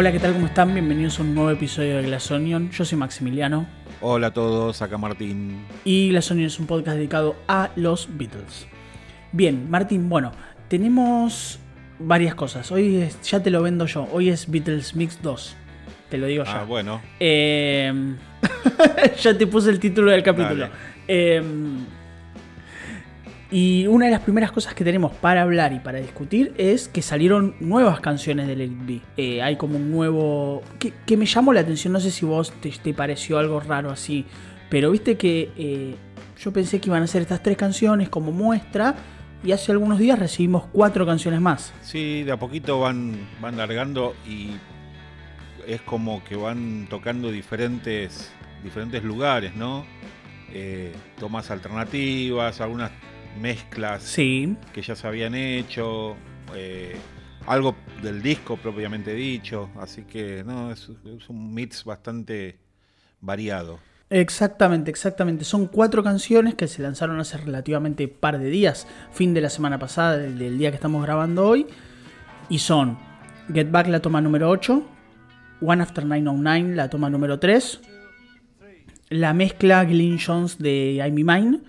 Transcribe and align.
Hola, 0.00 0.12
¿qué 0.12 0.20
tal? 0.20 0.32
¿Cómo 0.32 0.46
están? 0.46 0.72
Bienvenidos 0.74 1.18
a 1.18 1.22
un 1.22 1.34
nuevo 1.34 1.50
episodio 1.50 1.96
de 1.96 2.04
Glass 2.04 2.30
Onion. 2.30 2.70
Yo 2.70 2.84
soy 2.84 2.96
Maximiliano 2.96 3.66
Hola 4.00 4.28
a 4.28 4.32
todos, 4.32 4.80
acá 4.80 4.96
Martín. 4.96 5.64
y 5.84 6.10
Glass 6.10 6.30
Onion 6.30 6.46
es 6.46 6.60
un 6.60 6.68
podcast 6.68 6.96
dedicado 6.98 7.34
a 7.48 7.70
los 7.74 8.08
Beatles. 8.16 8.68
Bien, 9.32 9.68
Martín, 9.68 10.08
bueno, 10.08 10.30
tenemos 10.68 11.58
varias 11.98 12.36
cosas. 12.36 12.70
Hoy 12.70 12.98
es- 12.98 13.20
ya 13.22 13.42
te 13.42 13.50
lo 13.50 13.60
vendo 13.60 13.86
yo. 13.86 14.06
Hoy 14.12 14.28
es 14.28 14.48
Beatles 14.48 14.94
Mix 14.94 15.20
2. 15.20 15.56
Te 16.10 16.16
lo 16.16 16.28
digo 16.28 16.44
ya. 16.44 16.60
Ah, 16.60 16.64
bueno. 16.64 17.02
Eh, 17.18 17.92
ya 19.20 19.36
te 19.36 19.48
puse 19.48 19.70
el 19.70 19.80
título 19.80 20.12
del 20.12 20.22
capítulo. 20.22 20.68
Eh, 21.08 21.42
y 23.50 23.86
una 23.86 24.06
de 24.06 24.12
las 24.12 24.20
primeras 24.20 24.52
cosas 24.52 24.74
que 24.74 24.84
tenemos 24.84 25.12
para 25.12 25.42
hablar 25.42 25.72
y 25.72 25.78
para 25.78 25.98
discutir 25.98 26.52
es 26.58 26.88
que 26.88 27.00
salieron 27.00 27.54
nuevas 27.60 28.00
canciones 28.00 28.46
de 28.46 28.56
Let 28.56 28.64
It 28.64 28.86
Be. 28.86 29.00
Eh, 29.16 29.42
hay 29.42 29.56
como 29.56 29.76
un 29.76 29.90
nuevo... 29.90 30.62
Que, 30.78 31.16
me 31.16 31.24
llamó 31.24 31.54
la 31.54 31.60
atención, 31.60 31.94
no 31.94 32.00
sé 32.00 32.10
si 32.10 32.26
vos 32.26 32.52
te, 32.60 32.70
te 32.70 32.92
pareció 32.92 33.38
algo 33.38 33.58
raro 33.60 33.90
así, 33.90 34.26
pero 34.68 34.90
viste 34.90 35.16
que 35.16 35.50
eh, 35.56 35.94
yo 36.38 36.52
pensé 36.52 36.78
que 36.78 36.90
iban 36.90 37.02
a 37.02 37.06
ser 37.06 37.22
estas 37.22 37.42
tres 37.42 37.56
canciones 37.56 38.10
como 38.10 38.32
muestra 38.32 38.94
y 39.42 39.52
hace 39.52 39.72
algunos 39.72 39.98
días 39.98 40.18
recibimos 40.18 40.64
cuatro 40.70 41.06
canciones 41.06 41.40
más. 41.40 41.72
Sí, 41.80 42.24
de 42.24 42.32
a 42.32 42.36
poquito 42.36 42.80
van, 42.80 43.16
van 43.40 43.56
largando 43.56 44.14
y 44.26 44.50
es 45.66 45.80
como 45.82 46.22
que 46.24 46.36
van 46.36 46.86
tocando 46.90 47.30
diferentes, 47.30 48.30
diferentes 48.62 49.02
lugares, 49.02 49.54
¿no? 49.54 49.86
Eh, 50.52 50.94
tomas 51.18 51.50
alternativas, 51.50 52.60
algunas 52.60 52.90
mezclas 53.40 54.02
Sí, 54.02 54.56
que 54.72 54.82
ya 54.82 54.94
se 54.96 55.06
habían 55.06 55.34
hecho, 55.34 56.16
eh, 56.54 56.96
algo 57.46 57.76
del 58.02 58.22
disco 58.22 58.56
propiamente 58.56 59.14
dicho, 59.14 59.70
así 59.78 60.02
que 60.02 60.44
no, 60.44 60.72
es, 60.72 60.90
es 61.04 61.28
un 61.28 61.54
mix 61.54 61.84
bastante 61.84 62.58
variado. 63.20 63.80
Exactamente, 64.10 64.90
exactamente. 64.90 65.44
Son 65.44 65.66
cuatro 65.66 66.02
canciones 66.02 66.54
que 66.54 66.66
se 66.66 66.82
lanzaron 66.82 67.20
hace 67.20 67.36
relativamente 67.36 68.08
par 68.08 68.38
de 68.38 68.48
días, 68.48 68.86
fin 69.12 69.34
de 69.34 69.42
la 69.42 69.50
semana 69.50 69.78
pasada, 69.78 70.16
del, 70.16 70.38
del 70.38 70.56
día 70.56 70.70
que 70.70 70.76
estamos 70.76 71.02
grabando 71.02 71.46
hoy. 71.46 71.66
Y 72.48 72.60
son 72.60 72.98
Get 73.52 73.70
Back 73.70 73.88
la 73.88 74.00
toma 74.00 74.20
número 74.20 74.48
8, 74.48 74.82
One 75.60 75.82
After 75.82 76.04
909 76.06 76.74
la 76.74 76.88
toma 76.88 77.10
número 77.10 77.38
3, 77.38 77.80
la 79.10 79.34
mezcla 79.34 79.84
Glyn 79.84 80.18
Jones 80.18 80.58
de 80.58 80.94
I'm 80.94 81.14
Mine 81.14 81.60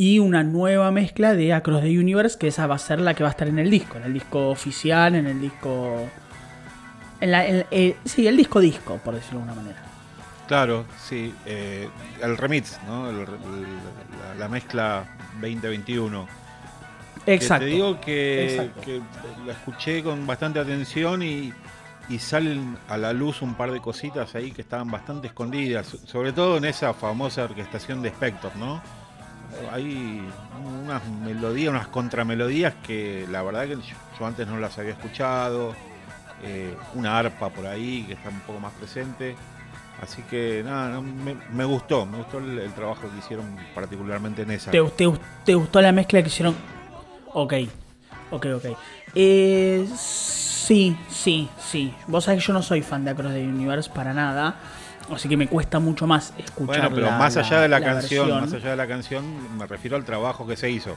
y 0.00 0.20
una 0.20 0.44
nueva 0.44 0.92
mezcla 0.92 1.34
de 1.34 1.52
Across 1.52 1.82
the 1.82 1.98
Universe, 1.98 2.38
que 2.38 2.46
esa 2.46 2.68
va 2.68 2.76
a 2.76 2.78
ser 2.78 3.00
la 3.00 3.14
que 3.14 3.24
va 3.24 3.30
a 3.30 3.32
estar 3.32 3.48
en 3.48 3.58
el 3.58 3.68
disco, 3.68 3.96
en 3.98 4.04
el 4.04 4.12
disco 4.14 4.48
oficial, 4.48 5.16
en 5.16 5.26
el 5.26 5.40
disco... 5.40 6.08
En 7.20 7.32
la, 7.32 7.44
en- 7.44 7.66
eh, 7.72 7.96
sí, 8.04 8.28
el 8.28 8.36
disco 8.36 8.60
disco, 8.60 8.98
por 9.04 9.14
decirlo 9.16 9.40
de 9.40 9.42
alguna 9.50 9.60
manera. 9.60 9.82
Claro, 10.46 10.84
sí, 11.04 11.34
eh, 11.46 11.88
el 12.22 12.36
remix, 12.36 12.78
¿no? 12.86 13.10
El- 13.10 13.16
el- 13.16 13.26
la, 13.26 14.34
la 14.38 14.48
mezcla 14.48 15.04
2021. 15.40 16.28
Que 17.24 17.34
Exacto. 17.34 17.64
te 17.64 17.70
digo 17.72 18.00
que, 18.00 18.54
Exacto. 18.54 18.80
que 18.82 19.00
la 19.44 19.52
escuché 19.52 20.04
con 20.04 20.28
bastante 20.28 20.60
atención 20.60 21.24
y, 21.24 21.52
y 22.08 22.18
salen 22.20 22.78
a 22.88 22.96
la 22.96 23.12
luz 23.12 23.42
un 23.42 23.54
par 23.56 23.72
de 23.72 23.80
cositas 23.80 24.36
ahí 24.36 24.52
que 24.52 24.62
estaban 24.62 24.92
bastante 24.92 25.26
escondidas, 25.26 25.88
sobre 26.06 26.32
todo 26.32 26.56
en 26.58 26.66
esa 26.66 26.94
famosa 26.94 27.42
orquestación 27.42 28.00
de 28.00 28.10
Spector, 28.10 28.54
¿no? 28.56 28.80
Hay 29.72 30.22
unas 30.84 31.06
melodías, 31.06 31.70
unas 31.70 31.88
contramelodías 31.88 32.74
que 32.86 33.26
la 33.30 33.42
verdad 33.42 33.66
que 33.66 33.76
yo, 34.18 34.26
antes 34.26 34.46
no 34.46 34.58
las 34.58 34.78
había 34.78 34.92
escuchado, 34.92 35.74
eh, 36.42 36.74
una 36.94 37.18
arpa 37.18 37.50
por 37.50 37.66
ahí 37.66 38.04
que 38.06 38.14
está 38.14 38.28
un 38.28 38.40
poco 38.40 38.60
más 38.60 38.72
presente. 38.74 39.36
Así 40.02 40.22
que 40.22 40.62
nada, 40.64 40.90
no, 40.90 41.02
me, 41.02 41.36
me 41.52 41.64
gustó, 41.64 42.06
me 42.06 42.18
gustó 42.18 42.38
el, 42.38 42.72
trabajo 42.72 43.02
que 43.10 43.18
hicieron 43.18 43.56
particularmente 43.74 44.42
en 44.42 44.52
esa. 44.52 44.70
¿Te, 44.70 44.80
te, 44.82 45.12
te 45.44 45.54
gustó 45.54 45.80
la 45.80 45.90
mezcla 45.90 46.22
que 46.22 46.28
hicieron? 46.28 46.54
Ok, 47.34 47.54
ok, 48.30 48.46
ok. 48.56 48.64
Eh, 49.14 49.88
sí, 49.96 50.96
sí, 51.08 51.48
sí. 51.58 51.92
Vos 52.06 52.24
sabés 52.24 52.42
que 52.42 52.46
yo 52.48 52.52
no 52.52 52.62
soy 52.62 52.82
fan 52.82 53.04
de 53.04 53.10
Across 53.10 53.32
the 53.32 53.42
Universe 53.42 53.90
para 53.90 54.14
nada. 54.14 54.56
Así 55.14 55.28
que 55.28 55.36
me 55.36 55.48
cuesta 55.48 55.78
mucho 55.78 56.06
más 56.06 56.32
escuchar 56.38 56.66
Bueno, 56.80 56.94
pero 56.94 57.06
la- 57.06 57.18
más 57.18 57.36
allá 57.36 57.60
de 57.60 57.68
la, 57.68 57.80
la 57.80 57.86
canción, 57.86 58.26
versión. 58.26 58.40
más 58.44 58.52
allá 58.54 58.70
de 58.70 58.76
la 58.76 58.86
canción, 58.86 59.56
me 59.58 59.66
refiero 59.66 59.96
al 59.96 60.04
trabajo 60.04 60.46
que 60.46 60.56
se 60.56 60.70
hizo. 60.70 60.96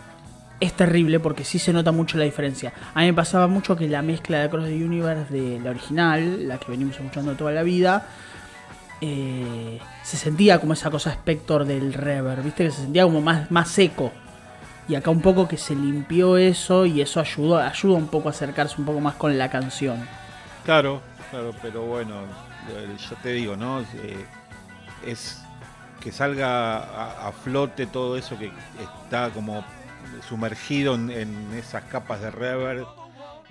Es 0.59 0.73
terrible 0.73 1.19
porque 1.19 1.44
sí 1.44 1.57
se 1.57 1.73
nota 1.73 1.91
mucho 1.91 2.17
la 2.17 2.23
diferencia. 2.25 2.72
A 2.94 2.99
mí 2.99 3.07
me 3.07 3.13
pasaba 3.13 3.47
mucho 3.47 3.75
que 3.75 3.88
la 3.88 4.01
mezcla 4.01 4.38
de 4.39 4.44
Across 4.45 4.66
the 4.66 4.85
Universe 4.85 5.33
de 5.33 5.59
la 5.59 5.72
original, 5.72 6.47
la 6.47 6.57
que 6.59 6.69
venimos 6.72 6.95
escuchando 6.97 7.33
toda 7.35 7.51
la 7.51 7.63
vida, 7.63 8.05
eh, 9.01 9.79
se 10.03 10.17
sentía 10.17 10.59
como 10.59 10.73
esa 10.73 10.91
cosa 10.91 11.09
Spector 11.11 11.66
del 11.66 11.93
reverb, 11.93 12.43
¿viste? 12.43 12.66
Que 12.66 12.72
se 12.72 12.81
sentía 12.81 13.03
como 13.03 13.22
más, 13.22 13.49
más 13.49 13.69
seco. 13.69 14.11
Y 14.88 14.95
acá 14.95 15.09
un 15.09 15.22
poco 15.22 15.47
que 15.47 15.57
se 15.57 15.73
limpió 15.75 16.38
eso 16.38 16.85
y 16.85 17.01
eso 17.01 17.19
ayudó, 17.19 17.57
ayuda 17.57 17.95
un 17.97 18.07
poco 18.07 18.28
a 18.28 18.31
acercarse 18.31 18.75
un 18.78 18.85
poco 18.85 18.99
más 18.99 19.16
con 19.16 19.38
la 19.38 19.49
canción. 19.49 20.05
Claro, 20.66 21.01
claro, 21.31 21.53
pero 21.61 21.81
bueno, 21.83 22.13
yo 22.67 23.16
te 23.22 23.33
digo, 23.33 23.55
¿no? 23.55 23.81
Eh, 23.81 24.25
es 25.05 25.41
que 25.99 26.11
salga 26.11 27.27
a, 27.27 27.31
flote 27.31 27.85
todo 27.85 28.17
eso 28.17 28.38
que 28.38 28.51
está 29.03 29.29
como 29.29 29.63
sumergido 30.27 30.95
en, 30.95 31.53
esas 31.53 31.83
capas 31.83 32.22
de 32.22 32.31
reverb 32.31 32.88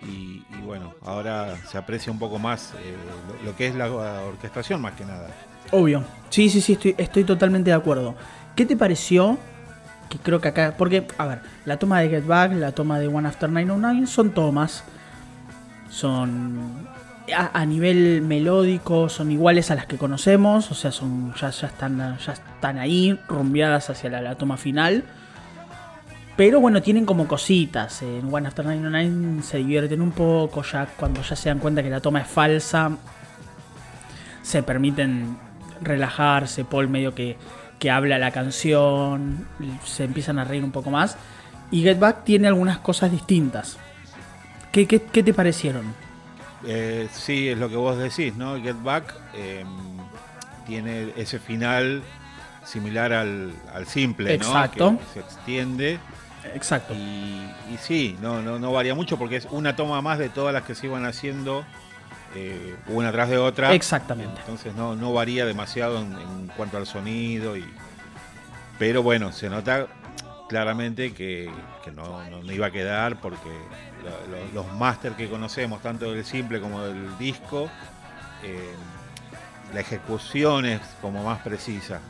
y, 0.03 0.45
y 0.51 0.61
bueno, 0.65 0.95
ahora 1.03 1.57
se 1.71 1.79
aprecia 1.79 2.11
un 2.11 2.19
poco 2.19 2.39
más 2.39 2.73
eh, 2.75 2.97
lo, 3.39 3.51
lo 3.51 3.57
que 3.57 3.69
es 3.69 3.75
la 3.75 3.91
orquestación 3.93 4.81
más 4.81 4.95
que 4.95 5.05
nada. 5.05 5.29
Obvio. 5.71 6.05
Sí, 6.31 6.49
sí, 6.49 6.61
sí, 6.61 6.73
estoy, 6.73 6.95
estoy 6.99 7.25
totalmente 7.25 7.71
de 7.71 7.77
acuerdo. 7.77 8.15
¿Qué 8.57 8.67
te 8.67 8.77
pareció? 8.77 9.39
Que 10.09 10.19
creo 10.19 10.41
que 10.41 10.49
acá. 10.49 10.75
Porque, 10.77 11.07
a 11.19 11.27
ver, 11.27 11.43
la 11.65 11.79
toma 11.79 12.01
de 12.01 12.09
Get 12.09 12.27
Back, 12.27 12.53
la 12.53 12.73
toma 12.73 12.99
de 12.99 13.09
One 13.09 13.29
After 13.29 13.49
909 13.49 14.07
son 14.07 14.31
tomas. 14.31 14.85
Son. 15.89 16.89
A, 17.37 17.65
nivel 17.67 18.23
melódico, 18.23 19.09
son 19.09 19.31
iguales 19.31 19.71
a 19.71 19.75
las 19.75 19.87
que 19.87 19.97
conocemos. 19.97 20.71
O 20.71 20.75
sea, 20.75 20.93
son 20.93 21.35
ya, 21.35 21.51
ya, 21.51 21.67
están, 21.67 22.19
ya 22.19 22.33
están 22.33 22.79
ahí, 22.79 23.19
rumbeadas 23.29 23.91
hacia 23.91 24.11
la, 24.11 24.21
la 24.21 24.35
toma 24.37 24.57
final. 24.57 25.05
Pero 26.37 26.61
bueno, 26.61 26.81
tienen 26.81 27.05
como 27.05 27.29
cositas. 27.29 28.03
En 28.03 28.33
One 28.33 28.49
After 28.49 28.65
909 28.65 29.43
se 29.43 29.59
divierten 29.59 30.01
un 30.01 30.13
poco. 30.13 30.63
Ya 30.63 30.87
cuando 30.87 31.23
ya 31.23 31.37
se 31.37 31.49
dan 31.51 31.59
cuenta 31.59 31.83
que 31.83 31.91
la 31.91 32.01
toma 32.01 32.21
es 32.21 32.29
falsa, 32.29 32.93
se 34.43 34.63
permiten 34.63 35.37
relajarse, 35.83 36.65
Paul 36.65 36.89
medio 36.89 37.15
que, 37.15 37.37
que 37.79 37.91
habla 37.91 38.19
la 38.19 38.31
canción, 38.31 39.47
se 39.85 40.05
empiezan 40.05 40.39
a 40.39 40.45
reír 40.45 40.65
un 40.65 40.73
poco 40.73 40.91
más. 40.91 41.17
Y 41.71 41.83
Get 41.83 41.99
Back 41.99 42.25
tiene 42.25 42.49
algunas 42.49 42.79
cosas 42.79 43.13
distintas. 43.13 43.79
¿Qué, 44.73 44.87
qué, 44.87 45.03
qué 45.03 45.23
te 45.23 45.35
parecieron? 45.35 45.95
Eh, 46.67 47.09
sí, 47.13 47.49
es 47.49 47.59
lo 47.59 47.69
que 47.69 47.77
vos 47.77 47.97
decís, 47.99 48.35
¿no? 48.37 48.61
Get 48.61 48.77
Back 48.83 49.15
eh, 49.35 49.65
tiene 50.67 51.13
ese 51.17 51.39
final 51.39 52.03
similar 52.65 53.13
al, 53.13 53.53
al 53.75 53.87
simple, 53.87 54.35
Exacto. 54.35 54.93
¿no? 54.93 54.99
Que 54.99 55.05
se 55.15 55.21
extiende 55.21 55.99
Exacto. 56.55 56.95
y, 56.95 57.51
y 57.73 57.79
sí, 57.81 58.17
no, 58.21 58.43
no, 58.43 58.59
no 58.59 58.73
varía 58.73 58.95
mucho 58.95 59.19
porque 59.19 59.37
es 59.37 59.47
una 59.51 59.75
toma 59.75 60.01
más 60.03 60.19
de 60.19 60.29
todas 60.29 60.53
las 60.53 60.63
que 60.65 60.75
se 60.75 60.87
iban 60.87 61.07
haciendo 61.07 61.65
eh, 62.37 62.77
una 62.89 63.11
tras 63.11 63.29
de 63.31 63.39
otra. 63.39 63.73
Exactamente. 63.75 64.41
Entonces 64.41 64.75
no, 64.75 64.95
no 64.95 65.13
varía 65.13 65.47
demasiado 65.47 65.99
en, 66.01 66.13
en 66.13 66.47
cuanto 66.57 66.77
al 66.77 66.87
sonido. 66.87 67.57
Y, 67.57 67.65
pero 68.79 69.03
bueno, 69.03 69.33
se 69.33 69.49
nota 69.49 69.87
claramente 70.49 71.13
que, 71.13 71.51
que 71.83 71.91
no, 71.91 72.23
no- 72.31 72.43
no 72.43 72.53
iba 72.53 72.67
a 72.67 72.71
quedar 72.71 73.21
porque 73.21 73.49
lo- 74.03 74.37
lo- 74.37 74.53
los 74.65 74.75
máster 74.79 75.13
que 75.13 75.29
conocemos, 75.29 75.81
tanto 75.83 76.13
del 76.13 76.25
simple 76.25 76.61
como 76.61 76.83
del 76.83 77.17
disco, 77.19 77.71
eh, 78.43 78.75
la 79.75 79.81
ejecución 79.81 80.65
es 80.67 80.81
como 81.01 81.23
más 81.25 81.41
precisa. 81.41 82.01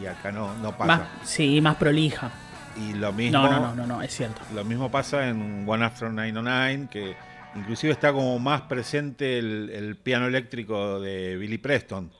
Y 0.00 0.06
acá 0.06 0.30
no, 0.32 0.54
no 0.58 0.76
pasa. 0.76 0.86
Más, 0.86 1.08
sí, 1.24 1.60
más 1.60 1.76
prolija. 1.76 2.30
y 2.76 2.94
lo 2.94 3.12
mismo, 3.12 3.38
No, 3.38 3.50
no, 3.50 3.60
no, 3.60 3.74
no, 3.74 3.86
no, 3.86 4.02
es 4.02 4.14
cierto. 4.16 4.40
lo 4.54 4.64
mismo 4.64 4.90
pasa 4.90 5.28
en 5.28 5.64
One 5.68 5.84
After 5.84 6.10
909, 6.10 6.88
que 6.90 7.14
inclusive 7.54 7.92
está 7.92 8.12
como 8.14 8.38
más 8.38 8.62
presente 8.62 9.38
el, 9.38 9.68
el 9.70 9.96
piano 9.96 10.26
eléctrico 10.26 10.98
de 11.00 11.36
Billy 11.36 11.58
Preston. 11.58 12.10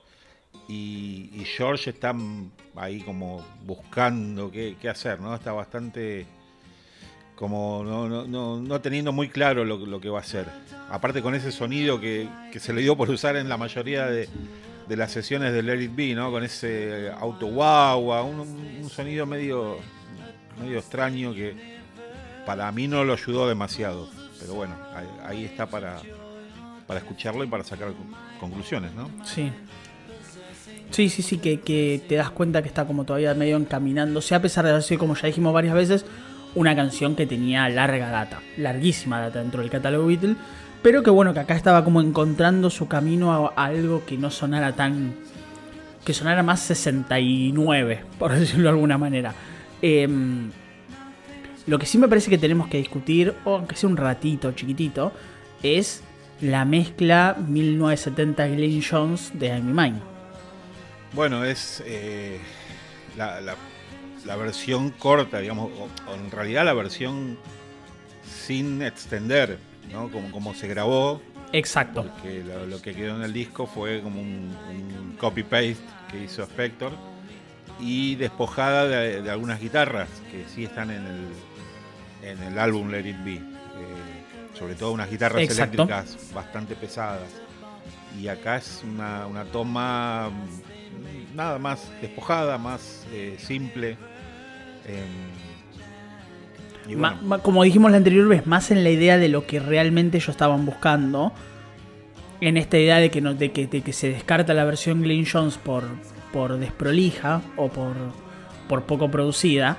Y, 0.67 1.31
y 1.33 1.43
George 1.45 1.89
está 1.89 2.13
ahí 2.75 3.01
como 3.01 3.43
buscando 3.65 4.51
qué, 4.51 4.77
qué 4.79 4.89
hacer, 4.89 5.19
¿no? 5.19 5.33
Está 5.33 5.51
bastante 5.53 6.27
como 7.35 7.83
no, 7.83 8.07
no, 8.07 8.25
no, 8.25 8.59
no 8.59 8.81
teniendo 8.81 9.11
muy 9.11 9.29
claro 9.29 9.65
lo, 9.65 9.77
lo 9.77 9.99
que 9.99 10.09
va 10.09 10.19
a 10.19 10.21
hacer. 10.21 10.45
Aparte 10.89 11.21
con 11.21 11.35
ese 11.35 11.51
sonido 11.51 11.99
que, 11.99 12.27
que 12.51 12.59
se 12.59 12.73
le 12.73 12.81
dio 12.81 12.95
por 12.95 13.09
usar 13.09 13.35
en 13.35 13.49
la 13.49 13.57
mayoría 13.57 14.05
de, 14.07 14.29
de 14.87 14.97
las 14.97 15.11
sesiones 15.11 15.53
de 15.53 15.63
Let 15.63 15.81
It 15.81 16.15
¿no? 16.15 16.31
Con 16.31 16.43
ese 16.43 17.11
auto 17.19 17.47
guagua, 17.47 18.23
un, 18.23 18.39
un 18.39 18.89
sonido 18.89 19.25
medio, 19.25 19.77
medio 20.61 20.77
extraño 20.79 21.33
que 21.33 21.55
para 22.45 22.71
mí 22.71 22.87
no 22.87 23.03
lo 23.03 23.13
ayudó 23.13 23.47
demasiado. 23.47 24.09
Pero 24.39 24.55
bueno, 24.55 24.75
ahí, 24.93 25.07
ahí 25.25 25.45
está 25.45 25.65
para, 25.65 26.01
para 26.85 26.99
escucharlo 26.99 27.43
y 27.43 27.47
para 27.47 27.63
sacar 27.63 27.93
conclusiones, 28.39 28.93
¿no? 28.93 29.09
Sí. 29.25 29.51
Sí, 30.91 31.09
sí, 31.09 31.23
sí, 31.23 31.37
que, 31.39 31.59
que, 31.59 32.03
te 32.07 32.15
das 32.15 32.29
cuenta 32.29 32.61
que 32.61 32.67
está 32.67 32.85
como 32.85 33.03
todavía 33.03 33.33
medio 33.33 33.57
encaminándose, 33.57 34.35
a 34.35 34.41
pesar 34.41 34.63
de 34.65 34.71
haber 34.71 34.83
sido, 34.83 34.99
como 34.99 35.15
ya 35.15 35.25
dijimos 35.25 35.51
varias 35.51 35.73
veces, 35.73 36.05
una 36.55 36.75
canción 36.75 37.15
que 37.15 37.25
tenía 37.25 37.67
larga 37.69 38.09
data, 38.09 38.41
larguísima 38.57 39.19
data 39.19 39.39
dentro 39.39 39.61
del 39.61 39.69
catálogo 39.69 40.07
Beatle, 40.07 40.35
pero 40.81 41.01
que 41.01 41.09
bueno, 41.09 41.33
que 41.33 41.39
acá 41.39 41.55
estaba 41.55 41.83
como 41.83 42.01
encontrando 42.01 42.69
su 42.69 42.87
camino 42.87 43.51
a, 43.55 43.65
algo 43.65 44.05
que 44.05 44.17
no 44.17 44.29
sonara 44.29 44.73
tan... 44.73 45.15
que 46.05 46.13
sonara 46.13 46.43
más 46.43 46.59
69, 46.61 48.03
por 48.19 48.33
decirlo 48.37 48.63
de 48.63 48.69
alguna 48.69 48.97
manera. 48.97 49.33
Em, 49.81 50.51
lo 51.65 51.79
que 51.79 51.85
sí 51.85 51.97
me 51.97 52.07
parece 52.07 52.29
que 52.29 52.37
tenemos 52.37 52.67
que 52.67 52.77
discutir, 52.77 53.33
o 53.45 53.55
aunque 53.55 53.75
sea 53.75 53.89
un 53.89 53.97
ratito 53.97 54.51
chiquitito, 54.51 55.13
es 55.63 56.03
la 56.41 56.65
mezcla 56.65 57.37
1970 57.39 58.47
Glenn 58.47 58.81
Jones 58.81 59.31
de 59.33 59.47
I'm 59.47 59.73
Mine. 59.73 60.13
Bueno, 61.13 61.45
es 61.45 61.81
eh, 61.85 62.39
la, 63.15 63.55
versión 64.35 64.91
corta, 64.91 65.39
digamos, 65.39 65.71
o, 65.79 66.13
en 66.13 66.31
realidad 66.31 66.65
la 66.65 66.73
versión 66.73 67.37
sin 68.45 68.81
extender, 68.81 69.57
¿no? 69.91 70.09
Como, 70.09 70.31
como 70.31 70.53
se 70.53 70.67
grabó. 70.67 71.21
Exacto. 71.51 72.03
Porque 72.03 72.43
lo, 72.43 72.81
que 72.81 72.93
quedó 72.93 73.15
en 73.15 73.23
el 73.23 73.33
disco 73.33 73.67
fue 73.67 74.01
como 74.01 74.21
un, 74.21 75.15
copy-paste 75.19 75.77
que 76.09 76.23
hizo 76.23 76.43
Spector 76.43 76.91
y 77.79 78.15
despojada 78.15 78.87
de, 78.87 79.29
algunas 79.29 79.59
guitarras 79.61 80.09
que 80.31 80.45
sí 80.53 80.65
están 80.65 80.89
en 80.91 81.05
el, 81.05 82.29
en 82.29 82.43
el 82.43 82.59
álbum 82.59 82.89
Let 82.89 83.07
It 83.07 83.23
Be. 83.23 83.35
Eh, 83.35 83.41
sobre 84.57 84.75
todo 84.75 84.91
unas 84.91 85.09
guitarras 85.09 85.49
eléctricas 85.49 86.17
bastante 86.33 86.75
pesadas. 86.75 87.29
Y 88.19 88.27
acá 88.27 88.57
es 88.57 88.81
una, 88.83 89.25
una 89.27 89.45
toma 89.45 90.31
nada 91.33 91.59
más 91.59 91.91
despojada, 92.01 92.57
más 92.57 93.05
eh, 93.11 93.37
simple. 93.39 93.97
Em, 94.87 95.33
como 97.41 97.63
dijimos 97.63 97.91
la 97.91 97.97
anterior 97.97 98.27
vez, 98.27 98.45
más 98.45 98.71
en 98.71 98.83
la 98.83 98.89
idea 98.89 99.17
de 99.17 99.29
lo 99.29 99.45
que 99.47 99.59
realmente 99.59 100.17
ellos 100.17 100.29
estaban 100.29 100.65
buscando. 100.65 101.31
En 102.41 102.57
esta 102.57 102.77
idea 102.77 102.97
de 102.97 103.09
que, 103.09 103.21
no, 103.21 103.33
de 103.33 103.51
que, 103.51 103.69
que 103.69 103.93
se 103.93 104.09
descarta 104.09 104.53
la 104.53 104.65
versión 104.65 105.01
Glenn 105.01 105.25
Jones 105.25 105.57
por, 105.57 105.85
por 106.33 106.57
desprolija 106.57 107.41
o 107.55 107.69
por, 107.69 107.93
por 108.67 108.83
poco 108.83 109.09
producida. 109.09 109.77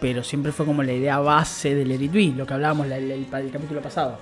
Pero 0.00 0.22
siempre 0.22 0.52
fue 0.52 0.64
como 0.64 0.84
la 0.84 0.92
idea 0.92 1.18
base 1.18 1.74
del 1.74 1.90
Edit 1.90 2.36
lo 2.36 2.46
que 2.46 2.54
hablábamos 2.54 2.86
el, 2.86 3.10
el 3.10 3.26
capítulo 3.28 3.82
pasado. 3.82 4.20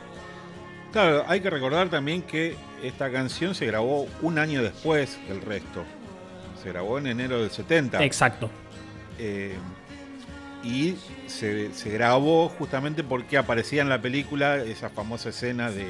Claro, 0.91 1.25
hay 1.29 1.41
que 1.41 1.51
recordar 1.51 1.91
también 1.91 2.23
que 2.23 2.57
esta 2.83 3.13
canción 3.13 3.55
se 3.55 3.67
grabó 3.67 4.07
un 4.23 4.39
año 4.39 4.63
después 4.63 5.19
del 5.29 5.43
resto 5.43 5.85
se 6.67 6.73
grabó 6.73 6.99
en 6.99 7.07
enero 7.07 7.41
del 7.41 7.51
70. 7.51 8.03
Exacto. 8.05 8.51
Eh, 9.19 9.55
y 10.67 10.97
se, 11.29 11.71
grabó 11.87 12.49
justamente 12.49 13.05
porque 13.05 13.39
aparecía 13.39 13.83
en 13.83 13.89
la 13.89 14.03
película 14.03 14.57
esa 14.57 14.91
famosa 14.91 15.29
escena 15.29 15.71
de, 15.71 15.87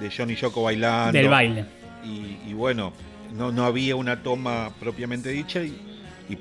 de 0.00 0.10
Johnny 0.10 0.34
Yoko 0.34 0.64
bailando. 0.64 1.16
Del 1.16 1.28
baile. 1.28 1.64
Y, 2.04 2.52
bueno, 2.52 2.92
no, 3.32 3.52
no, 3.52 3.64
había 3.64 3.94
una 3.94 4.24
toma 4.24 4.70
propiamente 4.80 5.28
dicha 5.28 5.62
y, 5.62 5.88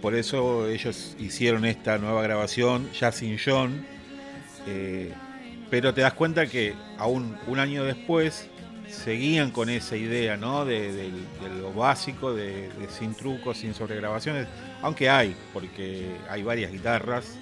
por 0.02 0.16
eso 0.16 0.70
ellos 0.70 1.18
hicieron 1.20 1.66
esta 1.66 1.98
nueva 1.98 2.24
grabación 2.24 2.90
ya 2.94 3.12
sin 3.12 3.38
John. 3.38 3.86
Eh, 4.66 5.14
pero 5.70 5.94
te 5.94 6.00
das 6.02 6.14
cuenta 6.14 6.48
que 6.48 6.74
aún 6.98 7.38
un 7.46 7.60
año 7.60 7.84
después 7.84 8.50
seguían 8.88 9.52
con 9.52 9.70
esa 9.70 9.98
idea, 9.98 10.38
¿no? 10.38 10.66
De, 10.66 11.12
lo 11.60 11.74
básico, 11.74 12.34
de, 12.34 12.70
sin 12.90 13.14
trucos, 13.14 13.58
sin 13.58 13.74
sobregrabaciones, 13.74 14.48
aunque 14.82 15.10
hay, 15.10 15.36
porque 15.54 16.16
hay 16.30 16.42
varias 16.42 16.72
guitarras 16.72 17.38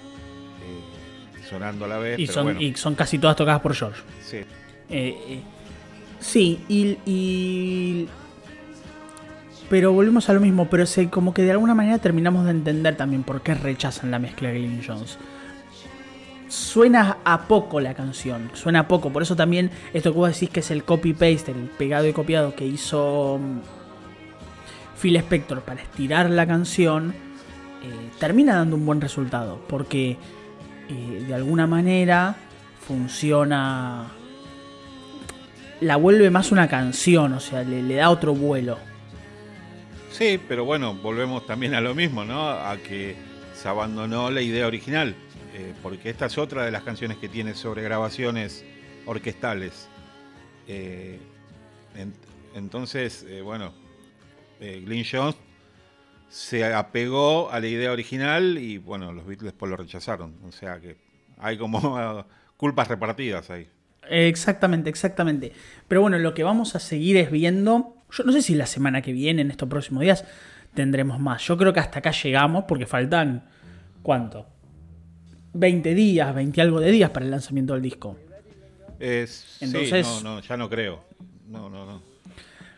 eh, 0.62 1.44
sonando 1.48 1.84
a 1.84 1.88
la 1.88 1.98
vez. 1.98 2.18
Y, 2.18 2.26
son, 2.26 2.60
y 2.60 2.74
son 2.74 2.94
casi 2.94 3.18
todas 3.18 3.36
tocadas 3.36 3.60
por 3.60 3.74
George. 3.74 4.00
Sí. 4.24 4.36
Eh, 4.36 4.46
eh, 4.88 5.40
sí, 6.18 6.60
y, 6.68 8.08
Pero 9.68 9.92
volvemos 9.92 10.28
a 10.28 10.32
lo 10.32 10.40
mismo, 10.40 10.68
pero 10.68 10.86
sé, 10.86 11.08
como 11.08 11.32
que 11.32 11.42
de 11.42 11.52
alguna 11.52 11.74
manera 11.74 11.98
terminamos 11.98 12.44
de 12.44 12.50
entender 12.50 12.96
también 12.96 13.22
por 13.22 13.42
qué 13.42 13.54
rechazan 13.54 14.10
la 14.10 14.18
mezcla 14.18 14.48
de 14.48 14.58
Glenn 14.58 14.82
Jones 14.86 15.18
suena 16.50 17.18
a 17.24 17.42
poco 17.42 17.80
la 17.80 17.94
canción, 17.94 18.50
suena 18.54 18.80
a 18.80 18.88
poco, 18.88 19.10
por 19.10 19.22
eso 19.22 19.36
también 19.36 19.70
esto 19.94 20.12
que 20.12 20.18
vos 20.18 20.32
decís 20.32 20.50
que 20.50 20.60
es 20.60 20.70
el 20.70 20.82
copy-paste, 20.82 21.52
el 21.52 21.70
pegado 21.78 22.06
y 22.08 22.12
copiado 22.12 22.54
que 22.54 22.66
hizo 22.66 23.38
mm, 23.40 25.00
Phil 25.00 25.16
Spector 25.16 25.62
para 25.62 25.80
estirar 25.80 26.28
la 26.28 26.46
canción, 26.46 27.14
eh, 27.82 28.10
termina 28.18 28.56
dando 28.56 28.76
un 28.76 28.84
buen 28.84 29.00
resultado, 29.00 29.60
porque 29.68 30.18
de 30.94 31.34
alguna 31.34 31.66
manera 31.66 32.36
funciona, 32.86 34.08
la 35.80 35.96
vuelve 35.96 36.30
más 36.30 36.52
una 36.52 36.68
canción, 36.68 37.32
o 37.34 37.40
sea, 37.40 37.62
le, 37.62 37.82
le 37.82 37.96
da 37.96 38.10
otro 38.10 38.34
vuelo. 38.34 38.78
Sí, 40.10 40.40
pero 40.48 40.64
bueno, 40.64 40.94
volvemos 40.94 41.46
también 41.46 41.74
a 41.74 41.80
lo 41.80 41.94
mismo, 41.94 42.24
¿no? 42.24 42.48
A 42.48 42.76
que 42.76 43.16
se 43.54 43.68
abandonó 43.68 44.30
la 44.30 44.42
idea 44.42 44.66
original. 44.66 45.14
Eh, 45.54 45.74
porque 45.82 46.10
esta 46.10 46.26
es 46.26 46.38
otra 46.38 46.64
de 46.64 46.70
las 46.70 46.82
canciones 46.82 47.18
que 47.18 47.28
tiene 47.28 47.54
sobre 47.54 47.82
grabaciones 47.82 48.64
orquestales. 49.04 49.88
Eh, 50.68 51.18
entonces, 52.54 53.26
eh, 53.28 53.40
bueno, 53.42 53.72
Glyn 54.60 55.04
Jones 55.10 55.36
se 56.30 56.72
apegó 56.72 57.50
a 57.50 57.60
la 57.60 57.66
idea 57.66 57.90
original 57.90 58.56
y 58.56 58.78
bueno, 58.78 59.12
los 59.12 59.26
Beatles 59.26 59.52
después 59.52 59.68
lo 59.68 59.76
rechazaron. 59.76 60.36
O 60.46 60.52
sea 60.52 60.80
que 60.80 60.96
hay 61.38 61.58
como 61.58 62.24
culpas 62.56 62.88
repartidas 62.88 63.50
ahí. 63.50 63.68
Exactamente, 64.08 64.88
exactamente. 64.88 65.52
Pero 65.88 66.00
bueno, 66.00 66.18
lo 66.18 66.32
que 66.32 66.42
vamos 66.42 66.74
a 66.76 66.80
seguir 66.80 67.16
es 67.16 67.30
viendo. 67.30 67.96
Yo 68.10 68.24
no 68.24 68.32
sé 68.32 68.42
si 68.42 68.54
la 68.54 68.66
semana 68.66 69.02
que 69.02 69.12
viene, 69.12 69.42
en 69.42 69.50
estos 69.50 69.68
próximos 69.68 70.02
días, 70.02 70.24
tendremos 70.74 71.20
más. 71.20 71.42
Yo 71.46 71.56
creo 71.56 71.72
que 71.72 71.80
hasta 71.80 71.98
acá 71.98 72.12
llegamos 72.12 72.64
porque 72.66 72.86
faltan. 72.86 73.48
¿Cuánto? 74.02 74.46
20 75.52 75.94
días, 75.94 76.34
20 76.34 76.60
algo 76.60 76.80
de 76.80 76.90
días 76.90 77.10
para 77.10 77.24
el 77.24 77.30
lanzamiento 77.30 77.74
del 77.74 77.82
disco. 77.82 78.16
Entonces, 78.98 80.06
no, 80.22 80.36
no, 80.36 80.40
ya 80.40 80.56
no 80.56 80.70
creo. 80.70 81.04
No, 81.48 81.68
no, 81.68 81.84
no. 81.84 82.02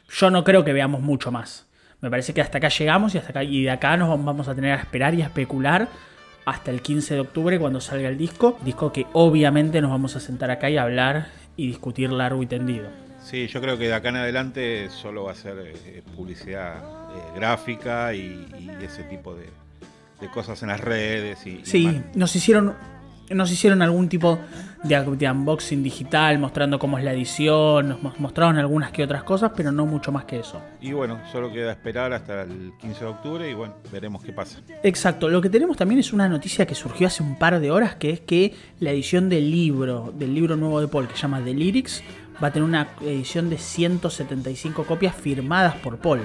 Yo 0.08 0.30
no 0.30 0.42
creo 0.42 0.64
que 0.64 0.72
veamos 0.72 1.00
mucho 1.00 1.30
más. 1.30 1.66
Me 2.02 2.10
parece 2.10 2.34
que 2.34 2.42
hasta 2.42 2.58
acá 2.58 2.68
llegamos 2.68 3.14
y 3.14 3.18
hasta 3.18 3.30
acá 3.30 3.44
y 3.44 3.62
de 3.62 3.70
acá 3.70 3.96
nos 3.96 4.10
vamos 4.22 4.48
a 4.48 4.54
tener 4.54 4.72
a 4.72 4.80
esperar 4.80 5.14
y 5.14 5.22
a 5.22 5.26
especular 5.26 5.88
hasta 6.44 6.70
el 6.70 6.82
15 6.82 7.14
de 7.14 7.20
octubre 7.20 7.58
cuando 7.58 7.80
salga 7.80 8.08
el 8.08 8.18
disco. 8.18 8.58
Disco 8.64 8.92
que 8.92 9.06
obviamente 9.12 9.80
nos 9.80 9.90
vamos 9.90 10.16
a 10.16 10.20
sentar 10.20 10.50
acá 10.50 10.68
y 10.68 10.76
hablar 10.76 11.28
y 11.56 11.68
discutir 11.68 12.10
largo 12.10 12.42
y 12.42 12.46
tendido. 12.46 12.90
Sí, 13.22 13.46
yo 13.46 13.60
creo 13.60 13.78
que 13.78 13.86
de 13.86 13.94
acá 13.94 14.08
en 14.08 14.16
adelante 14.16 14.90
solo 14.90 15.24
va 15.24 15.32
a 15.32 15.36
ser 15.36 15.56
eh, 15.58 16.02
publicidad 16.16 16.74
eh, 16.76 17.36
gráfica 17.36 18.12
y 18.12 18.46
ese 18.82 19.04
tipo 19.04 19.34
de, 19.34 19.48
de 20.22 20.28
cosas 20.28 20.62
en 20.62 20.68
las 20.68 20.80
redes 20.80 21.44
y, 21.46 21.60
sí 21.64 22.00
nos 22.14 22.34
hicieron 22.36 22.74
nos 23.28 23.50
hicieron 23.50 23.82
algún 23.82 24.08
tipo 24.08 24.38
de, 24.82 25.30
unboxing 25.30 25.82
digital 25.82 26.38
mostrando 26.38 26.78
cómo 26.78 26.98
es 26.98 27.04
la 27.04 27.12
edición 27.12 27.88
nos 27.88 28.18
mostraron 28.18 28.58
algunas 28.58 28.90
que 28.90 29.04
otras 29.04 29.22
cosas 29.22 29.52
pero 29.56 29.72
no 29.72 29.86
mucho 29.86 30.12
más 30.12 30.24
que 30.24 30.40
eso. 30.40 30.60
Y 30.80 30.92
bueno 30.92 31.20
solo 31.30 31.52
queda 31.52 31.72
esperar 31.72 32.12
hasta 32.12 32.42
el 32.42 32.72
15 32.80 33.04
de 33.04 33.10
octubre 33.10 33.50
y 33.50 33.54
bueno 33.54 33.74
veremos 33.92 34.22
qué 34.22 34.32
pasa. 34.32 34.60
Exacto. 34.82 35.28
Lo 35.28 35.40
que 35.40 35.50
tenemos 35.50 35.76
también 35.76 36.00
es 36.00 36.12
una 36.12 36.28
noticia 36.28 36.66
que 36.66 36.74
surgió 36.74 37.06
hace 37.06 37.22
un 37.22 37.38
par 37.38 37.60
de 37.60 37.70
horas 37.70 37.94
que 37.94 38.10
es 38.10 38.20
que 38.20 38.54
la 38.80 38.90
edición 38.90 39.28
del 39.28 39.50
libro 39.50 40.12
del 40.16 40.34
libro 40.34 40.56
nuevo 40.56 40.80
de 40.80 40.88
Paul 40.88 41.08
que 41.08 41.14
se 41.14 41.22
llama 41.22 41.42
The 41.42 41.54
Lyrics 41.54 42.02
va 42.42 42.48
a 42.48 42.52
tener 42.52 42.68
una 42.68 42.88
edición 43.02 43.50
de 43.50 43.58
175 43.58 44.84
copias 44.84 45.14
firmadas 45.14 45.76
por 45.76 45.98
Paul. 45.98 46.22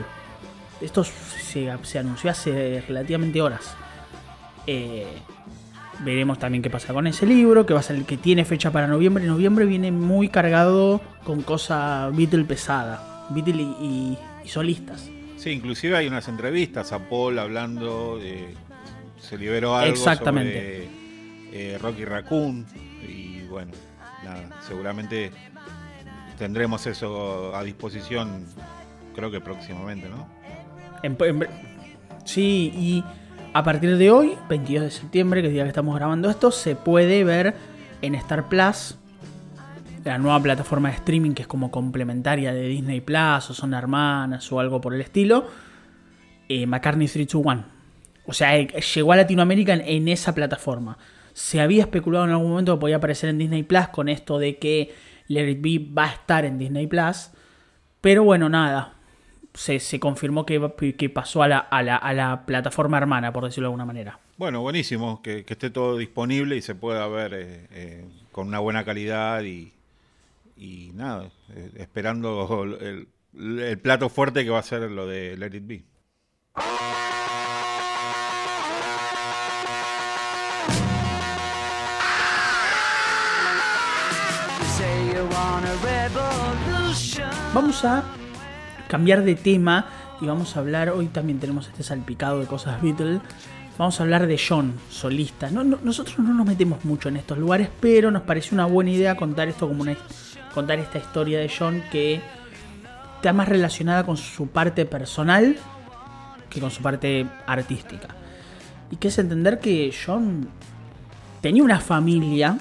Esto 0.82 1.04
se, 1.04 1.72
se 1.84 2.00
anunció 2.00 2.32
hace 2.32 2.84
relativamente 2.88 3.42
horas. 3.42 3.76
Eh, 4.66 5.08
veremos 6.04 6.40
también 6.40 6.62
qué 6.62 6.70
pasa 6.70 6.94
con 6.94 7.08
ese 7.08 7.26
libro, 7.26 7.66
que 7.66 7.74
va 7.74 7.80
a 7.80 7.84
ser 7.84 7.96
el 7.96 8.06
que 8.06 8.18
tiene 8.18 8.46
fecha 8.46 8.72
para 8.72 8.88
noviembre. 8.88 9.26
Noviembre 9.26 9.66
viene 9.66 9.92
muy 9.92 10.30
cargado 10.30 11.02
con 11.24 11.42
cosa 11.42 12.10
Beatle 12.14 12.46
pesada, 12.46 13.28
Beatle 13.30 13.64
y, 13.64 14.18
solistas. 14.46 15.10
Sí, 15.36 15.52
inclusive 15.52 15.98
hay 15.98 16.08
unas 16.08 16.30
entrevistas 16.30 16.94
a 16.94 17.00
Paul 17.10 17.38
hablando, 17.38 18.18
de, 18.18 18.54
se 19.20 19.38
liberó 19.38 19.76
algo 19.76 19.92
Exactamente. 19.92 20.88
sobre 21.52 21.74
eh, 21.74 21.78
Rocky 21.80 22.06
Raccoon 22.06 22.66
y 23.06 23.42
bueno, 23.48 23.74
seguramente 24.66 25.32
tendremos 26.38 26.88
eso 26.88 27.54
a 27.54 27.64
disposición, 27.64 28.46
creo 29.16 29.30
que 29.30 29.42
próximamente, 29.42 30.08
¿no? 30.08 30.28
sí, 32.24 32.72
y 32.74 33.04
a 33.54 33.64
partir 33.64 33.98
de 33.98 34.12
hoy, 34.12 34.38
22 34.50 34.84
de 34.84 34.92
septiembre, 34.92 35.42
que 35.42 35.48
es 35.48 35.52
el 35.52 35.56
día 35.56 35.64
que 35.64 35.70
estamos 35.70 35.96
grabando 35.96 36.30
esto, 36.30 36.52
se 36.52 36.76
puede 36.76 37.24
ver 37.24 37.56
en 38.02 38.16
Star 38.16 38.50
Plus 38.50 38.98
la 40.08 40.18
nueva 40.18 40.42
plataforma 40.42 40.90
de 40.90 40.96
streaming 40.96 41.32
que 41.32 41.42
es 41.42 41.48
como 41.48 41.70
complementaria 41.70 42.54
de 42.54 42.68
Disney 42.68 43.02
Plus 43.02 43.50
o 43.50 43.54
son 43.54 43.74
hermanas 43.74 44.50
o 44.52 44.60
algo 44.60 44.80
por 44.80 44.94
el 44.94 45.02
estilo, 45.02 45.48
eh, 46.48 46.66
McCartney 46.66 47.08
321. 47.08 47.66
O 48.26 48.34
sea, 48.34 48.58
eh, 48.58 48.68
llegó 48.68 49.12
a 49.12 49.18
Latinoamérica 49.18 49.74
en, 49.74 50.08
esa 50.08 50.34
plataforma. 50.34 50.98
Se 51.34 51.62
había 51.62 51.84
especulado 51.84 52.26
en 52.26 52.32
algún 52.32 52.50
momento 52.50 52.76
que 52.76 52.80
podía 52.80 52.98
aparecer 52.98 53.30
en 53.30 53.38
Disney 53.38 53.64
Plus 53.64 53.88
con 53.90 54.10
esto 54.10 54.40
de 54.40 54.58
que 54.58 54.94
Let 55.28 55.50
It 55.52 55.62
Be 55.62 55.94
va 55.94 56.06
a 56.06 56.14
estar 56.14 56.46
en 56.46 56.58
Disney 56.58 56.88
Plus. 56.88 57.32
Pero 58.02 58.24
bueno, 58.24 58.50
nada. 58.50 58.97
Se, 59.58 60.00
confirmó 60.00 60.46
que, 60.46 60.96
que 60.96 61.10
pasó 61.10 61.42
a 61.42 61.48
la, 61.48 61.58
a, 61.58 62.14
la, 62.14 62.46
plataforma 62.46 62.98
hermana, 62.98 63.34
por 63.34 63.44
decirlo 63.44 63.66
de 63.66 63.70
alguna 63.70 63.86
manera. 63.86 64.20
Bueno, 64.38 64.62
buenísimo, 64.62 65.22
que, 65.24 65.44
esté 65.48 65.72
todo 65.72 65.98
disponible 65.98 66.56
y 66.56 66.62
se 66.62 66.76
pueda 66.76 67.08
ver 67.08 67.32
eh, 67.34 68.06
con 68.32 68.48
una 68.48 68.60
buena 68.60 68.86
calidad 68.86 69.42
y, 69.42 69.74
y 70.58 70.92
nada, 70.94 71.32
eh, 71.56 71.72
esperando 71.78 72.64
el, 72.80 73.08
el, 73.34 73.80
plato 73.80 74.10
fuerte 74.10 74.44
que 74.44 74.52
va 74.52 74.60
a 74.60 74.64
ser 74.64 74.92
lo 74.92 75.08
de 75.08 75.36
Let 75.38 75.58
It 75.58 75.68
Be. 75.68 75.84
Vamos 87.56 87.84
a 87.86 88.04
cambiar 88.88 89.24
de 89.24 89.36
tema 89.36 89.86
y 90.22 90.26
vamos 90.26 90.56
a 90.56 90.60
hablar, 90.60 90.90
hoy 90.90 91.08
también 91.08 91.40
tenemos 91.40 91.68
este 91.68 91.84
salpicado 91.84 92.40
de 92.40 92.48
cosas 92.48 92.82
Beatles, 92.82 93.22
vamos 93.78 94.00
a 94.00 94.04
hablar 94.04 94.28
de 94.28 94.40
John, 94.40 94.74
solista. 94.90 95.52
No, 95.52 95.64
nosotros 95.64 96.20
no 96.20 96.34
nos 96.34 96.46
metemos 96.46 96.84
mucho 96.86 97.10
en 97.10 97.18
estos 97.18 97.38
lugares, 97.38 97.70
pero 97.80 98.12
nos 98.12 98.24
pareció 98.24 98.56
una 98.56 98.66
buena 98.66 98.92
idea 98.92 99.16
contar 99.16 99.48
esto 99.48 99.68
como 99.68 99.82
una 99.82 99.96
contar 100.54 100.80
esta 100.80 100.98
historia 100.98 101.40
de 101.40 101.52
John 101.56 101.84
que 101.92 102.20
está 103.18 103.32
más 103.34 103.48
relacionada 103.48 104.04
con 104.06 104.18
su 104.18 104.48
parte 104.48 104.86
personal 104.86 105.56
que 106.50 106.60
con 106.60 106.72
su 106.72 106.82
parte 106.82 107.28
artística. 107.46 108.08
Y 108.90 108.96
que 108.96 109.10
es 109.10 109.18
entender 109.20 109.60
que 109.60 109.94
John 110.06 110.50
tenía 111.42 111.64
una 111.64 111.80
familia 111.80 112.58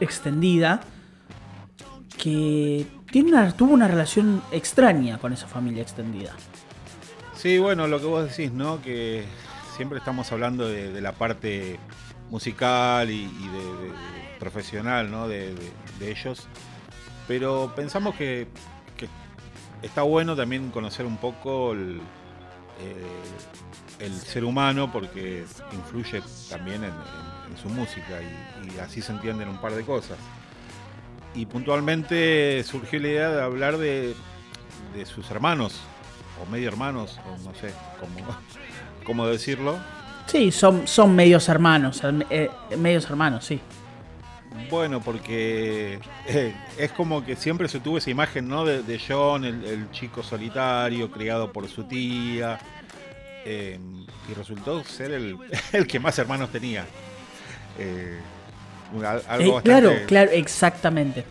extendida 0.00 0.80
que 2.18 2.86
tiene 3.10 3.30
una, 3.30 3.52
tuvo 3.52 3.74
una 3.74 3.88
relación 3.88 4.42
extraña 4.50 5.18
con 5.18 5.32
esa 5.32 5.46
familia 5.46 5.82
extendida. 5.82 6.34
Sí, 7.34 7.58
bueno, 7.58 7.86
lo 7.86 8.00
que 8.00 8.06
vos 8.06 8.28
decís, 8.28 8.52
¿no? 8.52 8.80
Que 8.82 9.24
siempre 9.76 9.98
estamos 9.98 10.32
hablando 10.32 10.68
de, 10.68 11.00
la 11.00 11.12
parte 11.12 11.78
musical 12.30 13.10
y, 13.10 13.26
de, 13.26 14.38
profesional, 14.38 15.10
¿no? 15.10 15.28
de 15.28 15.54
ellos 16.00 16.48
pero 17.26 17.72
pensamos 17.74 18.14
que, 18.14 18.46
está 19.82 20.02
bueno 20.02 20.34
también 20.34 20.70
conocer 20.70 21.06
un 21.06 21.16
poco 21.16 21.72
el, 21.72 22.00
eh, 22.80 24.10
ser 24.24 24.44
humano 24.44 24.90
porque 24.90 25.44
influye 25.72 26.22
también 26.48 26.84
en, 26.84 26.92
su 27.62 27.68
música 27.70 28.20
y, 28.20 28.78
así 28.80 29.00
se 29.00 29.12
entienden 29.12 29.48
un 29.48 29.58
par 29.58 29.72
de 29.72 29.82
cosas. 29.82 30.18
Y 31.36 31.44
puntualmente 31.44 32.64
surgió 32.64 32.98
la 32.98 33.08
idea 33.08 33.30
de 33.30 33.42
hablar 33.42 33.76
de, 33.76 34.14
sus 35.04 35.30
hermanos, 35.30 35.80
o 36.42 36.50
medio 36.50 36.68
hermanos, 36.68 37.20
o 37.26 37.36
no 37.44 37.54
sé 37.54 37.74
cómo, 38.00 38.26
cómo 39.04 39.26
decirlo. 39.26 39.78
Sí, 40.26 40.50
son, 40.50 40.88
son 40.88 41.14
medios 41.14 41.48
hermanos, 41.50 42.00
eh, 42.30 42.50
medios 42.78 43.08
hermanos, 43.10 43.44
sí. 43.44 43.60
Bueno, 44.70 45.00
porque 45.00 46.00
eh, 46.26 46.54
es 46.78 46.90
como 46.92 47.24
que 47.24 47.36
siempre 47.36 47.68
se 47.68 47.80
tuvo 47.80 47.98
esa 47.98 48.10
imagen, 48.10 48.48
¿no? 48.48 48.64
De, 48.64 49.00
John, 49.06 49.44
el, 49.44 49.90
chico 49.90 50.22
solitario, 50.22 51.10
criado 51.10 51.52
por 51.52 51.68
su 51.68 51.84
tía. 51.84 52.58
Eh, 53.44 53.78
y 54.28 54.34
resultó 54.34 54.82
ser 54.82 55.12
el, 55.12 55.36
que 55.86 56.00
más 56.00 56.18
hermanos 56.18 56.50
tenía. 56.50 56.86
Eh, 58.94 59.52
claro, 59.62 59.92
claro, 60.06 60.30
exactamente. 60.32 61.24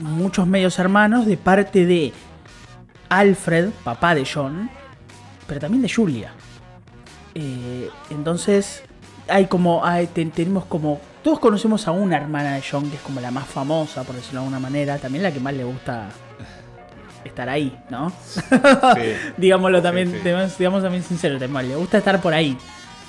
muchos 0.00 0.46
medios 0.46 0.78
hermanos 0.78 1.26
de 1.26 1.36
parte 1.36 1.86
de 1.86 2.12
Alfred, 3.08 3.70
papá 3.84 4.14
de 4.14 4.26
John, 4.26 4.70
pero 5.46 5.60
también 5.60 5.82
de 5.82 5.88
Julia. 5.88 6.32
entonces, 8.10 8.82
hay 9.28 9.46
como, 9.46 9.84
hay, 9.84 10.06
tenemos 10.06 10.64
como 10.66 11.00
todos 11.22 11.40
conocemos 11.40 11.86
a 11.86 11.90
una 11.90 12.16
hermana 12.16 12.54
de 12.54 12.62
John 12.68 12.88
que 12.88 12.96
es 12.96 13.02
como 13.02 13.20
la 13.20 13.30
más 13.30 13.46
famosa, 13.46 14.04
por 14.04 14.14
decirlo 14.14 14.40
de 14.40 14.46
alguna 14.46 14.60
manera, 14.60 14.98
también 14.98 15.22
la 15.22 15.32
que 15.32 15.40
más 15.40 15.54
le 15.54 15.64
gusta 15.64 16.08
estar 17.24 17.48
ahí, 17.48 17.76
¿no? 17.90 18.12
Sí. 18.30 18.40
Digámoslo 19.36 19.82
también, 19.82 20.20
digamos, 20.22 20.82
también 20.82 21.02
sincero, 21.02 21.38
le 21.38 21.76
gusta 21.76 21.98
estar 21.98 22.20
por 22.20 22.34
ahí. 22.34 22.56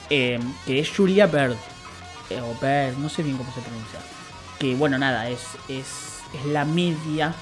Eh, 0.10 0.40
que 0.66 0.80
es 0.80 0.90
Julia 0.96 1.28
Bird. 1.28 1.56
Eh, 2.30 2.42
o 2.42 3.00
no 3.00 3.10
sé 3.10 3.24
bien 3.24 3.38
cómo 3.38 3.52
se 3.52 3.62
pronuncia. 3.62 4.00
Que 4.60 4.76
bueno, 4.76 4.98
nada, 4.98 5.30
es, 5.30 5.42
es, 5.68 6.20
es 6.34 6.46
la 6.46 6.66
media 6.66 7.34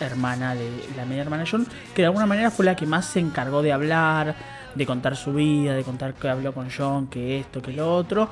hermana 0.00 0.54
de 0.54 0.70
la 0.96 1.04
media 1.04 1.22
hermana 1.22 1.44
de 1.44 1.50
John, 1.50 1.66
que 1.94 2.02
de 2.02 2.06
alguna 2.06 2.26
manera 2.26 2.50
fue 2.50 2.64
la 2.64 2.74
que 2.74 2.84
más 2.84 3.06
se 3.06 3.20
encargó 3.20 3.62
de 3.62 3.72
hablar, 3.72 4.34
de 4.74 4.86
contar 4.86 5.16
su 5.16 5.32
vida, 5.32 5.74
de 5.74 5.84
contar 5.84 6.14
que 6.14 6.28
habló 6.28 6.52
con 6.52 6.68
John, 6.70 7.06
que 7.06 7.38
esto, 7.38 7.62
que 7.62 7.72
lo 7.72 7.94
otro 7.94 8.28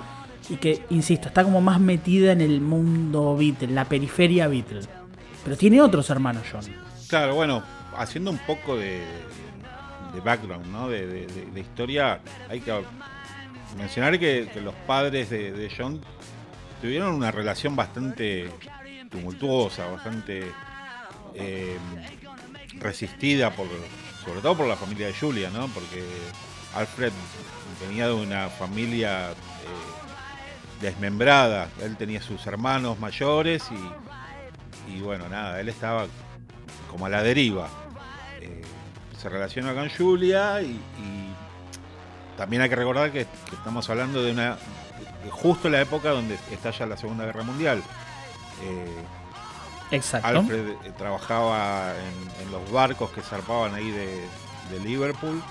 y 0.48 0.56
que, 0.56 0.84
insisto, 0.90 1.28
está 1.28 1.44
como 1.44 1.60
más 1.60 1.80
metida 1.80 2.32
en 2.32 2.40
el 2.40 2.60
mundo 2.60 3.36
Beatle, 3.36 3.68
la 3.68 3.84
periferia 3.84 4.48
Beatle. 4.48 4.80
Pero 5.44 5.56
tiene 5.56 5.80
otros 5.80 6.08
hermanos, 6.10 6.42
John. 6.50 6.62
Claro, 7.08 7.34
bueno, 7.34 7.62
haciendo 7.96 8.30
un 8.30 8.38
poco 8.38 8.76
de, 8.76 9.02
background, 10.24 10.66
¿no? 10.66 10.88
De, 10.88 11.26
historia, 11.56 12.20
hay 12.48 12.60
que 12.60 12.72
mencionar 13.76 14.18
que, 14.18 14.48
los 14.62 14.74
padres 14.86 15.30
de, 15.30 15.72
John 15.76 16.00
tuvieron 16.80 17.14
una 17.14 17.30
relación 17.30 17.76
bastante 17.76 18.50
tumultuosa, 19.10 19.86
bastante 19.86 20.50
eh, 21.34 21.76
resistida, 22.78 23.50
por, 23.50 23.66
sobre 24.24 24.40
todo 24.40 24.56
por 24.56 24.66
la 24.66 24.76
familia 24.76 25.06
de 25.06 25.14
Julia, 25.14 25.50
¿no? 25.50 25.68
Porque 25.68 26.04
Alfred 26.74 27.12
venía 27.86 28.06
de 28.06 28.14
una 28.14 28.48
familia 28.48 29.30
eh, 29.30 29.34
desmembrada. 30.80 31.68
Él 31.82 31.96
tenía 31.96 32.22
sus 32.22 32.46
hermanos 32.46 32.98
mayores 32.98 33.64
y, 34.88 35.00
bueno, 35.00 35.28
nada, 35.28 35.60
él 35.60 35.68
estaba 35.68 36.06
como 36.90 37.06
a 37.06 37.08
la 37.08 37.22
deriva. 37.22 37.68
Eh, 38.40 38.62
se 39.18 39.28
relaciona 39.28 39.74
con 39.74 39.88
Julia 39.88 40.60
y, 40.62 40.78
también 42.36 42.62
hay 42.62 42.68
que 42.68 42.76
recordar 42.76 43.10
que, 43.12 43.26
estamos 43.52 43.88
hablando 43.90 44.22
de 44.22 44.32
una 44.32 44.56
justo 45.30 45.68
la 45.68 45.80
época 45.80 46.10
donde 46.10 46.36
estalla 46.50 46.86
la 46.86 46.96
Segunda 46.96 47.24
Guerra 47.24 47.42
Mundial. 47.42 47.82
Eh, 48.62 49.96
Exacto. 49.96 50.26
Alfred 50.26 50.68
eh, 50.68 50.92
trabajaba 50.96 51.94
en, 52.40 52.50
los 52.50 52.70
barcos 52.72 53.10
que 53.10 53.20
zarpaban 53.20 53.74
ahí 53.74 53.90
de 53.90 54.80
Liverpool 54.84 55.42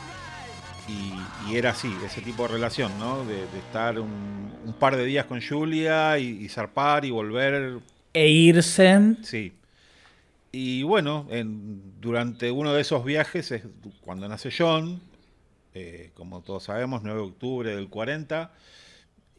y, 0.88 1.56
era 1.56 1.72
así, 1.72 1.94
ese 2.06 2.22
tipo 2.22 2.44
de 2.44 2.50
relación, 2.50 2.98
¿no? 2.98 3.26
De, 3.26 3.44
estar 3.58 4.00
un, 4.00 4.76
par 4.80 4.96
de 4.96 5.06
días 5.06 5.26
con 5.26 5.42
Julia 5.42 6.18
y, 6.18 6.48
zarpar 6.50 7.06
y 7.06 7.12
volver. 7.12 7.80
E 8.14 8.28
irse. 8.28 9.16
Sí. 9.24 9.54
Y 10.52 10.84
bueno, 10.84 11.28
durante 12.00 12.52
uno 12.52 12.74
de 12.74 12.82
esos 12.82 13.06
viajes 13.06 13.52
es 13.52 13.64
cuando 14.02 14.28
nace 14.28 14.50
John, 14.56 15.02
eh, 15.74 16.12
como 16.16 16.42
todos 16.42 16.64
sabemos, 16.64 17.02
9 17.04 17.20
de 17.20 17.26
octubre 17.26 17.76
del 17.76 17.88
40, 17.90 18.52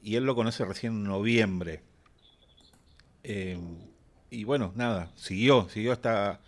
y 0.02 0.16
él 0.16 0.24
lo 0.24 0.34
conoce 0.34 0.64
recién 0.64 0.94
en 0.94 1.04
noviembre. 1.04 1.82
Eh, 3.22 3.58
y 4.30 4.44
bueno, 4.44 4.72
nada, 4.74 5.10
siguió, 5.16 5.68
siguió 5.68 5.92
hasta 5.92 6.40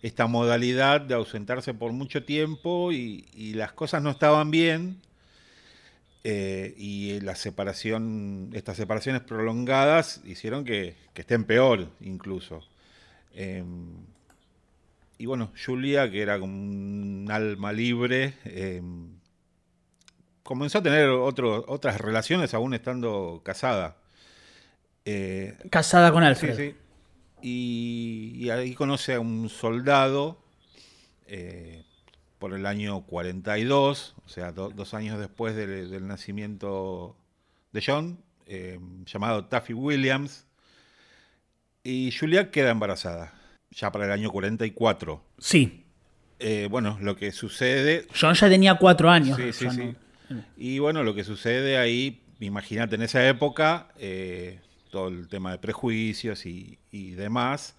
esta 0.00 0.26
modalidad 0.28 1.00
de 1.00 1.14
ausentarse 1.14 1.74
por 1.74 1.92
mucho 1.92 2.24
tiempo 2.24 2.92
y, 2.92 3.26
las 3.54 3.72
cosas 3.72 4.02
no 4.02 4.10
estaban 4.10 4.50
bien 4.50 5.00
eh, 6.24 6.74
y 6.76 7.20
la 7.20 7.34
separación, 7.34 8.50
estas 8.52 8.76
separaciones 8.76 9.22
prolongadas 9.22 10.20
hicieron 10.24 10.64
que, 10.64 10.94
estén 11.14 11.44
peor 11.44 11.88
incluso. 12.00 12.62
Y 15.18 15.26
bueno, 15.26 15.52
Julia, 15.64 16.10
que 16.10 16.20
era 16.20 16.38
como 16.38 16.52
un 16.52 17.28
alma 17.30 17.72
libre, 17.72 18.34
comenzó 20.42 20.78
a 20.78 20.82
tener 20.82 21.08
otras 21.08 22.00
relaciones 22.00 22.54
aún 22.54 22.74
estando 22.74 23.42
casada. 23.44 23.96
Eh, 25.04 25.56
casada 25.70 26.12
con 26.12 26.22
Alfred. 26.22 26.56
Sí, 26.56 26.62
sí 26.70 26.76
y, 27.42 28.50
ahí 28.50 28.74
conoce 28.74 29.14
a 29.14 29.20
un 29.20 29.48
soldado 29.48 30.38
eh, 31.26 31.82
por 32.38 32.54
el 32.54 32.66
año 32.66 33.02
42, 33.02 34.14
o 34.24 34.28
sea, 34.28 34.52
dos 34.52 34.94
años 34.94 35.18
después 35.18 35.56
del 35.56 36.06
nacimiento 36.06 37.16
de 37.72 37.82
John, 37.84 38.22
eh, 38.46 38.78
llamado 39.06 39.46
Taffy 39.46 39.74
Williams. 39.74 40.46
Y 41.84 42.12
Julia 42.12 42.52
queda 42.52 42.70
embarazada, 42.70 43.34
ya 43.70 43.90
para 43.90 44.04
el 44.04 44.12
año 44.12 44.30
44. 44.30 45.22
Sí. 45.38 45.84
Bueno, 46.70 46.98
lo 47.00 47.14
que 47.16 47.30
sucede... 47.30 48.06
John 48.20 48.34
ya 48.34 48.48
tenía 48.48 48.74
cuatro 48.74 49.08
años. 49.08 49.36
Sí, 49.36 49.52
sí, 49.52 49.70
sí. 49.70 49.84
no- 49.84 50.01
Y 50.56 50.78
bueno, 50.78 51.02
lo 51.02 51.14
que 51.14 51.24
sucede 51.24 51.78
ahí, 51.78 52.20
imagínate 52.40 52.94
en 52.96 53.02
esa 53.02 53.26
época, 53.28 53.88
eh, 53.98 54.58
todo 54.90 55.08
el 55.08 55.28
tema 55.28 55.52
de 55.52 55.58
prejuicios 55.58 56.44
y, 56.46 56.78
y 56.90 57.10
demás, 57.12 57.74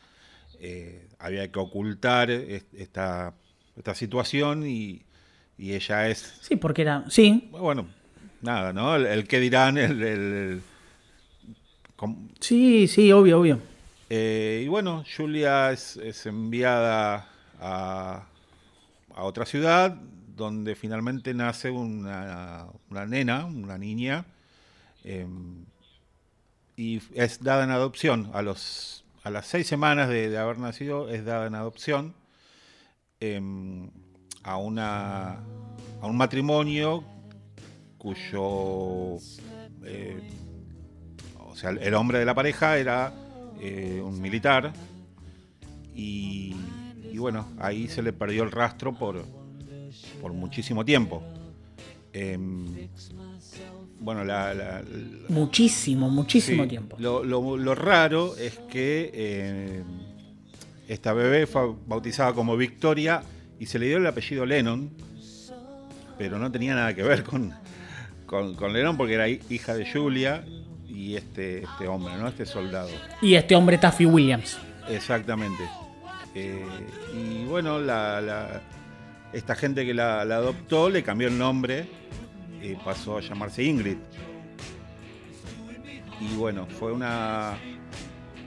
eh, 0.60 1.08
había 1.20 1.52
que 1.52 1.60
ocultar 1.60 2.32
es- 2.32 2.66
esta, 2.74 3.34
esta 3.78 3.94
situación 3.96 4.66
y, 4.68 5.02
y 5.58 5.74
ella 5.74 6.08
es, 6.10 6.40
Sí, 6.42 6.56
porque 6.56 6.82
era. 6.84 7.04
Sí, 7.10 7.50
bueno, 7.52 7.88
nada, 8.42 8.74
¿no? 8.74 8.96
El, 8.96 9.06
el 9.06 9.28
que 9.28 9.40
dirán, 9.40 9.78
el... 9.78 10.02
el- 10.02 10.34
el- 10.34 10.62
com- 11.96 12.30
sí, 12.40 12.88
sí, 12.88 13.12
obvio, 13.12 13.40
obvio. 13.40 13.60
eh, 14.10 14.62
y 14.66 14.68
bueno, 14.68 15.04
Julia 15.16 15.72
es, 15.72 15.98
es 15.98 16.26
enviada 16.26 17.28
a, 17.60 18.26
a 19.16 19.24
otra 19.24 19.46
ciudad 19.46 19.96
donde 20.36 20.76
finalmente 20.76 21.34
nace 21.34 21.70
una, 21.70 22.68
una 22.90 23.06
nena, 23.06 23.46
una 23.46 23.78
niña, 23.78 24.26
eh, 25.04 25.28
y 26.76 27.02
es 27.14 27.44
dada 27.44 27.64
en 27.64 27.72
adopción. 27.72 28.30
A, 28.34 28.42
los, 28.42 29.04
a 29.24 29.30
las 29.30 29.48
seis 29.48 29.68
semanas 29.68 30.10
de, 30.10 30.38
haber 30.38 30.58
nacido 30.60 31.10
es 31.10 31.26
dada 31.26 31.48
en 31.48 31.56
adopción 31.56 32.14
eh, 33.20 33.40
a, 34.44 34.58
una, 34.58 35.40
a 36.02 36.08
un 36.08 36.18
matrimonio 36.18 37.04
cuyo... 37.98 39.18
eh, 39.86 40.30
o 41.38 41.56
sea, 41.56 41.70
el 41.70 41.94
hombre 41.94 42.18
de 42.18 42.26
la 42.26 42.34
pareja 42.34 42.78
era 42.78 43.14
eh, 43.62 44.02
un 44.04 44.20
militar 44.20 44.74
y, 45.94 46.56
y 47.12 47.18
bueno, 47.20 47.48
ahí 47.60 47.88
se 47.88 48.02
le 48.02 48.12
perdió 48.12 48.42
el 48.42 48.50
rastro 48.50 48.94
por, 48.94 49.24
por 50.24 50.32
muchísimo 50.32 50.86
tiempo. 50.86 51.22
Em, 52.14 52.66
bueno, 54.00 54.24
la, 54.24 54.54
la- 54.54 54.82
la- 54.82 54.84
Muchísimo, 55.28 56.10
muchísimo 56.10 56.64
sí, 56.64 56.70
tiempo. 56.70 56.96
Lo, 56.98 57.26
lo- 57.26 57.58
lo 57.58 57.76
raro 57.76 58.38
es 58.38 58.58
que 58.72 59.12
eh, 59.14 59.84
esta 60.88 61.12
bebé 61.12 61.46
fue 61.46 61.76
bautizada 61.88 62.32
como 62.32 62.56
Victoria 62.56 63.22
y 63.60 63.66
se 63.66 63.80
le 63.80 63.88
dio 63.88 63.98
el 63.98 64.08
apellido 64.08 64.46
Lennon, 64.46 64.92
pero 66.18 66.40
no 66.40 66.50
tenía 66.50 66.74
nada 66.74 66.94
que 66.96 67.04
ver 67.04 67.24
con, 67.26 67.54
con, 68.26 68.56
con 68.56 68.72
Lennon 68.72 68.96
porque 68.96 69.16
era 69.16 69.28
hi- 69.28 69.42
hija 69.50 69.74
de 69.74 69.92
Julia 69.92 70.46
y 70.88 71.16
este, 71.18 71.64
este 71.64 71.88
hombre, 71.90 72.14
¿no? 72.18 72.30
Este 72.30 72.46
soldado. 72.46 72.90
Y 73.22 73.34
este 73.36 73.56
hombre, 73.58 73.78
Taffy 73.78 74.06
Williams. 74.06 74.58
Exactamente. 74.90 75.64
Eh, 76.34 76.64
y 77.14 77.44
bueno, 77.46 77.78
la- 77.80 78.62
esta 79.34 79.56
gente 79.56 79.86
que 79.86 79.94
la, 79.94 80.22
adoptó 80.22 80.90
le 80.90 81.04
cambió 81.04 81.28
el 81.28 81.38
nombre 81.38 81.86
y 82.62 82.76
pasó 82.76 83.18
a 83.18 83.22
llamarse 83.22 83.64
Ingrid. 83.64 83.98
Y 86.20 86.36
bueno, 86.36 86.68
fue 86.68 86.94
una. 86.94 87.58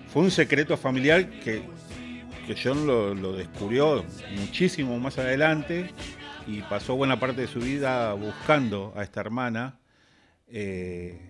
Fue 0.09 0.23
un 0.23 0.31
secreto 0.31 0.77
familiar 0.77 1.29
que, 1.41 1.63
que 2.47 2.57
John 2.63 2.87
lo, 2.87 3.33
descubrió 3.33 4.05
muchísimo 4.37 4.99
más 4.99 5.19
adelante 5.19 5.91
y 6.47 6.63
pasó 6.63 6.97
buena 6.97 7.21
parte 7.21 7.43
de 7.43 7.49
su 7.49 7.61
vida 7.61 8.15
buscando 8.15 8.95
a 8.97 9.03
esta 9.03 9.21
hermana. 9.21 9.79
Eh, 10.49 11.21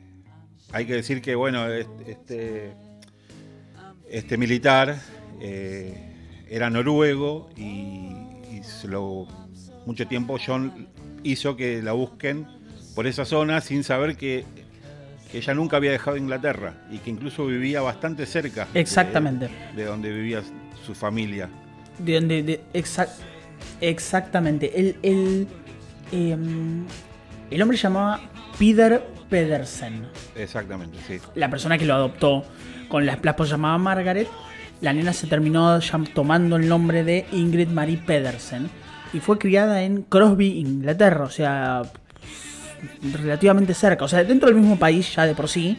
hay 0.72 0.86
que 0.86 0.92
decir 0.94 1.20
que, 1.20 1.34
bueno, 1.34 1.66
este- 1.66 2.12
este 2.12 2.86
este 4.08 4.36
militar 4.36 4.96
eh, 5.40 6.44
era 6.48 6.70
noruego 6.70 7.50
y, 7.56 8.12
y 8.52 8.60
se 8.62 8.88
lo, 8.88 9.26
mucho 9.86 10.06
tiempo 10.06 10.36
John 10.44 10.86
hizo 11.22 11.56
que 11.56 11.80
la 11.82 11.92
busquen 11.92 12.46
por 12.94 13.06
esa 13.06 13.24
zona 13.24 13.60
sin 13.60 13.82
saber 13.84 14.16
que, 14.16 14.44
que 15.32 15.38
ella 15.38 15.54
nunca 15.54 15.76
había 15.78 15.92
dejado 15.92 16.16
Inglaterra 16.16 16.74
y 16.90 16.98
que 16.98 17.10
incluso 17.10 17.46
vivía 17.46 17.80
bastante 17.80 18.26
cerca 18.26 18.66
de- 18.72 18.80
Exactamente. 18.80 19.48
de, 19.74 19.84
donde 19.84 20.12
vivía 20.12 20.42
su 20.84 20.94
familia. 20.94 21.48
De 21.98 22.14
donde. 22.14 22.42
de- 22.42 22.60
exac- 22.74 23.08
exactamente. 23.80 24.78
El, 24.78 24.96
el, 25.02 25.48
em, 26.12 26.84
el 27.50 27.62
hombre 27.62 27.76
se 27.76 27.84
llamaba 27.84 28.20
Peter 28.58 29.02
Pedersen. 29.28 30.06
Exactamente, 30.36 30.98
sí. 31.06 31.18
La 31.34 31.50
persona 31.50 31.78
que 31.78 31.84
lo 31.84 31.94
adoptó 31.94 32.44
con 32.88 33.04
la, 33.06 33.18
la 33.22 33.30
esposa 33.30 33.52
llamaba 33.52 33.78
Margaret. 33.78 34.28
La 34.80 34.92
nena 34.92 35.12
se 35.12 35.26
terminó 35.26 35.78
tomando 36.14 36.56
el 36.56 36.68
nombre 36.68 37.02
de 37.02 37.26
Ingrid 37.32 37.68
Marie 37.68 37.96
Pedersen. 37.98 38.68
Y 39.12 39.20
fue 39.20 39.38
criada 39.38 39.82
en 39.82 40.02
Crosby, 40.02 40.58
Inglaterra. 40.58 41.24
O 41.24 41.30
sea, 41.30 41.82
relativamente 43.12 43.74
cerca. 43.74 44.04
O 44.04 44.08
sea, 44.08 44.24
dentro 44.24 44.48
del 44.48 44.58
mismo 44.58 44.78
país 44.78 45.14
ya 45.14 45.26
de 45.26 45.34
por 45.34 45.48
sí. 45.48 45.78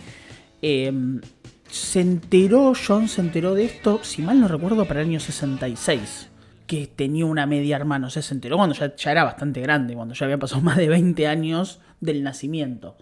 Em, 0.61 1.21
se 1.69 1.99
enteró, 1.99 2.73
John 2.75 3.07
se 3.07 3.21
enteró 3.21 3.53
de 3.53 3.65
esto, 3.65 3.99
si 4.03 4.21
mal 4.21 4.39
no 4.39 4.47
recuerdo, 4.47 4.87
para 4.87 5.01
el 5.01 5.07
año 5.07 5.19
66. 5.19 6.29
Que 6.65 6.87
tenía 6.87 7.25
una 7.25 7.45
media 7.45 7.75
hermana. 7.75 8.07
O 8.07 8.09
sea, 8.09 8.21
se 8.21 8.33
enteró 8.33 8.57
cuando 8.57 8.75
ya, 8.75 9.11
era 9.11 9.23
bastante 9.23 9.61
grande, 9.61 9.95
cuando 9.95 10.13
ya 10.13 10.25
había 10.25 10.37
pasado 10.37 10.61
más 10.63 10.77
de 10.77 10.87
20 10.87 11.27
años 11.27 11.79
del 11.99 12.23
nacimiento. 12.23 12.97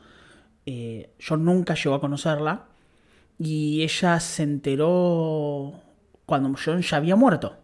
Eh, 0.66 1.12
John 1.26 1.46
nunca 1.46 1.76
llegó 1.76 1.96
a 1.96 2.02
conocerla. 2.02 2.66
Y 3.38 3.84
ella 3.84 4.20
se 4.20 4.44
enteró 4.44 5.74
cuando 6.26 6.54
John 6.64 6.82
ya 6.82 6.98
había 6.98 7.16
muerto. 7.16 7.58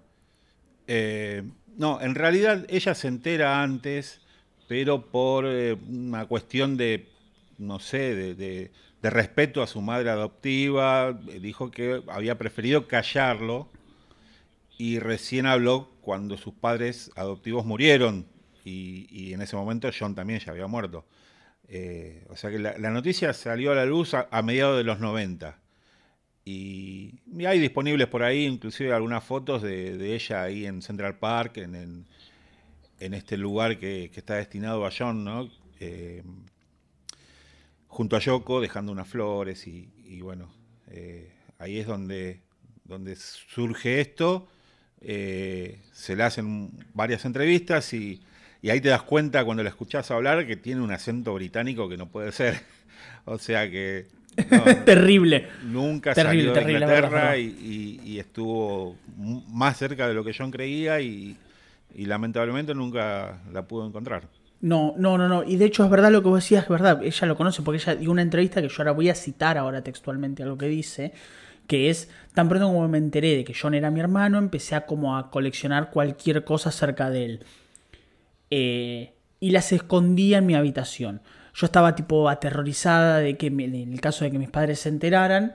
Eh, 0.88 1.44
no, 1.82 2.00
en 2.00 2.14
realidad 2.14 2.68
ella 2.70 2.94
se 2.94 3.08
entera 3.08 3.64
antes, 3.64 4.22
pero 4.68 5.08
por 5.08 5.48
eh, 5.48 5.74
una 5.74 6.28
cuestión 6.28 6.78
de, 6.78 7.08
no 7.58 7.80
sé, 7.80 8.36
de, 8.36 8.72
respeto 9.02 9.64
a 9.64 9.68
su 9.68 9.82
madre 9.82 10.12
adoptiva, 10.12 11.20
eh, 11.28 11.40
dijo 11.40 11.72
que 11.72 12.04
había 12.08 12.38
preferido 12.38 12.88
callarlo 12.88 13.68
y 14.78 15.00
recién 15.00 15.48
habló 15.48 15.90
cuando 16.02 16.38
sus 16.38 16.54
padres 16.54 17.10
adoptivos 17.16 17.66
murieron 17.66 18.28
y, 18.64 19.34
en 19.34 19.42
ese 19.42 19.56
momento 19.56 19.90
John 19.98 20.14
también 20.14 20.40
ya 20.40 20.52
había 20.52 20.68
muerto. 20.68 21.04
Eh, 21.68 22.28
o 22.30 22.36
sea 22.36 22.52
que 22.52 22.60
la, 22.60 22.92
noticia 22.92 23.34
salió 23.34 23.72
a 23.72 23.76
la 23.76 23.88
luz 23.88 24.14
a, 24.14 24.28
a 24.30 24.44
mediados 24.44 24.78
de 24.78 24.84
los 24.84 25.00
90. 25.00 25.58
Y, 26.46 27.20
hay 27.46 27.60
disponibles 27.60 28.08
por 28.08 28.24
ahí, 28.24 28.46
inclusive 28.46 28.94
algunas 28.94 29.24
fotos 29.24 29.62
de, 29.62 29.98
de 29.98 30.16
ella 30.16 30.44
ahí 30.44 30.66
en 30.66 30.82
Central 30.82 31.18
Park, 31.20 31.58
en, 31.58 31.76
en- 31.76 32.06
en 33.00 33.14
este 33.16 33.38
lugar 33.38 33.80
que, 33.80 34.12
que 34.14 34.20
está 34.22 34.36
destinado 34.36 34.86
a 34.86 34.92
John, 34.98 35.24
¿no? 35.24 35.50
Eh, 35.80 36.24
junto 37.88 38.16
a 38.16 38.20
Yoko, 38.20 38.62
dejando 38.62 38.92
unas 38.92 39.08
flores 39.08 39.68
y, 39.68 39.90
y 40.06 40.22
bueno, 40.22 40.50
eh, 40.90 41.32
ahí 41.60 41.78
es 41.80 41.88
donde, 41.88 42.42
donde 42.84 43.16
surge 43.16 44.02
esto. 44.02 44.48
Eh, 45.02 45.80
se 45.92 46.16
le 46.16 46.24
hacen 46.24 46.72
varias 46.94 47.26
entrevistas 47.26 47.94
y, 47.94 48.22
y 48.62 48.70
ahí 48.70 48.80
te 48.82 48.90
das 48.90 49.02
cuenta 49.04 49.44
cuando 49.44 49.64
la 49.64 49.70
escuchás 49.70 50.12
hablar 50.12 50.46
que 50.46 50.56
tiene 50.56 50.82
un 50.82 50.92
acento 50.92 51.34
británico 51.34 51.90
que 51.90 51.98
no 51.98 52.10
puede 52.10 52.32
ser. 52.32 52.62
O 53.26 53.38
sea 53.38 53.70
que 53.70 54.08
no, 54.50 54.64
Terrible. 54.86 55.48
nunca 55.64 56.14
Terrible, 56.14 56.54
salió 56.54 56.54
de 56.54 56.60
terrible, 56.60 56.86
Inglaterra 56.86 57.38
y, 57.38 57.44
y- 58.04 58.10
y 58.12 58.20
estuvo 58.20 58.96
más 59.50 59.78
cerca 59.78 60.08
de 60.08 60.14
lo 60.14 60.24
que 60.24 60.34
John 60.38 60.52
creía 60.52 61.00
y, 61.02 61.38
y 61.96 62.06
lamentablemente 62.06 62.74
nunca 62.74 63.42
la 63.52 63.68
pudo 63.68 63.86
encontrar. 63.88 64.28
No, 64.62 64.94
no, 64.98 65.18
no, 65.18 65.28
no. 65.28 65.44
Y 65.44 65.56
de 65.58 65.66
hecho 65.66 65.84
es 65.84 65.90
verdad 65.90 66.12
lo 66.12 66.22
que 66.22 66.30
vos 66.30 66.44
decías, 66.44 66.64
es 66.64 66.70
verdad. 66.70 67.04
Ella 67.04 67.28
lo 67.28 67.36
conoce 67.36 67.62
porque 67.64 67.78
ella 67.82 67.96
dio 67.96 68.12
una 68.12 68.22
entrevista 68.22 68.62
que 68.62 68.70
yo 68.70 68.76
ahora 68.80 68.92
voy 68.92 69.10
a 69.10 69.16
citar 69.16 69.58
ahora 69.58 69.84
textualmente 69.84 70.44
algo 70.44 70.58
que 70.58 70.68
dice, 70.68 71.14
que 71.68 71.90
es, 71.90 72.10
tan 72.36 72.48
pronto 72.48 72.68
como 72.68 72.88
me 72.88 73.00
enteré 73.00 73.36
de 73.38 73.44
que 73.44 73.56
John 73.60 73.74
era 73.74 73.90
mi 73.92 74.00
hermano, 74.00 74.38
empecé 74.38 74.76
a 74.76 74.86
como 74.86 75.18
a 75.18 75.32
coleccionar 75.32 75.90
cualquier 75.90 76.44
cosa 76.44 76.70
acerca 76.70 77.10
de 77.10 77.26
él. 77.26 77.46
Eh, 78.50 79.14
y 79.40 79.52
las 79.52 79.72
escondía 79.72 80.38
en 80.38 80.46
mi 80.46 80.56
habitación. 80.56 81.22
Yo 81.54 81.66
estaba 81.66 81.96
tipo 81.96 82.30
aterrorizada 82.30 83.20
de 83.20 83.38
que 83.38 83.48
en 83.48 83.94
el 83.94 84.02
caso 84.02 84.24
de 84.24 84.32
que 84.32 84.40
mis 84.40 84.50
padres 84.50 84.80
se 84.80 84.90
enteraran 84.90 85.54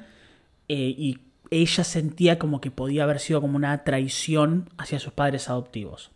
eh, 0.68 0.94
y 0.96 1.18
ella 1.50 1.84
sentía 1.84 2.38
como 2.38 2.60
que 2.60 2.70
podía 2.70 3.04
haber 3.04 3.20
sido 3.20 3.40
como 3.40 3.56
una 3.56 3.84
traición 3.84 4.68
hacia 4.78 4.98
sus 4.98 5.12
padres 5.12 5.48
adoptivos. 5.48 6.10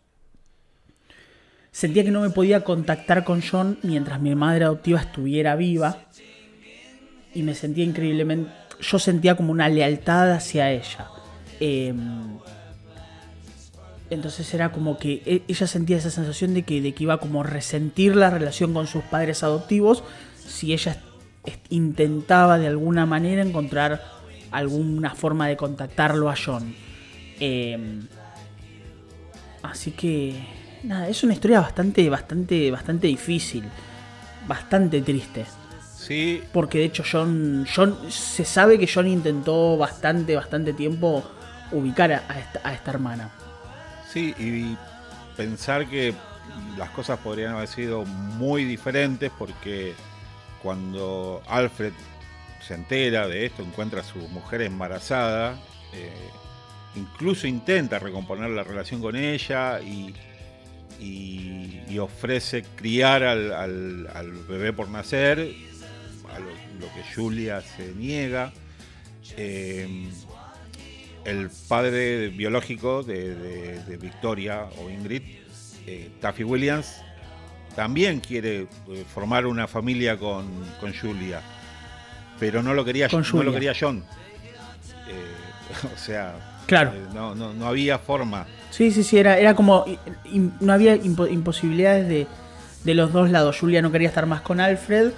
Sentía 1.72 2.02
que 2.02 2.10
no 2.10 2.20
me 2.20 2.30
podía 2.30 2.64
contactar 2.64 3.24
con 3.24 3.42
John 3.42 3.78
mientras 3.82 4.20
mi 4.20 4.34
madre 4.34 4.64
adoptiva 4.64 5.00
estuviera 5.00 5.54
viva. 5.54 5.98
Y 7.34 7.42
me 7.42 7.54
sentía 7.54 7.84
increíblemente... 7.84 8.50
Yo 8.80 8.98
sentía 8.98 9.36
como 9.36 9.52
una 9.52 9.68
lealtad 9.68 10.32
hacia 10.32 10.72
ella. 10.72 11.08
Em, 11.60 12.38
entonces 14.10 14.52
era 14.52 14.72
como 14.72 14.98
que 14.98 15.22
e- 15.24 15.42
ella 15.48 15.66
sentía 15.66 15.96
esa 15.96 16.10
sensación 16.10 16.54
de 16.54 16.64
que, 16.64 16.80
de 16.80 16.92
que 16.92 17.04
iba 17.04 17.18
como 17.18 17.40
a 17.40 17.44
resentir 17.44 18.16
la 18.16 18.30
relación 18.30 18.74
con 18.74 18.86
sus 18.86 19.02
padres 19.04 19.42
adoptivos 19.42 20.04
si 20.36 20.72
ella 20.72 21.00
intentaba 21.70 22.58
de 22.58 22.66
alguna 22.66 23.06
manera 23.06 23.42
encontrar 23.42 24.02
alguna 24.50 25.14
forma 25.14 25.46
de 25.48 25.56
contactarlo 25.56 26.28
a 26.28 26.34
John. 26.36 26.74
Em, 27.38 28.02
así 29.62 29.92
que, 29.92 30.44
nada, 30.82 31.08
es 31.08 31.22
una 31.22 31.32
historia 31.32 31.60
bastante, 31.60 32.08
bastante, 32.10 32.70
bastante 32.70 33.06
difícil, 33.06 33.64
bastante 34.46 35.00
triste. 35.00 35.46
Sí. 35.96 36.42
Porque 36.52 36.78
de 36.78 36.84
hecho 36.84 37.04
John, 37.10 37.66
John 37.74 37.96
se 38.10 38.44
sabe 38.44 38.78
que 38.78 38.90
John 38.92 39.06
intentó 39.06 39.76
bastante, 39.76 40.34
bastante 40.34 40.72
tiempo 40.72 41.22
ubicar 41.72 42.12
a, 42.12 42.38
esta, 42.38 42.60
a 42.64 42.74
esta 42.74 42.90
hermana. 42.90 43.30
Sí, 44.12 44.34
y 44.38 44.76
pensar 45.36 45.88
que 45.88 46.12
las 46.76 46.90
cosas 46.90 47.18
podrían 47.20 47.52
haber 47.54 47.68
sido 47.68 48.04
muy 48.04 48.64
diferentes 48.64 49.30
porque 49.38 49.94
cuando 50.62 51.42
Alfred 51.46 51.92
se 52.66 52.74
entera 52.74 53.28
de 53.28 53.46
esto, 53.46 53.62
encuentra 53.62 54.00
a 54.00 54.04
su 54.04 54.18
mujer 54.18 54.62
embarazada, 54.62 55.58
eh, 55.92 56.10
incluso 56.96 57.46
intenta 57.46 58.00
recomponer 58.00 58.50
la 58.50 58.64
relación 58.64 59.00
con 59.00 59.14
ella 59.14 59.80
y, 59.80 60.14
ofrece 61.98 62.64
criar 62.76 63.22
al, 63.22 64.32
bebé 64.48 64.72
por 64.72 64.88
nacer, 64.88 65.38
a 65.38 66.38
lo, 66.38 66.86
que 66.94 67.14
Julia 67.14 67.60
se 67.60 67.92
niega. 67.94 68.52
Eh, 69.36 70.08
el 71.24 71.50
padre 71.68 72.28
biológico 72.28 73.02
de, 73.02 73.98
Victoria 74.00 74.66
o 74.78 74.90
Ingrid, 74.90 75.22
eh, 75.86 76.10
Taffy 76.20 76.44
Williams, 76.44 77.02
también 77.74 78.20
quiere 78.20 78.66
formar 79.14 79.46
una 79.46 79.66
familia 79.66 80.16
con, 80.16 80.46
con 80.80 80.92
Julia 80.92 81.40
pero 82.40 82.62
no 82.62 82.74
lo 82.74 82.84
quería, 82.84 83.06
no 83.08 83.42
lo 83.42 83.52
quería 83.52 83.74
John. 83.78 84.02
Eh, 85.08 85.86
o 85.94 85.98
sea, 85.98 86.62
claro. 86.66 86.90
Eh, 86.92 87.06
no, 87.14 87.34
no, 87.34 87.52
no, 87.52 87.66
había 87.66 87.98
forma. 87.98 88.46
Sí, 88.70 88.90
sí, 88.90 89.04
sí, 89.04 89.18
era, 89.18 89.38
era 89.38 89.54
como. 89.54 89.84
no 90.60 90.72
había 90.72 90.96
imposibilidades 90.96 92.08
de, 92.08 92.26
de, 92.82 92.94
los 92.94 93.12
dos 93.12 93.30
lados. 93.30 93.58
Julia 93.60 93.82
no 93.82 93.92
quería 93.92 94.08
estar 94.08 94.26
más 94.26 94.40
con 94.40 94.58
Alfred 94.58 95.12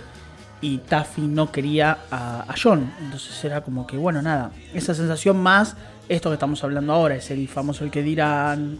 y 0.60 0.78
Taffy 0.78 1.22
no 1.22 1.52
quería 1.52 1.98
a, 2.10 2.54
John. 2.60 2.92
Entonces 3.00 3.42
era 3.44 3.62
como 3.62 3.86
que, 3.86 3.96
bueno, 3.96 4.20
nada. 4.20 4.50
Esa 4.74 4.92
sensación 4.92 5.40
más, 5.40 5.76
esto 6.12 6.28
que 6.28 6.34
estamos 6.34 6.62
hablando 6.62 6.92
ahora, 6.92 7.16
es 7.16 7.30
el 7.30 7.48
famoso 7.48 7.84
el 7.84 7.90
que 7.90 8.02
dirán. 8.02 8.78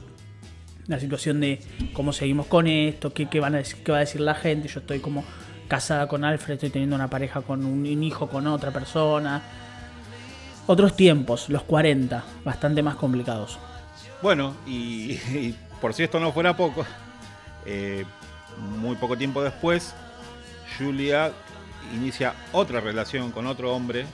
La 0.88 0.98
situación 0.98 1.40
de 1.40 1.60
cómo 1.92 2.12
seguimos 2.12 2.46
con 2.46 2.66
esto, 2.66 3.14
qué, 3.14 3.26
qué, 3.26 3.38
van 3.38 3.54
a 3.54 3.58
decir, 3.58 3.82
qué 3.84 3.92
va 3.92 3.98
a 3.98 4.00
decir 4.00 4.20
la 4.20 4.34
gente. 4.34 4.68
Yo 4.68 4.80
estoy 4.80 4.98
como 4.98 5.24
casada 5.68 6.08
con 6.08 6.24
Alfred, 6.24 6.54
estoy 6.54 6.70
teniendo 6.70 6.96
una 6.96 7.08
pareja 7.08 7.40
con 7.40 7.64
un, 7.64 7.86
hijo 8.02 8.28
con 8.28 8.46
otra 8.46 8.72
persona. 8.72 9.42
Otros 10.66 10.96
tiempos, 10.96 11.48
los 11.48 11.62
40, 11.62 12.24
bastante 12.44 12.82
más 12.82 12.96
complicados. 12.96 13.58
Bueno, 14.20 14.54
y, 14.66 15.16
por 15.80 15.94
si 15.94 16.02
esto 16.02 16.20
no 16.20 16.32
fuera 16.32 16.56
poco, 16.56 16.84
eh, 17.64 18.04
muy 18.80 18.96
poco 18.96 19.16
tiempo 19.16 19.42
después, 19.42 19.94
Julia 20.76 21.32
inicia 21.94 22.34
otra 22.52 22.80
relación 22.80 23.30
con 23.30 23.46
otro 23.46 23.74
hombre. 23.74 24.04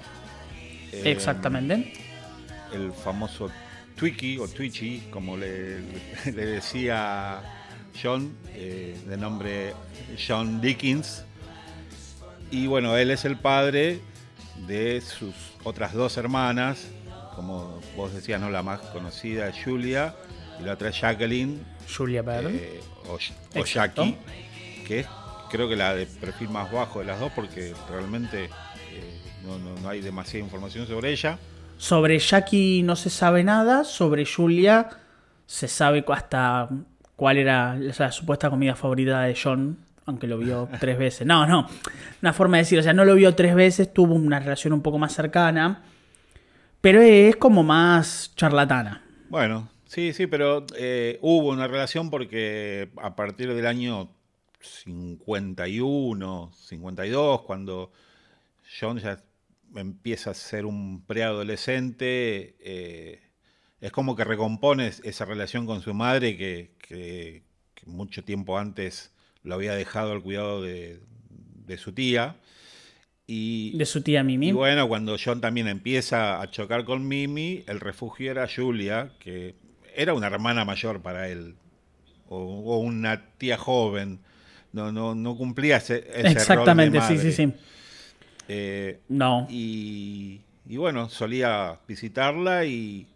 Eh, 0.92 1.02
Exactamente. 1.06 2.07
El 2.72 2.92
famoso 2.92 3.50
Twiki 3.96 4.38
o 4.38 4.48
Twitchy, 4.48 5.08
como 5.10 5.36
le, 5.38 5.80
decía 6.24 7.40
John, 8.00 8.36
eh, 8.54 8.96
de 9.06 9.16
nombre 9.16 9.74
John 10.16 10.60
Dickens. 10.60 11.24
Y 12.50 12.66
bueno, 12.66 12.96
él 12.96 13.10
es 13.10 13.24
el 13.24 13.36
padre 13.36 14.00
de 14.66 15.00
sus 15.00 15.34
otras 15.64 15.92
dos 15.92 16.16
hermanas, 16.16 16.88
como 17.34 17.80
vos 17.96 18.12
decías, 18.12 18.40
¿no? 18.40 18.50
La 18.50 18.62
más 18.62 18.80
conocida 18.80 19.48
es 19.48 19.56
Julia 19.62 20.14
y 20.60 20.64
la 20.64 20.72
otra 20.72 20.88
es 20.88 21.00
Jacqueline. 21.00 21.64
Julia 21.94 22.24
eh, 22.26 22.80
o, 23.08 23.64
Jackie, 23.64 24.16
que 24.86 25.00
es 25.00 25.06
creo 25.48 25.68
que 25.68 25.76
la 25.76 25.94
de 25.94 26.06
perfil 26.06 26.50
más 26.50 26.70
bajo 26.70 27.00
de 27.00 27.06
las 27.06 27.18
dos 27.18 27.32
porque 27.34 27.74
realmente 27.88 28.44
eh, 28.44 28.50
no, 29.44 29.88
hay 29.88 30.00
demasiada 30.00 30.44
información 30.44 30.86
sobre 30.86 31.10
ella. 31.10 31.38
Sobre 31.78 32.18
Jackie 32.18 32.82
no 32.82 32.96
se 32.96 33.08
sabe 33.08 33.42
nada, 33.42 33.84
sobre 33.84 34.26
Julia 34.26 34.90
se 35.46 35.66
sabe 35.68 36.04
hasta 36.08 36.68
cuál 37.16 37.38
era 37.38 37.74
la 37.76 38.12
supuesta 38.12 38.50
comida 38.50 38.74
favorita 38.74 39.22
de 39.22 39.36
John 39.42 39.88
aunque 40.08 40.26
lo 40.26 40.38
vio 40.38 40.68
tres 40.80 40.98
veces. 40.98 41.26
No, 41.26 41.46
no, 41.46 41.68
una 42.22 42.32
forma 42.32 42.56
de 42.56 42.62
decir, 42.62 42.78
o 42.78 42.82
sea, 42.82 42.94
no 42.94 43.04
lo 43.04 43.14
vio 43.14 43.34
tres 43.34 43.54
veces, 43.54 43.92
tuvo 43.92 44.14
una 44.14 44.40
relación 44.40 44.72
un 44.72 44.82
poco 44.82 44.98
más 44.98 45.12
cercana, 45.12 45.82
pero 46.80 47.02
es 47.02 47.36
como 47.36 47.62
más 47.62 48.32
charlatana. 48.34 49.04
Bueno, 49.28 49.68
sí, 49.84 50.14
sí, 50.14 50.26
pero 50.26 50.64
eh, 50.76 51.18
hubo 51.20 51.48
una 51.50 51.66
relación 51.68 52.08
porque 52.10 52.88
a 52.96 53.14
partir 53.14 53.52
del 53.52 53.66
año 53.66 54.08
51, 54.60 56.52
52, 56.54 57.42
cuando 57.42 57.92
John 58.80 58.98
ya 58.98 59.18
empieza 59.78 60.30
a 60.30 60.34
ser 60.34 60.66
un 60.66 61.04
preadolescente, 61.06 62.56
eh, 62.60 63.20
es 63.80 63.92
como 63.92 64.16
que 64.16 64.24
recompone 64.24 64.90
esa 65.04 65.24
relación 65.24 65.66
con 65.66 65.82
su 65.82 65.94
madre 65.94 66.36
que 66.36 67.44
mucho 67.88 68.22
tiempo 68.24 68.58
antes 68.58 69.10
lo 69.42 69.54
había 69.54 69.74
dejado 69.74 70.12
al 70.12 70.22
cuidado 70.22 70.62
de, 70.62 71.00
su 71.78 71.92
tía. 71.92 72.36
Y, 73.26 73.76
de 73.76 73.86
su 73.86 74.02
tía 74.02 74.22
Mimi. 74.22 74.48
Y 74.48 74.52
bueno, 74.52 74.88
cuando 74.88 75.16
John 75.22 75.40
también 75.40 75.68
empieza 75.68 76.40
a 76.40 76.50
chocar 76.50 76.84
con 76.84 77.06
Mimi, 77.06 77.64
el 77.66 77.80
refugio 77.80 78.30
era 78.30 78.48
Julia, 78.48 79.12
que 79.18 79.54
era 79.94 80.14
una 80.14 80.28
hermana 80.28 80.64
mayor 80.64 81.02
para 81.02 81.28
él, 81.28 81.56
o, 82.28 82.78
una 82.78 83.36
tía 83.38 83.56
joven. 83.58 84.20
No, 84.72 84.92
no, 84.92 85.14
no 85.14 85.36
cumplía 85.36 85.78
ese, 85.78 86.04
Exactamente, 86.14 87.00
sí, 87.00 87.18
sí, 87.18 87.32
sí. 87.32 87.52
Eh, 88.48 89.00
no. 89.08 89.46
Y, 89.50 90.40
y, 90.66 90.76
bueno, 90.78 91.08
solía 91.10 91.78
visitarla 91.86 92.64
y, 92.64 93.06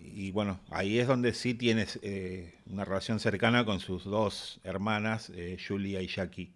y 0.00 0.32
bueno, 0.32 0.60
ahí 0.70 0.98
es 0.98 1.06
donde 1.06 1.32
sí 1.32 1.54
tienes 1.54 1.98
eh, 2.02 2.54
una 2.66 2.84
relación 2.84 3.20
cercana 3.20 3.64
con 3.64 3.80
sus 3.80 4.04
dos 4.04 4.60
hermanas, 4.64 5.30
eh, 5.34 5.56
Julia 5.66 6.02
y 6.02 6.08
Jackie. 6.08 6.52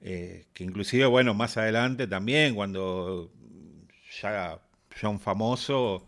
Que 0.00 0.44
inclusive, 0.60 1.06
bueno, 1.06 1.34
más 1.34 1.56
adelante 1.56 2.06
también, 2.06 2.54
cuando 2.54 3.32
ya 4.22 4.60
son 4.94 5.18
famoso, 5.18 6.06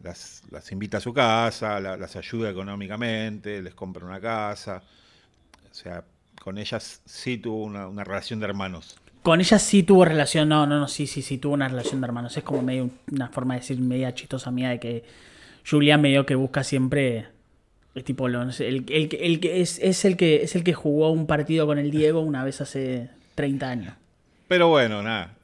las, 0.00 0.42
invita 0.72 0.96
a 0.96 1.00
su 1.00 1.12
casa, 1.12 1.80
las 1.80 2.16
ayuda 2.16 2.48
económicamente, 2.48 3.60
les 3.60 3.74
compra 3.74 4.06
una 4.06 4.20
casa. 4.20 4.82
O 5.70 5.74
sea, 5.74 6.02
con 6.40 6.56
ellas 6.56 7.02
sí 7.04 7.36
tuvo 7.36 7.64
una, 7.64 7.88
una 7.88 8.04
relación 8.04 8.40
de 8.40 8.46
hermanos. 8.46 8.96
Con 9.22 9.40
ellas 9.40 9.62
sí 9.62 9.82
tuvo 9.82 10.04
relación, 10.04 10.48
no, 10.48 10.66
no, 10.66 10.80
no, 10.80 10.88
sí, 10.88 11.06
sí, 11.06 11.22
sí, 11.22 11.38
tuvo 11.38 11.54
una 11.54 11.68
relación 11.68 12.00
de 12.00 12.06
hermanos. 12.06 12.36
Es 12.36 12.42
como 12.42 12.62
medio 12.62 12.90
una 13.10 13.28
forma 13.28 13.54
de 13.54 13.60
decir 13.60 13.78
media 13.78 14.14
chistosa 14.14 14.50
mía 14.50 14.70
de 14.70 14.80
que 14.80 15.04
Julián 15.68 16.00
medio 16.00 16.26
que 16.26 16.34
busca 16.34 16.64
siempre 16.64 17.28
el 17.94 18.04
tipo 18.04 18.26
el, 18.26 18.34
el, 18.58 19.40
que 19.40 19.60
es, 19.60 19.78
es, 19.78 20.04
el 20.04 20.16
que 20.16 20.42
es 20.42 20.56
el 20.56 20.64
que 20.64 20.72
jugó 20.72 21.10
un 21.10 21.26
partido 21.26 21.66
con 21.66 21.78
el 21.78 21.90
Diego 21.90 22.20
una 22.20 22.42
vez 22.42 22.60
hace 22.60 23.10
30 23.34 23.68
años. 23.68 23.94
Pero 24.48 24.68
bueno, 24.68 25.02
nada, 25.02 25.34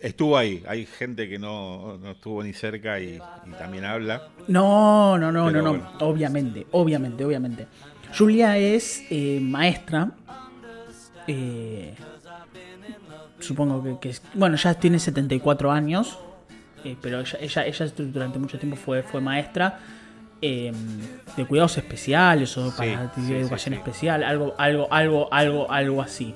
estuvo 0.00 0.36
ahí. 0.36 0.62
Hay 0.68 0.86
gente 0.86 1.28
que 1.28 1.38
no, 1.38 1.98
estuvo 2.08 2.42
ni 2.42 2.52
cerca 2.52 3.00
y, 3.00 3.18
también 3.58 3.84
habla. 3.84 4.28
No, 4.46 5.18
no, 5.18 5.32
no, 5.32 5.50
no, 5.50 5.62
no. 5.62 5.92
Obviamente, 6.00 6.66
obviamente, 6.70 7.24
obviamente. 7.24 7.66
Julia 8.16 8.56
es 8.56 9.04
eh, 9.10 9.40
maestra. 9.40 10.12
Eh, 11.26 11.94
supongo 13.38 13.82
que, 13.82 13.98
que, 14.10 14.16
bueno, 14.34 14.56
ya 14.56 14.74
tiene 14.74 14.98
74 14.98 15.70
años. 15.70 16.18
Eh, 16.84 16.96
pero 17.00 17.20
ella, 17.20 17.64
ella, 17.64 17.86
durante 17.96 18.38
mucho 18.38 18.58
tiempo 18.58 18.76
fue, 18.76 19.02
fue 19.02 19.20
maestra 19.20 19.80
em, 20.42 20.74
de 21.34 21.46
cuidados 21.46 21.78
especiales 21.78 22.56
o 22.58 22.74
para 22.76 23.10
educación 23.16 23.74
especial, 23.74 24.22
algo, 24.22 24.54
algo, 24.58 24.86
algo, 24.90 25.32
algo, 25.32 25.70
algo 25.70 26.02
así. 26.02 26.34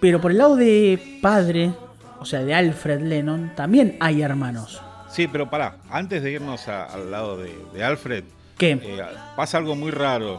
Pero 0.00 0.20
por 0.20 0.32
el 0.32 0.38
lado 0.38 0.56
de 0.56 1.18
padre, 1.22 1.72
o 2.18 2.24
sea, 2.24 2.42
de 2.42 2.52
Alfred 2.52 3.00
Lennon, 3.00 3.52
también 3.54 3.96
hay 4.00 4.22
hermanos. 4.22 4.82
Sí, 5.08 5.28
pero 5.28 5.48
pará, 5.48 5.78
antes 5.88 6.22
de 6.22 6.32
irnos 6.32 6.66
al 6.66 7.10
lado 7.10 7.38
de, 7.38 7.84
Alfred, 7.84 8.24
¿Qué? 8.58 8.72
Eh, 8.72 9.02
pasa 9.36 9.58
algo 9.58 9.76
muy 9.76 9.90
raro 9.90 10.34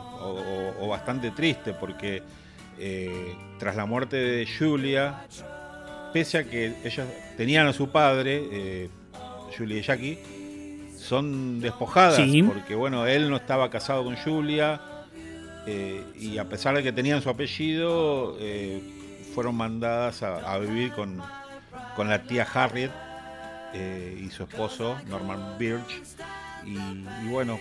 o, 0.81 0.87
bastante 0.89 1.31
triste 1.31 1.73
porque 1.73 2.21
eh, 2.79 3.35
tras 3.59 3.75
la 3.75 3.85
muerte 3.85 4.17
de 4.17 4.47
Julia, 4.47 5.25
pese 6.13 6.39
a 6.39 6.43
que 6.43 6.73
ellos 6.83 7.07
tenían 7.35 7.67
a 7.67 7.73
su 7.73 7.89
padre, 7.89 8.43
eh, 8.51 8.89
Julia 9.57 9.77
y 9.77 9.81
Jackie, 9.81 10.19
son 10.97 11.61
despojadas 11.61 12.19
porque 12.45 12.75
bueno, 12.75 13.07
él 13.07 13.29
no 13.29 13.37
estaba 13.37 13.69
casado 13.69 14.03
con 14.03 14.15
Julia 14.17 14.81
eh, 15.65 16.03
y 16.15 16.37
a 16.37 16.45
pesar 16.47 16.75
de 16.75 16.83
que 16.83 16.91
tenían 16.91 17.21
su 17.21 17.29
apellido, 17.29 18.37
eh, 18.39 18.81
fueron 19.35 19.55
mandadas 19.55 20.23
a, 20.23 20.57
vivir 20.59 20.91
con, 20.93 21.21
la 21.97 22.23
tía 22.23 22.47
Harriet, 22.51 22.91
y 23.73 24.29
su 24.29 24.43
esposo, 24.43 24.97
Norman 25.07 25.57
Birch. 25.59 26.01
Y, 26.65 27.27
bueno, 27.27 27.59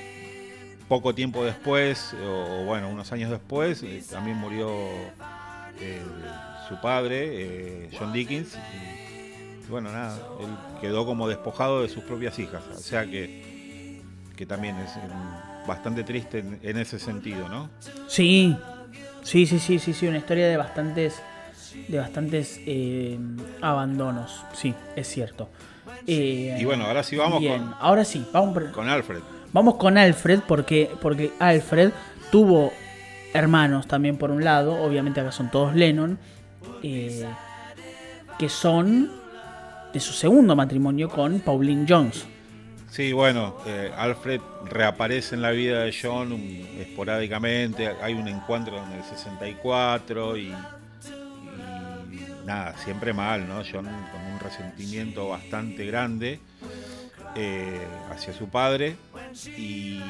poco 0.89 1.15
tiempo 1.15 1.45
después, 1.45 2.15
o, 2.25 2.65
bueno, 2.65 2.89
unos 2.89 3.13
años 3.13 3.31
después, 3.31 3.83
eh, 3.83 4.03
también 4.11 4.37
murió 4.37 4.69
su 6.69 6.81
padre, 6.81 7.89
John 7.99 8.13
Dickens. 8.13 8.55
Y, 8.55 9.71
bueno, 9.71 9.91
nada, 9.91 10.17
él 10.41 10.49
quedó 10.81 11.05
como 11.05 11.29
despojado 11.29 11.83
de 11.83 11.89
sus 11.89 12.05
propias 12.05 12.39
hijas. 12.39 12.63
O 12.73 12.79
sea 12.79 13.05
que, 13.05 14.01
que 14.37 14.47
también 14.47 14.77
es 14.77 14.91
bastante 15.67 16.05
triste 16.05 16.45
en, 16.63 16.79
ese 16.79 16.99
sentido, 16.99 17.49
¿no? 17.49 17.69
Sí, 18.07 18.57
sí, 19.23 19.47
sí, 19.47 19.59
sí, 19.59 19.79
sí, 19.79 19.93
sí, 19.93 20.07
una 20.07 20.19
historia 20.19 20.47
de 20.47 20.57
bastantes, 20.57 21.21
de 21.89 21.99
bastantes 21.99 22.61
eh, 22.67 23.19
abandonos, 23.61 24.45
sí, 24.55 24.75
es 24.95 25.09
cierto. 25.09 25.49
y 26.07 26.65
bueno, 26.65 26.87
ahora 26.87 27.03
sí 27.03 27.17
vamos 27.17 27.43
con. 27.45 27.75
Ahora 27.81 28.05
sí, 28.05 28.25
vamos 28.33 28.71
con 28.73 28.89
Alfred. 28.89 29.36
Vamos 29.57 29.77
con 29.77 29.97
Alfred 29.97 30.41
porque, 30.47 30.91
porque 31.01 31.33
Alfred 31.39 31.91
tuvo 32.31 32.75
hermanos 33.33 33.89
también 33.89 34.19
por 34.19 34.31
un 34.31 34.45
lado, 34.45 34.75
obviamente 34.83 35.19
acá 35.19 35.33
son 35.33 35.51
todos 35.51 35.75
Lennon, 35.75 36.19
eh, 36.83 37.25
que 38.39 38.51
son 38.51 39.11
de 39.95 39.99
su 39.99 40.13
segundo 40.13 40.55
matrimonio 40.55 41.09
con 41.09 41.41
Pauline 41.41 41.87
Jones. 41.89 42.27
Sí, 42.91 43.15
bueno, 43.15 43.57
eh, 43.67 43.91
Alfred 43.97 44.43
reaparece 44.67 45.37
en 45.37 45.41
la 45.41 45.53
vida 45.53 45.85
de 45.85 45.97
John 46.03 46.39
esporádicamente, 46.79 47.89
hay 48.03 48.13
un 48.13 48.29
encuentro 48.29 48.77
en 48.77 48.93
el 48.93 49.05
64 49.05 50.37
y, 50.37 50.53
nada, 52.45 52.77
siempre 52.77 53.15
mal, 53.15 53.49
¿no? 53.49 53.63
John 53.63 53.87
con 53.87 54.33
un 54.35 54.39
resentimiento 54.39 55.31
bastante 55.31 55.87
grande 55.87 56.41
eh, 57.37 57.87
hacia 58.11 58.33
su 58.33 58.49
padre 58.49 58.97
y 59.57 60.01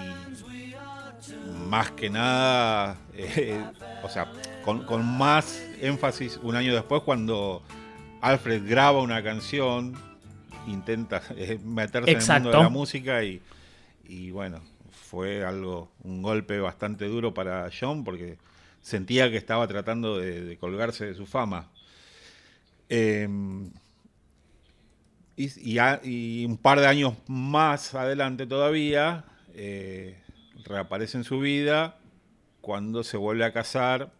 más 1.68 1.90
que 1.90 2.08
nada, 2.08 2.96
eh, 3.14 3.60
o 4.02 4.08
sea, 4.08 4.30
con, 4.64 4.84
con 4.84 5.04
más 5.04 5.60
énfasis 5.80 6.38
un 6.42 6.54
año 6.54 6.74
después 6.74 7.02
cuando 7.02 7.62
Alfred 8.20 8.68
graba 8.68 9.00
una 9.00 9.22
canción 9.22 9.94
intenta 10.66 11.22
eh, 11.36 11.58
meterse 11.64 12.10
en 12.10 12.20
el 12.20 12.42
mundo 12.42 12.50
de 12.50 12.64
la 12.64 12.68
música 12.68 13.22
y, 13.22 14.30
bueno, 14.30 14.60
fue 14.90 15.44
algo, 15.44 15.90
un 16.02 16.22
golpe 16.22 16.58
bastante 16.60 17.06
duro 17.06 17.34
para 17.34 17.70
John 17.78 18.04
porque 18.04 18.36
sentía 18.82 19.30
que 19.30 19.36
estaba 19.36 19.66
tratando 19.66 20.18
de, 20.18 20.56
colgarse 20.58 21.06
de 21.06 21.14
su 21.14 21.26
fama. 21.26 21.68
Em, 22.88 23.70
y, 25.36 26.44
un 26.44 26.56
par 26.56 26.80
de 26.80 26.86
años 26.86 27.14
más 27.26 27.94
adelante 27.94 28.46
todavía, 28.46 29.24
eh, 29.54 30.18
reaparece 30.64 31.18
en 31.18 31.24
su 31.24 31.40
vida 31.40 31.98
cuando 32.60 33.04
se 33.04 33.16
vuelve 33.16 33.44
a 33.44 33.52
casar 33.52 34.12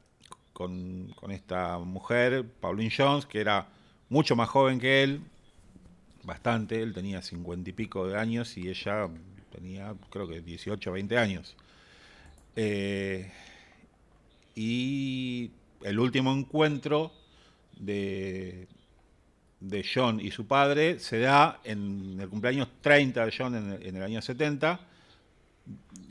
con, 0.52 1.12
con, 1.16 1.32
esta 1.32 1.78
mujer, 1.78 2.44
Pauline 2.60 2.92
Jones, 2.96 3.26
que 3.26 3.40
era 3.40 3.68
mucho 4.08 4.36
más 4.36 4.48
joven 4.48 4.78
que 4.78 5.02
él, 5.02 5.20
bastante, 6.22 6.82
él 6.82 6.92
tenía 6.92 7.22
cincuenta 7.22 7.70
y 7.70 7.72
pico 7.72 8.06
de 8.06 8.18
años 8.18 8.56
y 8.56 8.68
ella 8.68 9.08
tenía 9.52 9.94
creo 10.10 10.28
que 10.28 10.40
18 10.40 10.90
o 10.90 10.92
20 10.92 11.18
años. 11.18 11.56
Eh, 12.56 13.30
y 14.54 15.50
el 15.82 15.98
último 15.98 16.32
encuentro 16.32 17.12
de, 17.78 18.66
de 19.60 19.84
John 19.94 20.20
y 20.20 20.30
su 20.30 20.46
padre 20.46 20.98
se 20.98 21.20
da 21.20 21.60
en 21.64 22.18
el 22.20 22.28
cumpleaños 22.28 22.68
30 22.80 23.24
de 23.24 23.34
John 23.36 23.78
en 23.80 23.96
el, 23.96 24.02
año 24.02 24.20
70. 24.20 24.80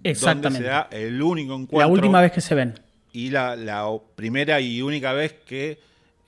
Exactamente. 0.04 0.64
se 0.64 0.70
da 0.70 0.88
el 0.92 1.22
único 1.22 1.54
encuentro. 1.54 1.80
La 1.80 1.88
última 1.88 2.22
vez 2.22 2.32
que 2.32 2.42
se 2.42 2.56
ven. 2.56 2.74
Y 3.14 3.30
la, 3.30 3.88
primera 4.16 4.60
y 4.60 4.82
única 4.82 5.14
vez 5.14 5.34
que 5.46 5.80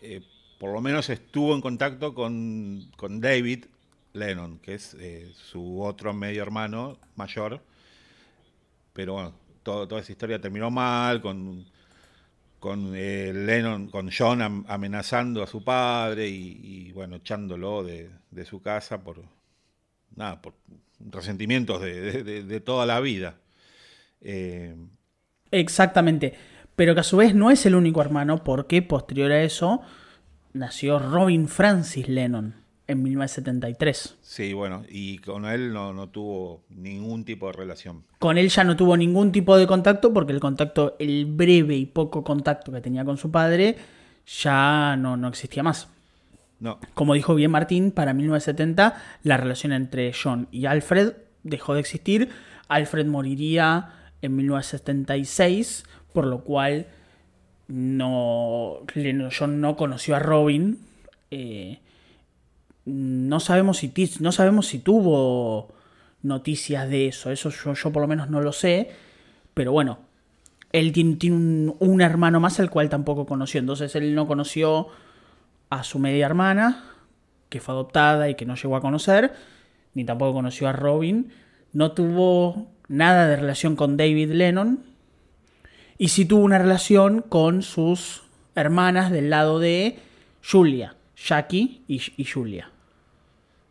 eh, 0.01 0.21
por 0.58 0.73
lo 0.73 0.82
menos 0.82 1.10
estuvo 1.10 1.53
en 1.53 1.62
contacto 1.62 2.13
con, 2.13 2.89
con 2.95 3.19
David, 3.19 3.65
Lennon, 4.13 4.60
que 4.60 4.75
es 4.75 4.95
eh, 4.99 5.32
su 5.36 5.82
otro 5.82 6.13
medio 6.13 6.41
hermano 6.41 6.97
mayor. 7.15 7.62
Pero 8.93 9.13
bueno, 9.13 9.34
toda 9.63 9.99
esa 9.99 10.12
historia 10.12 10.39
terminó 10.39 10.71
mal, 10.71 11.21
con, 11.21 11.65
con 12.60 12.93
eh, 12.96 13.32
Lennon, 13.34 13.88
con 13.88 14.10
John 14.15 14.65
amenazando 14.67 15.43
a 15.43 15.48
su 15.48 15.63
padre 15.63 16.28
y, 16.28 16.91
bueno, 16.93 17.17
echándolo 17.17 17.84
de, 17.84 18.10
su 18.46 18.62
casa 18.62 19.04
por 19.04 19.24
nada, 20.15 20.41
por 20.41 20.54
resentimientos 21.00 21.82
de, 21.82 22.62
toda 22.62 22.86
la 22.86 23.00
vida. 23.00 23.36
Eh, 24.22 24.76
Exactamente. 25.52 26.34
Pero 26.76 26.93
que 26.93 27.02
a 27.02 27.04
su 27.04 27.17
vez 27.17 27.34
no 27.34 27.50
es 27.50 27.65
el 27.65 27.76
único 27.76 28.02
hermano, 28.02 28.43
porque 28.43 28.82
posterior 28.82 29.32
a 29.32 29.41
eso 29.41 29.82
nació 30.54 31.00
Robin 31.00 31.48
Francis 31.48 32.08
Lennon 32.08 32.66
en 32.88 33.04
1973. 33.04 34.17
Sí, 34.21 34.54
bueno, 34.54 34.84
y 34.89 35.17
con 35.19 35.45
él 35.45 35.73
no, 35.73 36.10
tuvo 36.10 36.62
ningún 36.69 37.26
tipo 37.26 37.47
de 37.47 37.54
relación. 37.54 38.04
Con 38.19 38.38
él 38.38 38.50
ya 38.50 38.63
no 38.63 38.76
tuvo 38.76 38.95
ningún 38.95 39.32
tipo 39.32 39.58
de 39.58 39.67
contacto 39.67 40.13
porque 40.13 40.34
el 40.34 40.39
contacto, 40.39 40.95
el 41.00 41.26
breve 41.26 41.76
y 41.76 41.86
poco 41.86 42.23
contacto 42.23 42.71
que 42.71 42.82
tenía 42.82 43.04
con 43.04 43.17
su 43.17 43.30
padre, 43.30 43.76
ya 44.26 44.95
no, 44.97 45.17
no 45.17 45.28
existía 45.28 45.63
más. 45.63 45.89
No. 46.60 46.80
Como 46.93 47.13
dijo 47.13 47.36
bien 47.36 47.52
Martín, 47.52 47.91
para 47.91 48.13
1970 48.13 48.95
la 49.23 49.38
relación 49.38 49.73
entre 49.73 50.12
John 50.13 50.47
y 50.52 50.65
Alfred 50.65 51.13
dejó 51.43 51.73
de 51.73 51.82
existir. 51.82 52.30
Alfred 52.67 53.06
moriría 53.06 53.93
en 54.21 54.36
1976, 54.36 55.86
por 56.13 56.26
lo 56.26 56.43
cual 56.43 56.88
no, 57.67 58.80
John 59.38 59.62
no 59.62 59.76
conoció 59.76 60.15
a 60.15 60.19
Robin. 60.19 60.80
Eh, 61.30 61.80
no 62.88 63.41
sabemos 63.41 63.80
si, 63.80 63.91
no 64.21 64.32
sabemos 64.32 64.67
si 64.67 64.80
tuvo 64.80 65.67
noticias 66.23 66.89
de 66.89 67.10
eso. 67.10 67.32
Eso 67.32 67.50
yo, 67.50 67.91
por 67.91 68.02
lo 68.02 68.08
menos 68.08 68.30
no 68.30 68.39
lo 68.39 68.54
sé. 68.54 68.89
Pero 69.54 69.73
bueno, 69.73 70.00
él 70.71 70.93
tiene, 70.93 71.73
un, 71.80 72.02
hermano 72.02 72.39
más 72.39 72.62
al 72.62 72.69
cual 72.69 72.88
tampoco 72.88 73.26
conoció. 73.26 73.60
Entonces 73.60 73.93
él 73.95 74.15
no 74.15 74.26
conoció 74.26 74.88
a 75.69 75.84
su 75.84 76.00
media 76.00 76.28
hermana, 76.28 76.86
que 77.50 77.60
fue 77.60 77.73
adoptada 77.73 78.30
y 78.30 78.36
que 78.36 78.45
no 78.45 78.56
llegó 78.56 78.78
a 78.78 78.82
conocer. 78.82 79.34
Ni 79.93 80.06
tampoco 80.06 80.36
conoció 80.36 80.69
a 80.69 80.71
Robin. 80.71 81.34
No 81.73 81.91
tuvo 81.91 82.67
nada 82.88 83.28
de 83.28 83.36
relación 83.36 83.76
con 83.76 83.97
David 83.97 84.32
Lennon. 84.32 84.80
Y 85.97 86.08
sí 86.08 86.23
tuvo 86.23 86.45
una 86.45 86.58
relación 86.58 87.21
con 87.21 87.63
sus 87.63 88.23
hermanas 88.56 89.12
del 89.12 89.30
lado 89.30 89.60
de 89.60 90.00
Julia, 90.41 90.95
Jackie 91.17 91.84
y 91.89 92.23
Julia. 92.23 92.71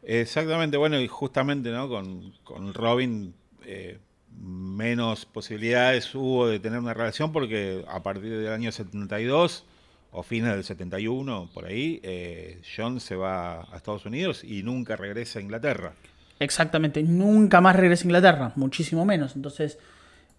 Exactamente, 0.09 0.77
bueno, 0.77 1.01
y 1.01 1.09
justamente 1.09 1.71
¿no? 1.73 1.89
con, 1.89 2.33
con 2.45 2.73
Robin 2.73 3.35
eh, 3.65 3.99
menos 4.41 5.27
posibilidades 5.27 6.15
hubo 6.15 6.47
de 6.47 6.61
tener 6.61 6.79
una 6.79 6.95
relación 6.95 7.33
porque 7.33 7.85
a 7.89 8.05
partir 8.05 8.39
del 8.39 8.53
año 8.53 8.71
72 8.71 9.65
o 10.13 10.23
fines 10.23 10.53
del 10.53 10.63
71, 10.63 11.51
por 11.53 11.67
ahí, 11.67 11.99
eh, 12.05 12.61
John 12.77 13.01
se 13.01 13.17
va 13.17 13.63
a 13.63 13.77
Estados 13.77 14.07
Unidos 14.07 14.45
y 14.45 14.63
nunca 14.63 14.95
regresa 14.95 15.41
a 15.41 15.43
Inglaterra. 15.43 15.95
Exactamente, 16.39 17.03
nunca 17.03 17.61
más 17.61 17.75
regresa 17.75 18.05
a 18.05 18.07
Inglaterra, 18.07 18.53
muchísimo 18.55 19.05
menos. 19.05 19.35
Entonces 19.35 19.81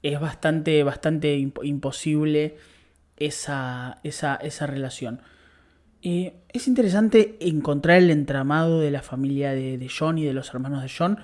es 0.01 0.17
bastante, 0.17 0.81
bastante 0.83 1.35
imposible 1.35 2.55
esa, 3.17 3.99
esa, 4.03 4.35
esa 4.37 4.65
relación 4.65 5.19
es 6.01 6.67
interesante 6.67 7.37
encontrar 7.39 7.97
el 7.97 8.11
entramado 8.11 8.79
de 8.79 8.91
la 8.91 9.01
familia 9.01 9.51
de, 9.51 9.89
John 9.95 10.17
y 10.17 10.25
de 10.25 10.33
los 10.33 10.53
hermanos 10.53 10.81
de 10.81 10.91
John 10.95 11.19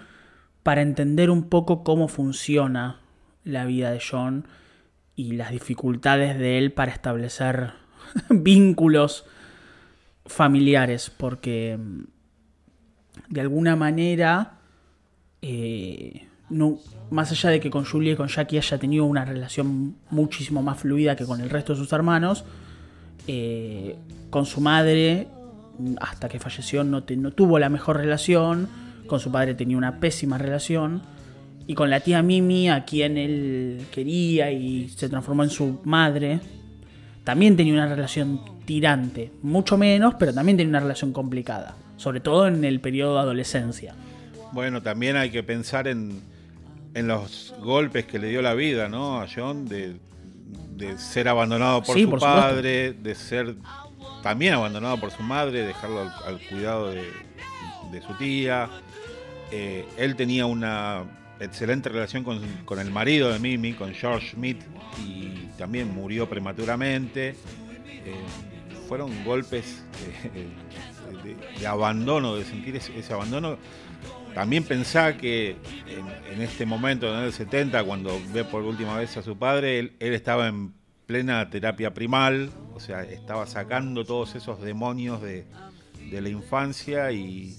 para 0.64 0.82
entender 0.82 1.30
un 1.30 1.50
poco 1.50 1.84
cómo 1.84 2.08
funciona 2.08 3.00
la 3.44 3.66
vida 3.66 3.92
de 3.92 4.02
John 4.02 4.48
y 5.16 5.34
las 5.34 5.52
dificultades 5.52 6.38
de 6.38 6.58
él 6.58 6.72
para 6.72 6.92
establecer 6.92 7.74
vínculos 8.30 9.26
familiares, 10.26 11.12
porque 11.16 11.78
de 13.30 13.42
alguna 13.42 13.76
manera, 13.76 14.60
eh, 15.42 16.28
no, 16.50 16.80
más 17.12 17.32
allá 17.32 17.50
de 17.50 17.60
que 17.60 17.70
con 17.70 17.86
Julia 17.86 18.14
y 18.14 18.16
con 18.16 18.28
Jackie 18.28 18.58
haya 18.58 18.78
tenido 18.80 19.06
una 19.06 19.26
relación 19.26 19.98
muchísimo 20.10 20.64
más 20.64 20.80
fluida 20.80 21.16
que 21.16 21.26
con 21.26 21.42
el 21.42 21.50
resto 21.50 21.74
de 21.74 21.80
sus 21.80 21.92
hermanos, 21.94 22.46
eh, 23.28 23.96
con 24.30 24.46
su 24.46 24.62
madre, 24.62 25.28
hasta 26.00 26.30
que 26.30 26.40
falleció, 26.40 26.84
no, 26.84 27.04
tuvo 27.04 27.60
la 27.60 27.70
mejor 27.70 27.98
relación. 27.98 28.68
Con 29.08 29.20
su 29.20 29.32
padre 29.32 29.54
tenía 29.54 29.78
una 29.78 30.00
pésima 30.00 30.38
relación. 30.38 31.02
Y 31.66 31.76
con 31.76 31.90
la 31.90 32.02
tía 32.02 32.22
Mimi, 32.22 32.70
a 32.70 32.84
quien 32.84 33.18
él 33.18 33.86
quería 33.92 34.52
y 34.52 34.90
se 34.90 35.08
transformó 35.08 35.44
en 35.44 35.50
su 35.50 35.80
madre, 35.84 36.40
también 37.24 37.56
tenía 37.56 37.74
una 37.74 37.88
relación 37.88 38.42
tirante. 38.66 39.32
Mucho 39.42 39.78
menos, 39.78 40.16
pero 40.20 40.34
también 40.34 40.58
tenía 40.58 40.70
una 40.70 40.80
relación 40.82 41.14
complicada. 41.14 41.76
sobre 41.96 42.20
todo 42.20 42.48
en 42.48 42.66
el 42.66 42.82
periodo 42.82 43.14
de 43.14 43.20
adolescencia. 43.22 43.96
Bueno, 44.52 44.82
también 44.82 45.16
hay 45.16 45.30
que 45.30 45.42
pensar 45.42 45.88
en, 45.88 46.22
en 46.94 47.08
los 47.08 47.54
golpes 47.62 48.06
que 48.06 48.20
le 48.20 48.30
dio 48.30 48.42
la 48.42 48.56
vida, 48.56 48.90
¿no? 48.90 49.22
A 49.22 49.28
John, 49.34 49.68
de, 49.68 49.96
de 50.76 50.98
ser 50.98 51.28
abandonado 51.28 51.82
por 51.84 51.96
Sí, 51.96 52.04
su 52.04 52.10
por 52.10 52.20
supuesto. 52.20 52.42
padre, 52.42 52.94
de 52.94 53.16
ser 53.16 53.56
también 54.22 54.54
abandonado 54.54 55.00
por 55.00 55.12
su 55.12 55.22
madre, 55.24 55.66
dejarlo 55.66 56.02
al, 56.02 56.12
al 56.26 56.39
cuidado 56.48 56.92
de, 56.92 57.04
de 57.92 58.02
su 58.02 58.13
tía. 58.16 58.70
Eh, 59.52 59.86
él 59.98 60.16
tenía 60.16 60.46
una 60.46 61.04
excelente 61.39 61.89
relación 61.89 62.24
con, 62.24 62.42
con 62.66 62.80
el 62.80 62.89
marido 62.92 63.32
de 63.32 63.39
Mimi, 63.39 63.74
con 63.74 63.94
George 63.94 64.32
Smith, 64.34 64.62
y 65.06 65.48
también 65.58 65.94
murió 65.94 66.28
prematuramente. 66.30 67.36
Eh, 67.86 68.16
fueron 68.88 69.24
golpes 69.24 69.84
eh, 70.34 70.48
de, 71.24 71.60
de 71.60 71.68
abandono, 71.68 72.36
de 72.36 72.46
sentir 72.46 72.76
ese, 72.76 72.98
ese 72.98 73.13
abandono. 73.13 73.58
También 74.34 74.63
pensá 74.63 75.15
que 75.15 75.58
en, 76.32 76.41
este 76.41 76.65
momento, 76.65 77.13
en 77.15 77.24
el 77.24 77.34
70, 77.34 77.84
cuando 77.84 78.19
ve 78.34 78.43
por 78.43 78.63
última 78.63 78.98
vez 78.98 79.15
a 79.17 79.22
su 79.22 79.38
padre, 79.38 79.80
él, 79.80 79.93
estaba 80.00 80.48
en 80.48 80.74
plena 81.06 81.50
terapia 81.50 81.93
primal, 81.93 82.50
o 82.74 82.80
sea, 82.80 83.04
estaba 83.04 83.46
sacando 83.46 84.04
todos 84.06 84.36
esos 84.36 84.62
demonios 84.62 85.22
de, 85.22 85.46
la 86.12 86.30
infancia 86.30 87.12
y, 87.12 87.58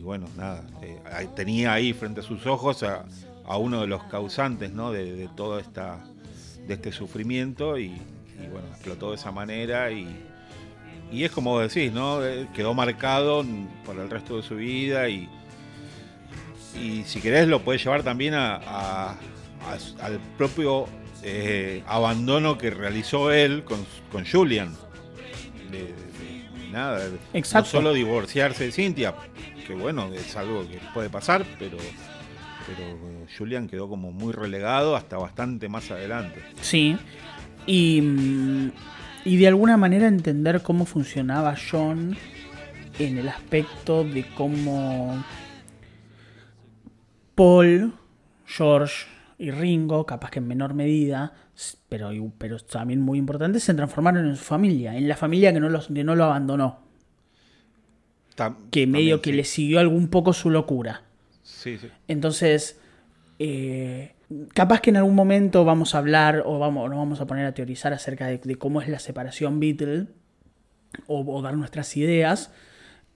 bueno, 0.00 0.26
nada, 0.36 0.64
eh, 0.82 1.28
tenía 1.34 1.72
ahí 1.72 1.92
frente 1.92 2.20
a 2.20 2.22
sus 2.22 2.46
ojos 2.46 2.84
a, 2.84 3.04
uno 3.56 3.80
de 3.80 3.88
los 3.88 4.04
causantes 4.04 4.72
¿no? 4.72 4.92
de, 4.92 5.28
todo 5.36 5.58
esta, 5.58 6.04
de 6.68 6.74
este 6.74 6.92
sufrimiento 6.92 7.78
y, 7.78 8.00
bueno, 8.52 8.68
explotó 8.68 9.10
de 9.10 9.16
esa 9.16 9.32
manera 9.32 9.90
y, 9.90 10.06
y 11.10 11.24
es 11.24 11.32
como 11.32 11.58
decís, 11.58 11.92
¿no? 11.92 12.24
Eh, 12.24 12.48
Quedó 12.54 12.74
marcado 12.74 13.44
por 13.84 13.98
el 13.98 14.08
resto 14.08 14.36
de 14.36 14.42
su 14.42 14.54
vida 14.54 15.08
y, 15.08 15.28
y 16.78 17.04
si 17.04 17.20
querés 17.20 17.48
lo 17.48 17.62
puedes 17.62 17.82
llevar 17.84 18.02
también 18.02 18.34
a, 18.34 18.56
a- 18.56 19.10
a- 19.12 20.04
al 20.06 20.18
propio 20.38 20.86
eh, 21.22 21.82
abandono 21.86 22.56
que 22.58 22.70
realizó 22.70 23.30
él 23.32 23.64
con, 23.64 23.84
con 24.10 24.24
Julian. 24.26 24.74
De, 25.70 25.78
de- 25.78 26.60
de 26.64 26.68
nada, 26.70 27.06
Exacto. 27.32 27.68
no 27.78 27.82
solo 27.82 27.92
divorciarse 27.94 28.64
de 28.64 28.72
Cintia, 28.72 29.14
que 29.66 29.74
bueno, 29.74 30.10
es 30.14 30.36
algo 30.36 30.66
que 30.68 30.78
puede 30.94 31.10
pasar, 31.10 31.44
pero, 31.58 31.76
pero 32.66 32.88
eh, 32.88 33.26
Julian 33.36 33.68
quedó 33.68 33.88
como 33.88 34.12
muy 34.12 34.32
relegado 34.32 34.96
hasta 34.96 35.16
bastante 35.18 35.68
más 35.68 35.90
adelante. 35.90 36.42
Sí. 36.60 36.96
Y, 37.66 38.00
mm, 38.00 38.72
y 39.26 39.36
de 39.36 39.48
alguna 39.48 39.76
manera 39.76 40.08
entender 40.08 40.62
cómo 40.62 40.86
funcionaba 40.86 41.54
John 41.70 42.16
en 42.98 43.18
el 43.18 43.28
aspecto 43.28 44.02
de 44.04 44.24
cómo 44.34 45.22
Paul, 47.34 47.94
George 48.46 49.06
y 49.38 49.50
Ringo, 49.50 50.04
capaz 50.06 50.30
que 50.30 50.38
en 50.38 50.48
menor 50.48 50.74
medida, 50.74 51.32
pero, 51.88 52.10
pero 52.38 52.58
también 52.58 53.00
muy 53.00 53.18
importante, 53.18 53.60
se 53.60 53.74
transformaron 53.74 54.26
en 54.28 54.36
su 54.36 54.44
familia, 54.44 54.96
en 54.96 55.08
la 55.08 55.16
familia 55.16 55.52
que 55.52 55.60
no, 55.60 55.68
los, 55.68 55.88
que 55.88 56.04
no 56.04 56.14
lo 56.14 56.24
abandonó, 56.24 56.80
Tam- 58.36 58.56
que 58.70 58.86
medio 58.86 59.16
también, 59.16 59.20
que 59.20 59.30
sí. 59.30 59.36
le 59.36 59.44
siguió 59.44 59.80
algún 59.80 60.08
poco 60.08 60.32
su 60.32 60.50
locura. 60.50 61.02
Sí, 61.42 61.78
sí. 61.78 61.88
Entonces, 62.08 62.78
eh, 63.38 64.14
capaz 64.54 64.80
que 64.80 64.90
en 64.90 64.98
algún 64.98 65.14
momento 65.14 65.64
vamos 65.64 65.94
a 65.94 65.98
hablar 65.98 66.42
o 66.46 66.58
vamos, 66.58 66.88
nos 66.90 66.98
vamos 66.98 67.20
a 67.20 67.26
poner 67.26 67.46
a 67.46 67.54
teorizar 67.54 67.92
acerca 67.92 68.26
de, 68.26 68.38
de 68.38 68.56
cómo 68.56 68.80
es 68.82 68.88
la 68.88 68.98
separación 68.98 69.58
Beatle 69.60 70.08
o, 71.06 71.20
o 71.20 71.42
dar 71.42 71.56
nuestras 71.56 71.96
ideas. 71.96 72.52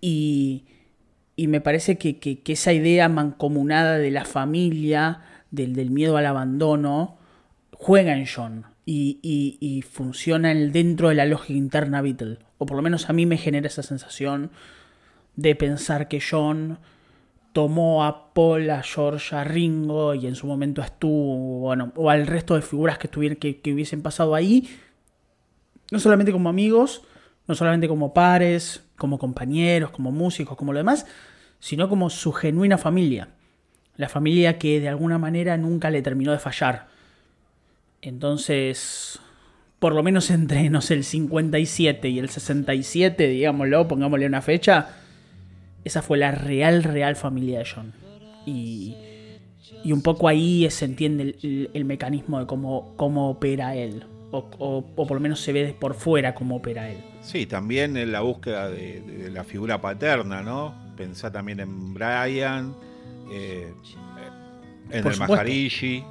Y, 0.00 0.64
y 1.36 1.48
me 1.48 1.60
parece 1.60 1.98
que, 1.98 2.18
que- 2.18 2.40
esa 2.52 2.72
idea 2.72 3.08
mancomunada 3.08 3.98
de 3.98 4.10
la 4.10 4.24
familia, 4.24 5.20
del, 5.50 5.74
del 5.74 5.90
miedo 5.90 6.16
al 6.16 6.26
abandono, 6.26 7.16
juega 7.72 8.16
en 8.16 8.26
John 8.26 8.64
y, 8.86 9.18
y- 9.60 9.82
funciona 9.82 10.52
en- 10.52 10.72
dentro 10.72 11.08
de 11.08 11.14
la 11.16 11.26
lógica 11.26 11.56
interna 11.58 12.02
Beatle. 12.02 12.38
O 12.58 12.66
por 12.66 12.76
lo 12.76 12.82
menos 12.82 13.08
a 13.10 13.12
mí 13.12 13.26
me 13.26 13.36
genera 13.36 13.66
esa 13.66 13.82
sensación 13.82 14.50
de 15.36 15.54
pensar 15.56 16.06
que 16.08 16.20
John 16.20 16.78
tomó 17.52 18.04
a 18.04 18.32
Paul, 18.34 18.70
a 18.70 18.82
George, 18.82 19.34
a 19.34 19.44
Ringo 19.44 20.14
y 20.14 20.26
en 20.26 20.34
su 20.34 20.46
momento 20.46 20.82
estuvo, 20.82 21.60
bueno, 21.60 21.92
o 21.96 22.10
al 22.10 22.26
resto 22.26 22.54
de 22.54 22.62
figuras 22.62 22.98
que, 22.98 23.06
estuvieran, 23.06 23.36
que, 23.36 23.60
que 23.60 23.72
hubiesen 23.72 24.02
pasado 24.02 24.34
ahí, 24.34 24.68
no 25.90 25.98
solamente 26.00 26.32
como 26.32 26.48
amigos, 26.48 27.02
no 27.46 27.54
solamente 27.54 27.88
como 27.88 28.14
pares, 28.14 28.82
como 28.96 29.18
compañeros, 29.18 29.90
como 29.90 30.10
músicos, 30.12 30.56
como 30.56 30.72
lo 30.72 30.78
demás, 30.78 31.06
sino 31.60 31.88
como 31.88 32.10
su 32.10 32.32
genuina 32.32 32.78
familia. 32.78 33.28
La 33.96 34.08
familia 34.08 34.58
que 34.58 34.80
de 34.80 34.88
alguna 34.88 35.18
manera 35.18 35.56
nunca 35.56 35.90
le 35.90 36.02
terminó 36.02 36.32
de 36.32 36.38
fallar. 36.38 36.88
Entonces, 38.02 39.18
por 39.78 39.94
lo 39.94 40.02
menos 40.02 40.30
entre, 40.30 40.68
no 40.70 40.80
sé, 40.80 40.94
el 40.94 41.04
57 41.04 42.08
y 42.08 42.18
el 42.18 42.28
67, 42.28 43.28
digámoslo, 43.28 43.88
pongámosle 43.88 44.26
una 44.26 44.42
fecha, 44.42 44.88
esa 45.84 46.02
fue 46.02 46.18
la 46.18 46.32
real, 46.32 46.82
real 46.82 47.16
familia 47.16 47.60
de 47.60 47.66
John. 47.72 47.92
Y, 48.46 48.94
y 49.84 49.92
un 49.92 50.02
poco 50.02 50.28
ahí 50.28 50.68
se 50.70 50.84
entiende 50.84 51.36
el, 51.42 51.70
el- 51.72 51.84
mecanismo 51.84 52.40
de 52.40 52.46
cómo, 52.46 52.94
cómo 52.96 53.30
opera 53.30 53.74
él. 53.76 54.04
O, 54.34 54.48
o- 54.58 54.84
o 54.96 55.06
por 55.06 55.12
lo 55.14 55.20
menos 55.20 55.40
se 55.40 55.52
ve 55.52 55.76
por 55.78 55.94
fuera 55.94 56.34
cómo 56.34 56.56
opera 56.56 56.90
él. 56.90 56.98
Sí, 57.22 57.46
también 57.46 57.96
en 57.96 58.10
la 58.10 58.20
búsqueda 58.20 58.68
de, 58.68 59.00
de 59.00 59.30
la 59.30 59.44
figura 59.44 59.80
paterna, 59.80 60.42
¿no? 60.42 60.74
Pensá 60.96 61.30
también 61.30 61.60
en 61.60 61.94
Brian, 61.94 62.74
eh, 63.30 63.72
en 64.90 65.02
Por 65.04 65.12
el. 65.12 65.18
Maharishi, 65.18 66.02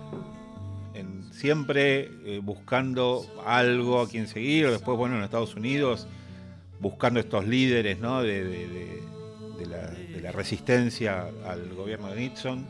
en 0.93 1.33
siempre 1.33 2.09
eh, 2.25 2.39
buscando 2.41 3.25
algo 3.45 3.99
a 4.01 4.07
quien 4.07 4.27
seguir. 4.27 4.69
Después, 4.69 4.97
bueno, 4.97 5.17
en 5.17 5.23
Estados 5.23 5.55
Unidos, 5.55 6.07
buscando 6.79 7.19
estos 7.19 7.45
líderes, 7.45 7.99
¿no? 7.99 8.21
De, 8.21 8.43
de- 8.45 9.03
la, 9.69 9.87
de 9.87 10.19
la 10.21 10.31
resistencia 10.33 11.25
al 11.47 11.73
gobierno 11.73 12.09
de 12.09 12.19
Nixon, 12.19 12.65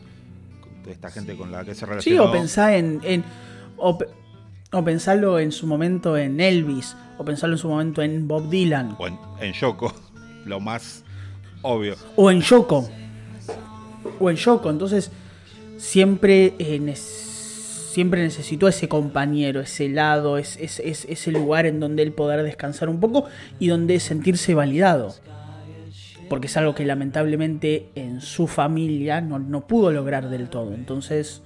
de 0.86 0.92
esta 0.92 1.10
gente 1.10 1.36
con 1.36 1.52
la 1.52 1.64
que 1.66 1.74
se 1.74 1.82
Sí, 1.82 1.86
relacionó. 1.86 2.26
o 2.26 2.32
pensá 2.32 2.76
en. 2.76 3.02
en- 3.04 3.24
o, 3.78 3.98
pe- 3.98 4.08
o 4.74 4.84
pensarlo 4.84 5.40
en 5.40 5.52
su 5.52 5.68
momento 5.68 6.18
en 6.18 6.40
Elvis. 6.42 6.96
O 7.18 7.24
pensarlo 7.26 7.56
en 7.56 7.60
su 7.60 7.70
momento 7.70 8.02
en 8.02 8.28
Bob 8.28 8.50
Dylan. 8.50 8.96
o 9.00 9.08
en, 9.08 9.18
en 9.40 9.54
Yoko, 9.54 9.94
lo 10.46 10.60
más 10.60 11.04
obvio. 11.62 11.96
O 12.16 12.30
en 12.32 12.42
Yoko. 12.42 12.90
O 14.20 14.30
en 14.30 14.36
Yoko. 14.36 14.70
Entonces, 14.70 15.12
siempre, 15.78 16.54
eh, 16.60 16.96
siempre 16.96 18.22
necesitó 18.24 18.68
ese 18.68 18.88
compañero, 18.90 19.62
ese 19.62 19.90
lado, 19.90 20.38
es, 20.38 20.58
es- 20.58 20.80
es- 20.80 21.06
ese 21.08 21.32
lugar 21.32 21.66
en 21.66 21.80
donde 21.80 22.04
él 22.04 22.12
poder 22.14 22.42
descansar 22.44 22.90
un 22.90 23.00
poco 23.00 23.26
y 23.60 23.68
donde 23.68 24.00
sentirse 24.00 24.56
validado. 24.56 25.14
Porque 26.30 26.48
es 26.48 26.58
algo 26.58 26.74
que 26.74 26.86
lamentablemente 26.86 27.90
en 27.96 28.22
su 28.22 28.48
familia 28.48 29.22
no, 29.22 29.38
no 29.40 29.68
pudo 29.68 29.92
lograr 29.92 30.30
del 30.30 30.50
todo. 30.50 30.74
Entonces, 30.74 31.44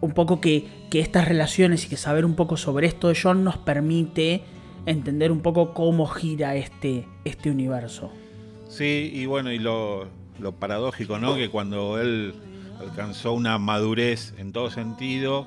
un 0.00 0.12
poco 0.12 0.40
que, 0.40 0.66
que 0.90 1.00
estas 1.00 1.26
relaciones 1.28 1.84
y 1.86 1.88
que 1.88 1.96
saber 1.96 2.24
un 2.24 2.34
poco 2.34 2.56
sobre 2.56 2.86
esto 2.86 3.08
de 3.08 3.18
John 3.20 3.44
nos 3.44 3.56
permite 3.56 4.42
entender 4.86 5.32
un 5.32 5.40
poco 5.40 5.74
cómo 5.74 6.06
gira 6.06 6.54
este, 6.56 7.06
este 7.24 7.50
universo. 7.50 8.10
Sí, 8.68 9.10
y 9.12 9.26
bueno, 9.26 9.52
y 9.52 9.58
lo, 9.58 10.08
lo 10.38 10.52
paradójico, 10.52 11.18
¿no? 11.18 11.34
Que 11.36 11.48
cuando 11.48 12.00
él 12.00 12.34
alcanzó 12.80 13.32
una 13.32 13.58
madurez 13.58 14.34
en 14.38 14.52
todo 14.52 14.70
sentido, 14.70 15.46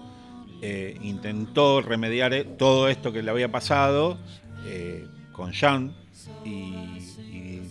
eh, 0.62 0.98
intentó 1.02 1.82
remediar 1.82 2.34
eh, 2.34 2.44
todo 2.44 2.90
esto 2.90 3.14
que 3.14 3.24
le 3.24 3.32
había 3.32 3.50
pasado 3.50 4.18
eh, 4.66 5.08
con 5.32 5.52
Jean 5.52 5.96
y, 6.44 6.50
y 6.50 7.62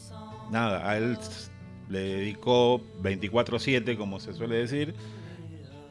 nada, 0.50 0.88
a 0.88 0.96
él 0.96 1.18
le 1.90 1.98
dedicó 2.00 2.80
24/7, 3.03 3.96
como 3.96 4.20
se 4.20 4.32
suele 4.32 4.57
decir, 4.57 4.94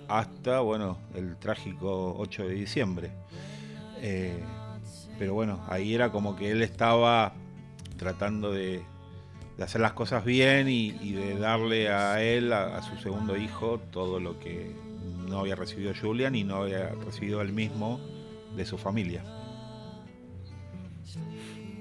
hasta, 0.08 0.60
bueno, 0.62 0.98
el 1.16 1.38
trágico 1.38 2.16
8 2.18 2.48
de 2.48 2.54
diciembre. 2.54 3.12
Eh, 4.02 4.40
pero 5.18 5.34
bueno, 5.34 5.62
ahí 5.68 5.94
era 5.94 6.12
como 6.12 6.36
que 6.36 6.52
él 6.52 6.62
estaba 6.62 7.34
tratando 7.98 8.52
de, 8.52 8.84
hacer 9.60 9.82
las 9.82 9.94
cosas 9.94 10.24
bien 10.24 10.68
y, 10.68 10.92
de 10.92 11.38
darle 11.40 11.90
a 11.90 12.22
él, 12.22 12.54
a, 12.54 12.78
a 12.78 12.82
su 12.84 12.98
segundo 12.98 13.36
hijo, 13.36 13.80
todo 13.92 14.20
lo 14.20 14.40
que 14.40 14.76
no 15.28 15.40
había 15.40 15.56
recibido 15.56 15.94
Julian 16.00 16.36
y 16.36 16.44
no 16.44 16.58
había 16.58 16.90
recibido 16.90 17.42
él 17.42 17.54
mismo 17.54 18.00
de 18.56 18.66
su 18.66 18.78
familia. 18.78 19.24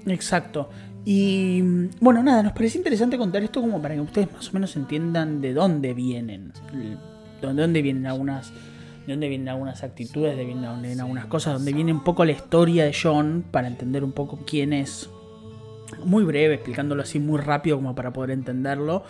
Exacto. 0.05 0.69
Y 1.05 1.61
bueno, 2.01 2.21
nada, 2.21 2.43
nos 2.43 2.53
parece 2.53 2.79
interesante 2.79 3.17
contar 3.17 3.43
esto 3.43 3.61
como 3.61 3.81
para 3.81 3.95
que 3.95 4.01
ustedes 4.01 4.31
más 4.33 4.49
o 4.49 4.53
menos 4.53 4.75
entiendan 4.75 5.39
de 5.39 5.53
dónde 5.53 5.93
vienen. 5.93 6.51
De 7.41 7.53
dónde 7.53 7.81
vienen 7.81 8.05
algunas. 8.07 8.51
De 9.05 9.13
dónde 9.13 9.29
vienen 9.29 9.47
algunas 9.49 9.83
actitudes, 9.83 10.35
de 10.35 10.45
dónde 10.45 10.87
vienen 10.87 10.99
algunas 10.99 11.25
cosas, 11.27 11.53
donde 11.53 11.71
viene 11.71 11.93
un 11.93 12.03
poco 12.03 12.25
la 12.25 12.33
historia 12.33 12.83
de 12.83 12.93
John, 12.93 13.45
para 13.51 13.67
entender 13.67 14.03
un 14.03 14.11
poco 14.11 14.39
quién 14.45 14.73
es 14.73 15.09
muy 16.03 16.23
breve, 16.23 16.55
explicándolo 16.55 17.01
así 17.01 17.19
muy 17.19 17.39
rápido 17.39 17.77
como 17.77 17.95
para 17.95 18.11
poder 18.11 18.31
entenderlo, 18.31 19.03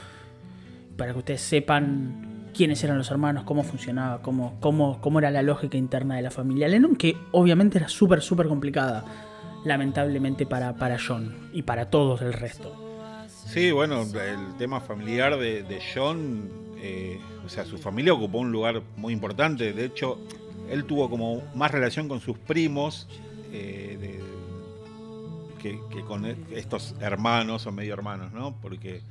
para 0.95 1.13
que 1.13 1.19
ustedes 1.19 1.41
sepan 1.41 2.49
quiénes 2.53 2.83
eran 2.83 2.97
los 2.97 3.11
hermanos, 3.11 3.43
cómo 3.43 3.63
funcionaba, 3.63 4.21
cómo, 4.21 4.57
cómo, 4.59 4.99
cómo 5.01 5.19
era 5.19 5.31
la 5.31 5.41
lógica 5.41 5.77
interna 5.77 6.15
de 6.15 6.23
la 6.23 6.31
familia 6.31 6.67
Lennon, 6.67 6.95
que 6.95 7.15
obviamente 7.31 7.77
era 7.77 7.87
súper, 7.87 8.21
súper 8.21 8.47
complicada, 8.47 9.05
lamentablemente 9.63 10.45
para, 10.45 10.75
para 10.75 10.97
John 10.99 11.35
y 11.53 11.61
para 11.63 11.89
todos 11.89 12.21
el 12.21 12.33
resto. 12.33 12.86
Sí, 13.47 13.71
bueno, 13.71 14.01
el 14.01 14.57
tema 14.57 14.81
familiar 14.81 15.37
de, 15.37 15.81
John, 15.95 16.75
eh, 16.79 17.17
o 17.45 17.49
sea, 17.49 17.65
su 17.65 17.77
familia 17.77 18.13
ocupó 18.13 18.39
un 18.39 18.51
lugar 18.51 18.83
muy 18.97 19.13
importante, 19.13 19.71
de 19.71 19.85
hecho, 19.85 20.19
él 20.69 20.83
tuvo 20.83 21.09
como 21.09 21.41
más 21.55 21.71
relación 21.71 22.09
con 22.09 22.19
sus 22.19 22.37
primos, 22.37 23.07
eh, 23.53 24.19
que, 25.61 25.79
con 26.05 26.25
estos 26.51 26.95
hermanos 26.99 27.65
o 27.65 27.71
medio 27.71 27.93
hermanos, 27.93 28.33
¿no? 28.33 28.59
Porque 28.61 29.01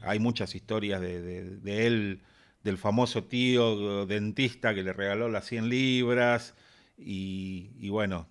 hay 0.00 0.18
muchas 0.20 0.54
historias 0.54 1.00
de, 1.00 1.86
él, 1.86 2.20
del 2.62 2.78
famoso 2.78 3.24
tío 3.24 4.06
dentista 4.06 4.74
que 4.74 4.84
le 4.84 4.92
regaló 4.92 5.28
las 5.28 5.46
100 5.46 5.68
libras, 5.68 6.54
y, 6.96 7.88
bueno, 7.88 8.28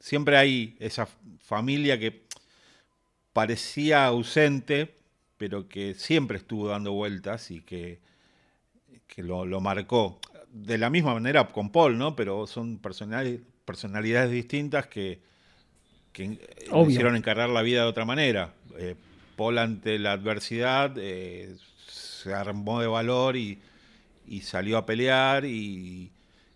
siempre 0.00 0.36
hay 0.36 0.76
esa 0.80 1.06
familia 1.38 1.98
que 1.98 2.24
parecía 3.32 4.06
ausente, 4.06 4.94
pero 5.38 5.68
que 5.68 5.94
siempre 5.94 6.38
estuvo 6.38 6.68
dando 6.68 6.92
vueltas 6.92 7.50
y 7.50 7.60
que, 7.60 8.00
que 9.06 9.22
lo, 9.22 9.44
marcó. 9.60 10.20
De 10.50 10.78
la 10.78 10.90
misma 10.90 11.14
manera 11.14 11.48
con 11.48 11.70
Paul, 11.70 11.96
¿no? 11.98 12.14
Pero 12.14 12.46
son 12.46 12.78
personalidades, 12.78 13.40
personalidades 13.64 14.30
distintas 14.30 14.86
que, 14.86 15.20
que 16.12 16.38
hicieron 16.86 17.16
encargar 17.16 17.48
la 17.48 17.62
vida 17.62 17.82
de 17.82 17.88
otra 17.88 18.04
manera. 18.04 18.54
Eh, 18.78 18.96
Paul 19.36 19.58
ante 19.58 19.98
la 19.98 20.12
adversidad 20.12 20.94
eh, 20.98 21.56
se 21.88 22.34
armó 22.34 22.80
de 22.80 22.86
valor 22.86 23.36
y, 23.36 23.60
salió 24.42 24.78
a 24.78 24.86
pelear 24.86 25.44
y, 25.44 26.10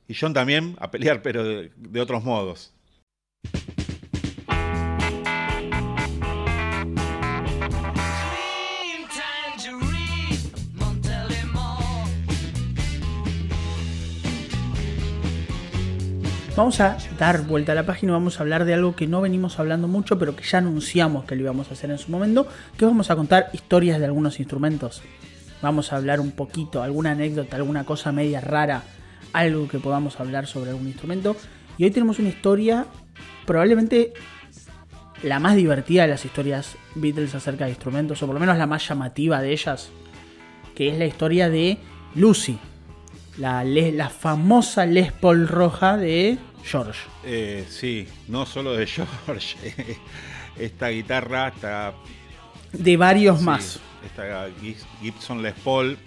John 0.09 0.33
también 0.33 0.77
a 0.79 0.91
pelear, 0.91 1.21
pero 1.21 1.43
de 1.45 2.01
otros 2.01 2.23
modos. 2.23 2.73
Vamos 16.57 16.81
a 16.81 16.97
dar 17.19 17.43
vuelta 17.43 17.73
a 17.73 17.75
la 17.75 17.85
página 17.85 18.13
y 18.13 18.15
vamos 18.15 18.41
a 18.41 18.43
hablar 18.43 18.65
de 18.65 18.73
algo 18.73 18.97
que 18.97 19.07
no 19.07 19.21
venimos 19.21 19.59
hablando 19.59 19.89
mucho, 19.89 20.19
pero 20.19 20.35
que 20.35 20.43
ya 20.43 20.57
anunciamos 20.57 21.27
que 21.27 21.37
lo 21.37 21.43
íbamos 21.43 21.69
a 21.69 21.75
hacer 21.75 21.91
en 21.91 21.99
su 21.99 22.11
momento, 22.11 22.49
que 22.79 22.87
vamos 22.87 23.11
a 23.11 23.17
contar 23.17 23.51
historias 23.53 23.99
de 23.99 24.07
algunos 24.07 24.41
instrumentos. 24.41 25.03
Vamos 25.61 25.93
a 25.93 25.97
hablar 25.97 26.19
un 26.19 26.31
poquito, 26.31 26.83
alguna 26.83 27.11
anécdota, 27.11 27.57
alguna 27.57 27.85
cosa 27.85 28.11
media 28.11 28.41
rara, 28.41 28.85
algo 29.35 29.69
que 29.69 29.79
podamos 29.79 30.19
hablar 30.19 30.47
sobre 30.47 30.71
algún 30.71 30.87
instrumento. 30.87 31.37
Y 31.77 31.85
hoy 31.85 31.91
tenemos 31.91 32.19
una 32.21 32.31
historia, 32.31 32.87
probablemente 33.45 34.15
la 35.23 35.39
más 35.39 35.57
divertida 35.57 36.03
de 36.03 36.09
las 36.09 36.25
historias 36.25 36.79
Beatles 36.95 37.35
acerca 37.35 37.67
de 37.67 37.73
instrumentos, 37.73 38.23
o 38.23 38.27
por 38.27 38.33
lo 38.33 38.41
menos 38.41 38.57
la 38.57 38.67
más 38.67 38.89
llamativa 38.89 39.43
de 39.43 39.53
ellas, 39.53 39.91
que 40.75 40.89
es 40.89 40.99
la 40.99 41.05
historia 41.05 41.51
de 41.51 41.77
Lucy, 42.15 42.59
la, 43.39 43.65
la 43.65 44.11
famosa 44.11 44.87
Les 44.87 45.13
Paul 45.13 45.49
roja 45.49 45.97
de 45.97 46.39
George. 46.65 47.01
Eh, 47.25 47.67
sí, 47.69 48.07
no 48.29 48.47
solo 48.47 48.75
de 48.75 48.87
George. 49.27 49.57
esta 50.59 50.89
guitarra 50.89 51.49
está. 51.49 51.95
De 52.73 52.97
varios 52.97 53.41
más. 53.41 53.81
Esta 54.05 54.49
Gibson 55.01 55.43
Les 55.43 55.55
Paul, 55.55 55.99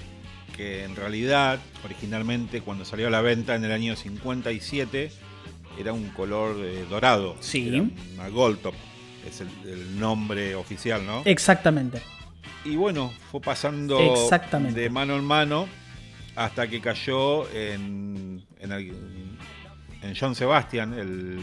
que 0.56 0.84
en 0.84 0.96
realidad, 0.96 1.60
originalmente, 1.84 2.62
cuando 2.62 2.86
salió 2.86 3.08
a 3.08 3.10
la 3.10 3.22
venta 3.22 3.56
en 3.56 3.64
el 3.66 3.72
año 3.72 3.96
57, 3.96 5.12
era 5.80 5.94
un 5.94 6.10
color 6.10 6.56
eh, 6.60 6.86
dorado. 6.90 7.36
Sí. 7.40 7.94
una 8.14 8.30
Gold 8.30 8.60
Top. 8.62 8.74
Es 9.28 9.42
el, 9.42 10.00
nombre 10.00 10.56
oficial, 10.56 11.06
¿no? 11.06 11.22
Exactamente. 11.26 12.02
Y 12.64 12.76
bueno, 12.78 13.12
fue 13.32 13.42
pasando 13.42 13.98
de 14.74 14.90
mano 14.90 15.16
en 15.18 15.24
mano 15.24 15.68
hasta 16.40 16.70
que 16.70 16.80
cayó 16.80 17.50
en, 17.52 18.42
en, 18.62 20.16
John 20.18 20.34
Sebastian, 20.36 20.94
el 20.94 21.38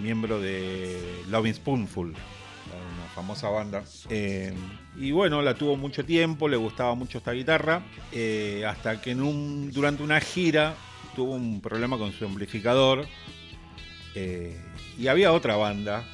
miembro 0.00 0.40
de 0.40 1.24
Loving 1.28 1.54
Spoonful, 1.54 2.10
una 2.10 3.08
famosa 3.12 3.48
banda. 3.48 3.82
Eh, 4.08 4.54
y 4.96 5.10
bueno, 5.10 5.42
la 5.42 5.54
tuvo 5.54 5.76
mucho 5.76 6.04
tiempo, 6.04 6.48
le 6.48 6.56
gustaba 6.56 6.94
mucho 6.94 7.18
esta 7.18 7.32
guitarra, 7.32 7.82
eh, 8.12 8.64
hasta 8.68 9.00
que 9.00 9.10
en 9.10 9.20
un, 9.20 9.72
durante 9.72 10.04
una 10.04 10.20
gira 10.20 10.76
tuvo 11.16 11.34
un 11.34 11.60
problema 11.60 11.98
con 11.98 12.12
su 12.12 12.24
amplificador. 12.24 13.08
Eh, 14.14 14.60
y 14.96 15.08
había 15.08 15.32
otra 15.32 15.56
banda 15.56 16.04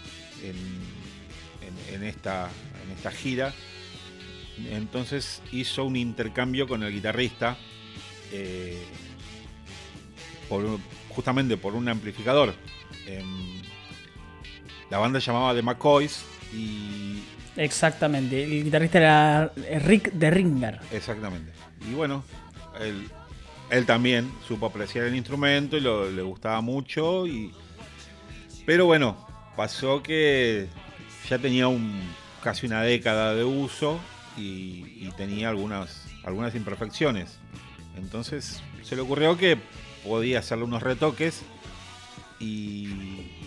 en, 0.43 2.03
esta, 2.03 2.49
en 2.83 2.93
esta 2.97 3.11
gira 3.11 3.53
entonces 4.71 5.43
hizo 5.53 5.85
un 5.85 5.97
intercambio 5.97 6.67
con 6.67 6.83
el 6.83 6.93
guitarrista, 6.93 7.57
eh, 8.33 8.83
justamente 11.09 11.57
por 11.57 11.75
un 11.75 11.89
amplificador. 11.89 12.55
Em, 13.07 13.61
la 14.91 14.99
banda 14.99 15.19
llamaba 15.19 15.55
The 15.55 15.63
McCoys 15.63 16.25
y... 16.53 17.23
Exactamente, 17.57 18.45
el 18.45 18.65
guitarrista 18.65 18.99
era 18.99 19.53
Rick 19.81 20.13
de 20.13 20.31
Ringer. 20.31 20.81
Exactamente. 20.93 21.53
Y 21.91 21.95
bueno, 21.95 22.23
él, 23.71 23.87
también 23.87 24.31
supo 24.47 24.67
apreciar 24.67 25.07
el 25.07 25.17
instrumento 25.17 25.77
y 25.77 25.81
le 25.81 26.23
gustaba 26.23 26.61
mucho. 26.61 27.27
Y, 27.27 27.53
pero 28.65 28.87
bueno, 28.87 29.27
pasó 29.57 30.03
que 30.03 30.69
ya 31.29 31.39
tenía 31.39 31.67
un, 31.67 32.01
casi 32.43 32.67
una 32.67 32.83
década 32.83 33.35
de 33.35 33.45
uso 33.45 33.99
y, 34.39 35.11
tenía 35.17 35.49
algunas, 35.49 36.07
algunas 36.25 36.55
imperfecciones. 36.55 37.39
Entonces 37.97 38.63
se 38.83 38.95
le 38.95 39.03
ocurrió 39.03 39.37
que 39.37 39.59
podía 40.05 40.39
hacerle 40.39 40.65
unos 40.65 40.83
retoques 40.83 41.43
y 42.39 42.89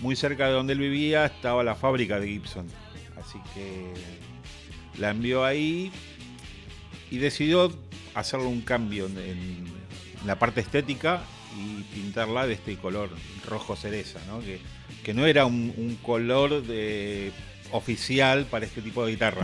muy 0.02 0.16
cerca 0.16 0.48
de 0.48 0.54
donde 0.54 0.74
él 0.74 0.80
vivía 0.80 1.26
estaba 1.26 1.64
la 1.64 1.76
fábrica 1.76 2.20
de 2.20 2.28
Gibson. 2.28 2.68
Así 3.18 3.40
que 3.54 3.94
la 5.00 5.12
envió 5.12 5.46
ahí 5.46 5.92
y 7.10 7.18
decidió 7.18 7.72
hacerle 8.14 8.48
un 8.48 8.62
cambio 8.62 9.06
en, 9.06 9.66
la 10.26 10.38
parte 10.38 10.62
estética 10.62 11.24
y 11.58 11.82
pintarla 11.96 12.46
de 12.46 12.54
este 12.54 12.76
color 12.78 13.10
rojo 13.48 13.76
cereza, 13.76 14.20
Que, 15.04 15.14
no 15.14 15.26
era 15.26 15.46
un, 15.46 15.98
color 16.04 16.64
de, 16.64 17.32
oficial 17.72 18.46
para 18.46 18.66
este 18.66 18.82
tipo 18.82 19.06
de 19.06 19.14
guitarra. 19.14 19.44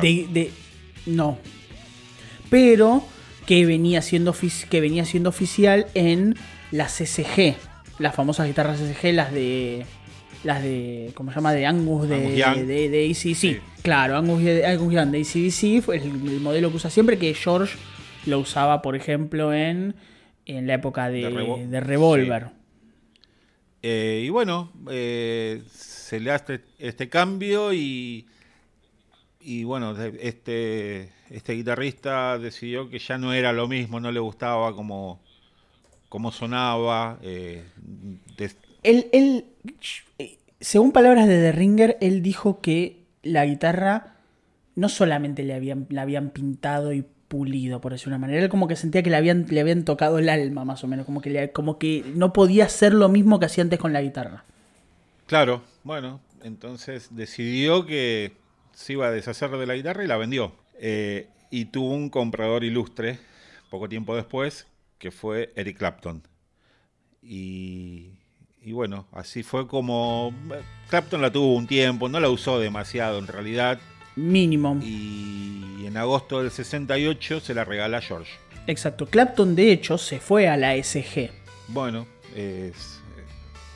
No. 1.07 1.37
Pero 2.49 3.03
que 3.45 3.65
venía 3.65 4.01
siendo, 4.01 4.35
que 4.69 4.81
venía 4.81 5.05
siendo 5.05 5.29
oficial 5.29 5.87
en 5.93 6.35
las 6.71 6.97
CCG. 6.97 7.55
Las 7.97 8.13
famosas 8.13 8.47
guitarras 8.47 8.79
CCG, 8.79 9.13
las 9.13 9.31
de. 9.31 9.85
Las 10.43 10.61
de. 10.61 11.11
¿Cómo 11.15 11.31
se 11.31 11.35
llama? 11.35 11.53
De 11.53 11.65
Angus 11.65 12.07
de, 12.07 12.19
de, 12.65 12.89
de, 12.89 13.09
ACDC. 13.09 13.81
Claro, 13.81 14.17
Angus, 14.17 14.41
Angus 14.65 14.93
Young 14.93 15.09
de 15.11 15.21
ACDC 15.21 15.83
fue 15.83 15.97
el, 15.97 16.11
modelo 16.41 16.69
que 16.69 16.75
usa 16.75 16.89
siempre. 16.89 17.17
Que 17.17 17.33
George 17.33 17.75
lo 18.25 18.39
usaba, 18.39 18.81
por 18.81 18.95
ejemplo, 18.95 19.53
en, 19.53 19.95
en 20.45 20.67
la 20.67 20.75
época 20.75 21.09
de, 21.09 21.67
de, 21.67 21.79
Revolver. 21.79 22.47
Eh, 23.81 24.23
y 24.25 24.29
bueno, 24.29 24.71
eh, 24.91 25.61
se 25.71 26.19
le 26.19 26.31
hace 26.31 26.61
este 26.79 27.09
cambio 27.09 27.73
y 27.73 28.27
y 29.47 29.63
bueno, 29.63 29.95
este, 30.19 31.09
este 31.29 31.53
guitarrista 31.53 32.37
decidió 32.37 32.89
que 32.89 32.99
ya 32.99 33.17
no 33.17 33.31
era 33.31 33.53
lo 33.53 33.69
mismo, 33.69 34.01
no 34.01 34.11
le 34.11 34.19
gustaba 34.19 34.75
como, 34.75 35.21
como 36.09 36.33
sonaba. 36.33 37.17
Eh, 37.21 37.63
él, 38.83 39.45
según 40.59 40.91
palabras 40.91 41.29
de 41.29 41.37
The 41.37 41.53
Ringer, 41.53 41.97
él 42.01 42.21
dijo 42.21 42.59
que 42.59 43.05
la 43.23 43.45
guitarra 43.45 44.17
no 44.75 44.89
solamente 44.89 45.43
le 45.43 45.53
habían, 45.53 45.87
la 45.91 46.01
habían 46.01 46.31
pintado 46.31 46.91
y 46.91 47.05
pulido, 47.29 47.79
por 47.79 47.93
decir 47.93 48.09
una 48.09 48.17
manera. 48.17 48.43
Él 48.43 48.49
como 48.49 48.67
que 48.67 48.75
sentía 48.75 49.01
que 49.01 49.09
le 49.09 49.15
habían, 49.15 49.45
le 49.47 49.61
habían 49.61 49.85
tocado 49.85 50.19
el 50.19 50.27
alma, 50.27 50.65
más 50.65 50.83
o 50.83 50.87
menos. 50.87 51.05
Como 51.05 51.21
que, 51.21 51.53
como 51.53 51.77
que 51.77 52.03
no 52.15 52.33
podía 52.33 52.65
hacer 52.65 52.93
lo 52.93 53.07
mismo 53.07 53.39
que 53.39 53.45
hacía 53.45 53.61
antes 53.61 53.79
con 53.79 53.93
la 53.93 54.01
guitarra. 54.01 54.43
Claro, 55.25 55.61
bueno, 55.85 56.19
entonces 56.43 57.15
decidió 57.15 57.85
que 57.85 58.45
se 58.77 58.93
iba 58.93 59.07
a 59.07 59.11
deshacer 59.11 59.49
de 59.49 59.65
la 59.65 59.73
guitarra 59.73 60.03
y 60.03 60.07
la 60.07 60.17
vendió. 60.17 60.53
Eh, 60.79 61.27
y 61.49 61.65
tuvo 61.65 61.95
un 61.95 62.11
comprador 62.11 62.63
ilustre 62.63 63.17
poco 63.71 63.89
tiempo 63.89 64.15
después, 64.15 64.67
que 64.99 65.09
fue 65.09 65.51
Eric 65.55 65.79
Clapton. 65.79 66.21
Y, 67.23 68.11
y 68.61 68.73
bueno, 68.73 69.07
así 69.11 69.41
fue 69.41 69.67
como 69.67 70.31
Clapton 70.91 71.23
la 71.23 71.31
tuvo 71.31 71.55
un 71.55 71.65
tiempo, 71.65 72.07
no 72.07 72.19
la 72.19 72.29
usó 72.29 72.59
demasiado 72.59 73.17
en 73.17 73.25
realidad. 73.25 73.79
Mínimo. 74.15 74.79
Y 74.83 75.83
en 75.87 75.97
agosto 75.97 76.43
del 76.43 76.51
68 76.51 77.39
se 77.39 77.55
la 77.55 77.65
regala 77.65 77.97
a 77.97 78.01
George. 78.01 78.31
Exacto. 78.67 79.07
Clapton, 79.07 79.55
de 79.55 79.71
hecho, 79.71 79.97
se 79.97 80.19
fue 80.19 80.47
a 80.47 80.55
la 80.55 80.75
SG. 80.75 81.31
Bueno, 81.69 82.05
es, 82.35 83.01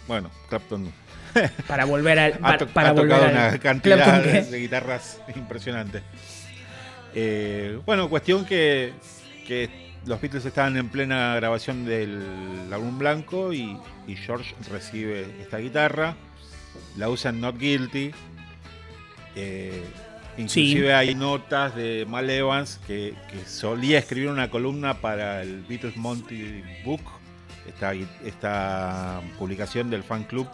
bueno, 0.08 0.30
Clapton 0.47 0.93
para 1.68 1.86
volver 1.86 2.20
al. 2.20 2.34
ha, 2.42 2.58
para 2.58 2.92
volver 2.92 3.18
tocado 3.18 3.32
una 3.32 3.58
cantidad 3.60 4.24
de, 4.24 4.60
guitarras 4.60 5.22
impresionante. 5.36 6.02
Eh, 7.14 7.80
bueno, 7.86 8.10
cuestión 8.10 8.46
que, 8.46 8.94
que, 9.46 9.92
los 10.06 10.20
Beatles 10.20 10.46
estaban 10.46 10.78
en 10.78 10.90
plena 10.90 11.36
grabación 11.36 11.86
del 11.86 12.24
álbum 12.72 12.98
blanco 12.98 13.54
y, 13.54 13.78
George 14.26 14.54
recibe 14.70 15.26
esta 15.40 15.58
guitarra, 15.60 16.16
la 16.98 17.10
usa 17.10 17.30
en 17.30 17.40
Not 17.40 17.58
Guilty. 17.58 18.12
Eh, 19.36 19.84
inclusive 20.38 20.94
hay 20.94 21.16
notas 21.16 21.74
de 21.76 22.06
Mal 22.10 22.30
Evans 22.30 22.80
que, 22.88 23.14
que, 23.30 23.46
solía 23.46 24.00
escribir 24.00 24.30
una 24.30 24.50
columna 24.50 24.96
para 24.96 25.44
el 25.44 25.62
Beatles 25.62 25.96
Monty 25.96 26.62
Book, 26.84 27.02
esta, 27.68 27.94
esta 28.26 29.22
publicación 29.38 29.90
del 29.90 30.04
fan 30.04 30.24
club 30.24 30.48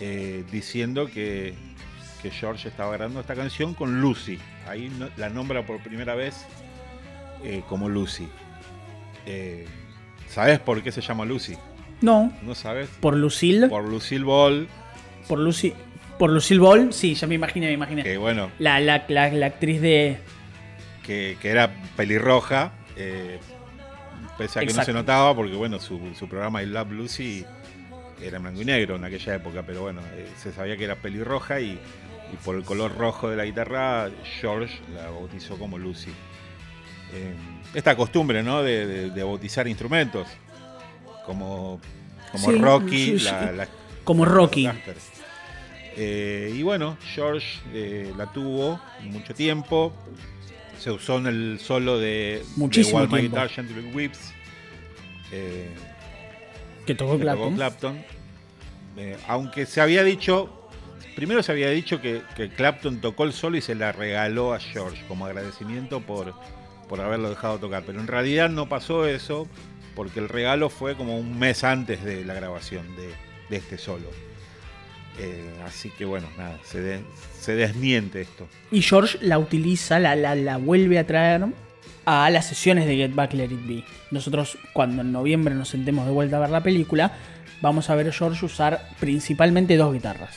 eh, 0.00 0.44
diciendo 0.50 1.06
que, 1.06 1.54
George 2.22 2.68
estaba 2.68 2.92
grabando 2.92 3.20
esta 3.20 3.34
canción 3.34 3.74
con 3.74 4.00
Lucy. 4.00 4.38
Ahí 4.66 4.90
la 5.16 5.30
nombra 5.30 5.64
por 5.64 5.82
primera 5.82 6.14
vez 6.14 6.44
eh, 7.44 7.62
como 7.68 7.88
Lucy. 7.88 8.28
Eh, 9.24 9.66
¿Sabes 10.28 10.58
por 10.58 10.82
qué 10.82 10.92
se 10.92 11.00
llama 11.00 11.24
Lucy? 11.24 11.56
No. 12.02 12.32
¿No 12.42 12.54
sabes? 12.54 12.90
¿Por 13.00 13.16
Lucille? 13.16 13.68
Por 13.68 13.84
Lucille 13.84 14.24
Ball. 14.24 14.68
Por 15.28 15.38
Lucy. 15.38 15.72
Por 16.18 16.30
Lucille 16.30 16.60
Ball, 16.60 16.92
sí, 16.92 17.14
ya 17.14 17.26
me 17.26 17.36
imaginé, 17.36 17.68
me 17.68 17.72
imaginé. 17.72 18.02
Que 18.02 18.18
bueno. 18.18 18.50
La, 18.58 18.80
la, 18.80 18.94
actriz 19.46 19.80
de. 19.80 20.18
Que, 21.02 21.38
era 21.42 21.74
pelirroja. 21.96 22.72
pese 24.36 24.58
a 24.58 24.66
que 24.66 24.74
no 24.74 24.84
se 24.84 24.92
notaba, 24.92 25.34
porque 25.34 25.54
bueno, 25.54 25.78
su, 25.78 25.98
su 26.14 26.28
programa 26.28 26.62
I 26.62 26.66
Love 26.66 26.90
Lucy 26.90 27.46
era 28.22 28.38
blanco 28.38 28.62
y 28.62 28.64
negro 28.64 28.96
en 28.96 29.04
aquella 29.04 29.34
época, 29.36 29.62
pero 29.66 29.82
bueno, 29.82 30.00
eh, 30.14 30.28
se 30.36 30.52
sabía 30.52 30.76
que 30.76 30.84
era 30.84 30.96
pelirroja 30.96 31.60
y, 31.60 31.78
y, 32.32 32.36
por 32.44 32.56
el 32.56 32.64
color 32.64 32.96
rojo 32.96 33.28
de 33.28 33.36
la 33.36 33.44
guitarra, 33.44 34.10
George 34.40 34.78
la 34.94 35.10
bautizó 35.10 35.58
como 35.58 35.78
Lucy. 35.78 36.10
Eh, 37.12 37.34
esta 37.74 37.96
costumbre, 37.96 38.42
¿no? 38.42 38.62
De, 38.62 39.10
bautizar 39.16 39.66
instrumentos, 39.68 40.28
como, 41.26 41.80
como 42.32 42.52
Rocky, 42.52 43.18
la, 43.18 43.68
como 44.04 44.24
Rocky. 44.24 44.68
Eh, 45.96 46.52
y 46.54 46.62
bueno, 46.62 46.96
George 47.14 47.60
la 48.16 48.32
tuvo 48.32 48.80
mucho 49.02 49.34
tiempo. 49.34 49.92
Se 50.78 50.90
usó 50.90 51.18
en 51.18 51.26
el 51.26 51.58
solo 51.60 51.98
de, 51.98 52.42
Muchísimo 52.56 53.06
de 53.06 53.22
My 53.22 53.28
Que 56.86 56.94
tocó 56.94 57.18
Clapton. 57.18 58.04
Eh, 58.96 59.16
aunque 59.28 59.66
se 59.66 59.80
había 59.80 60.02
dicho, 60.02 60.68
primero 61.14 61.42
se 61.42 61.52
había 61.52 61.70
dicho 61.70 62.00
que, 62.00 62.22
Clapton 62.56 63.00
tocó 63.00 63.24
el 63.24 63.32
solo 63.32 63.56
y 63.56 63.60
se 63.60 63.74
la 63.74 63.92
regaló 63.92 64.52
a 64.52 64.58
George 64.58 65.04
como 65.06 65.26
agradecimiento 65.26 66.00
por, 66.00 66.34
por 66.88 67.00
haberlo 67.00 67.30
dejado 67.30 67.58
tocar. 67.58 67.84
Pero 67.86 68.00
en 68.00 68.06
realidad 68.06 68.50
no 68.50 68.68
pasó 68.68 69.06
eso 69.06 69.48
porque 69.94 70.20
el 70.20 70.28
regalo 70.28 70.70
fue 70.70 70.96
como 70.96 71.18
un 71.18 71.38
mes 71.38 71.64
antes 71.64 72.04
de 72.04 72.24
la 72.24 72.34
grabación 72.34 72.86
de, 72.96 73.56
este 73.56 73.78
solo. 73.78 74.08
Eh, 75.18 75.50
así 75.66 75.90
que 75.90 76.04
bueno, 76.04 76.28
nada, 76.38 76.58
se, 76.64 77.00
se, 77.38 77.54
desmiente 77.54 78.22
esto. 78.22 78.48
Y 78.70 78.80
George 78.82 79.18
la 79.20 79.38
utiliza, 79.38 79.98
la, 79.98 80.14
la, 80.16 80.34
la 80.34 80.56
vuelve 80.56 80.98
a 80.98 81.06
traer 81.06 81.46
a 82.10 82.28
las 82.30 82.46
sesiones 82.46 82.86
de 82.86 82.96
Get 82.96 83.14
Back 83.14 83.34
Let 83.34 83.44
It 83.44 83.66
Be. 83.66 83.84
Nosotros 84.10 84.58
cuando 84.72 85.02
en 85.02 85.12
noviembre 85.12 85.54
nos 85.54 85.68
sentemos 85.68 86.06
de 86.06 86.12
vuelta 86.12 86.38
a 86.38 86.40
ver 86.40 86.50
la 86.50 86.62
película, 86.62 87.12
vamos 87.60 87.88
a 87.88 87.94
ver 87.94 88.08
a 88.08 88.12
George 88.12 88.44
usar 88.44 88.88
principalmente 88.98 89.76
dos 89.76 89.92
guitarras. 89.92 90.36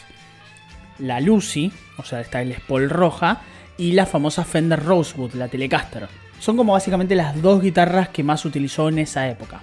La 1.00 1.20
Lucy, 1.20 1.72
o 1.98 2.04
sea, 2.04 2.22
está 2.22 2.44
el 2.44 2.54
Spol 2.54 2.90
roja, 2.90 3.42
y 3.76 3.94
la 3.94 4.06
famosa 4.06 4.46
Fender 4.46 4.84
Rosewood, 4.84 5.34
la 5.34 5.48
Telecaster. 5.48 6.08
Son 6.40 6.56
como 6.56 6.74
básicamente 6.74 7.16
las 7.16 7.42
dos 7.42 7.62
guitarras 7.62 8.10
que 8.10 8.24
más 8.24 8.46
utilizó 8.46 8.90
en 8.90 9.00
esa 9.00 9.28
época. 9.28 9.62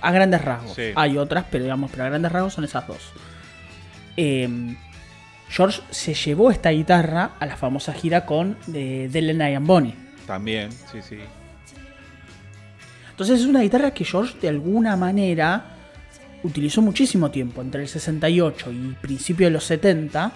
A 0.00 0.12
grandes 0.12 0.40
rasgos. 0.40 0.78
Hay 0.96 1.18
otras, 1.18 1.44
pero 1.50 1.64
digamos, 1.64 1.90
pero 1.90 2.04
a 2.04 2.08
grandes 2.08 2.32
rasgos 2.32 2.54
son 2.54 2.64
esas 2.64 2.86
dos. 2.86 3.12
Em, 4.16 4.76
George 5.50 5.82
se 5.90 6.14
llevó 6.14 6.50
esta 6.50 6.70
guitarra 6.70 7.32
a 7.38 7.44
la 7.44 7.56
famosa 7.56 7.92
gira 7.92 8.24
con 8.24 8.56
de, 8.66 9.10
de 9.10 9.54
and 9.56 9.66
Bonnie. 9.66 9.94
También, 10.26 10.72
sí, 10.90 11.02
sí. 11.06 11.18
Entonces 13.20 13.42
es 13.42 13.50
una 13.50 13.60
guitarra 13.60 13.90
que 13.90 14.02
George 14.02 14.38
de 14.40 14.48
alguna 14.48 14.96
manera 14.96 15.76
utilizó 16.42 16.80
muchísimo 16.80 17.30
tiempo, 17.30 17.60
entre 17.60 17.82
el 17.82 17.88
68 17.88 18.72
y 18.72 18.96
principio 18.98 19.46
de 19.46 19.50
los 19.50 19.64
70, 19.64 20.32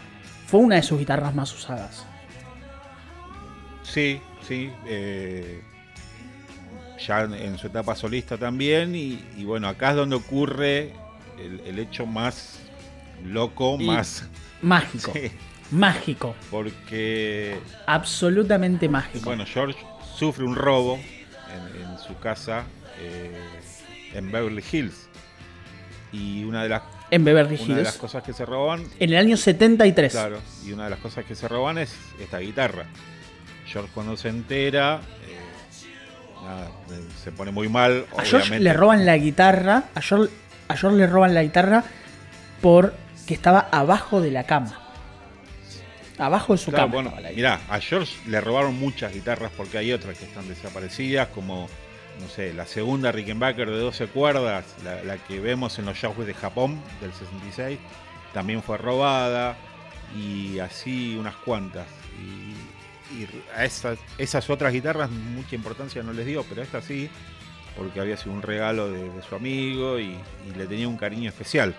fue 0.47 0.61
una 0.61 0.77
de 0.77 0.83
sus 0.83 0.99
guitarras 0.99 1.35
más 1.35 1.51
usadas. 1.55 2.05
Sí, 3.83 4.21
sí. 4.47 4.71
Eh, 4.87 5.63
ya 7.07 7.23
en 7.23 7.57
su 7.57 7.69
etapa 7.69 7.97
solista 7.97 8.37
también. 8.37 8.95
Y, 8.95 9.45
bueno, 9.45 9.67
acá 9.67 9.93
es 9.93 9.97
donde 9.97 10.17
ocurre 10.17 10.93
el, 11.65 11.79
hecho 11.79 12.05
más 12.05 12.61
loco, 13.25 13.79
más... 13.79 14.29
Mágico. 14.61 15.15
Mágico. 15.71 16.35
Porque... 16.51 17.59
Absolutamente 17.87 18.91
mágico. 18.91 19.25
Bueno, 19.25 19.47
George 19.47 19.79
sufre 20.19 20.45
un 20.45 20.55
robo 20.55 20.99
su 22.07 22.19
casa 22.19 22.65
eh, 23.01 23.33
en 24.13 24.31
Beverly 24.31 24.63
Hills. 24.71 25.09
Y 26.13 26.45
una 26.45 26.63
de 26.63 26.69
las 26.69 26.83
en 27.11 27.25
Beverly 27.25 27.55
Hills. 27.55 27.69
Una 27.69 27.77
de 27.77 27.85
las 27.85 27.97
cosas 27.97 28.23
que 28.23 28.33
se 28.33 28.45
roban. 28.45 28.85
En 28.99 29.11
el 29.11 29.17
año 29.17 29.37
73. 29.37 30.13
Claro, 30.13 30.39
y 30.65 30.73
una 30.73 30.85
de 30.85 30.91
las 30.91 30.99
cosas 30.99 31.25
que 31.25 31.35
se 31.35 31.47
roban 31.49 31.79
es 31.79 31.95
esta 32.21 32.39
guitarra. 32.39 32.87
George 33.67 33.91
cuando 33.95 34.17
se 34.17 34.29
entera, 34.29 35.01
eh, 35.27 35.45
se 37.23 37.33
pone 37.33 37.51
muy 37.51 37.69
mal. 37.69 38.07
A 38.17 38.25
George 38.25 38.59
le 38.59 38.73
roban 38.73 39.07
la 39.07 39.17
guitarra, 39.17 39.85
a 39.95 40.01
George, 40.01 40.33
a 40.69 40.77
George 40.77 40.99
le 40.99 41.07
roban 41.07 41.35
la 41.35 41.43
guitarra 41.43 41.85
porque 42.61 43.35
estaba 43.35 43.69
abajo 43.71 44.21
de 44.21 44.31
la 44.31 44.45
cama. 44.45 44.81
Abajo 46.19 46.53
de 46.55 46.59
su 46.59 46.71
cama. 46.71 46.87
Bueno, 46.87 47.13
mirá, 47.35 47.61
a 47.69 47.81
George 47.81 48.15
le 48.29 48.41
robaron 48.41 48.79
muchas 48.79 49.13
guitarras 49.13 49.51
porque 49.57 49.79
hay 49.79 49.93
otras 49.93 50.17
que 50.17 50.25
están 50.25 50.49
desaparecidas, 50.49 51.29
como 51.29 51.69
no 52.21 52.29
sé, 52.29 52.53
la 52.53 52.67
segunda 52.67 53.13
Rickenbacker 53.13 53.69
de 53.71 53.79
12 53.79 54.07
cuerdas, 54.09 54.65
la, 54.85 55.19
que 55.19 55.41
vemos 55.41 55.79
en 55.79 55.87
los 55.87 55.97
shows 55.97 56.27
de 56.27 56.35
Japón 56.35 56.81
del 57.01 57.13
66, 57.13 57.79
también 58.33 58.63
fue 58.63 58.79
robada 58.79 59.57
y 60.17 60.59
así 60.59 61.17
unas 61.17 61.37
cuantas. 61.37 61.87
Y, 62.21 62.55
a 63.55 63.65
esas, 63.65 63.99
esas, 64.19 64.49
otras 64.51 64.73
guitarras 64.73 65.11
mucha 65.11 65.55
importancia 65.55 66.03
no 66.03 66.13
les 66.13 66.27
dio, 66.27 66.43
pero 66.45 66.63
esta 66.63 66.81
sí, 66.81 67.09
porque 67.77 68.01
había 68.01 68.17
sido 68.17 68.33
un 68.33 68.43
regalo 68.43 68.91
de, 68.91 69.23
su 69.23 69.35
amigo 69.35 69.99
y, 69.99 70.17
le 70.57 70.67
tenía 70.67 70.89
un 70.89 70.97
cariño 70.97 71.29
especial. 71.29 71.75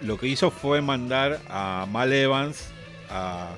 Lo 0.00 0.18
que 0.18 0.26
hizo 0.26 0.50
fue 0.50 0.80
mandar 0.80 1.40
a 1.48 1.86
Mal 1.90 2.12
Evans 2.12 2.70
a, 3.10 3.50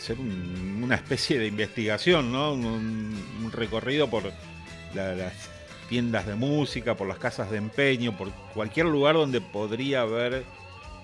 hacer 0.00 0.18
una 0.18 0.94
especie 0.94 1.38
de 1.38 1.46
investigación, 1.46 2.32
¿no? 2.32 2.54
Un, 2.54 3.52
recorrido 3.52 4.08
por 4.08 4.32
las 4.94 5.32
tiendas 5.88 6.26
de 6.26 6.36
música, 6.36 6.96
por 6.96 7.06
las 7.06 7.18
casas 7.18 7.50
de 7.50 7.58
empeño, 7.58 8.16
por 8.16 8.30
cualquier 8.54 8.86
lugar 8.86 9.16
donde 9.16 9.40
podría 9.40 10.02
haber 10.02 10.44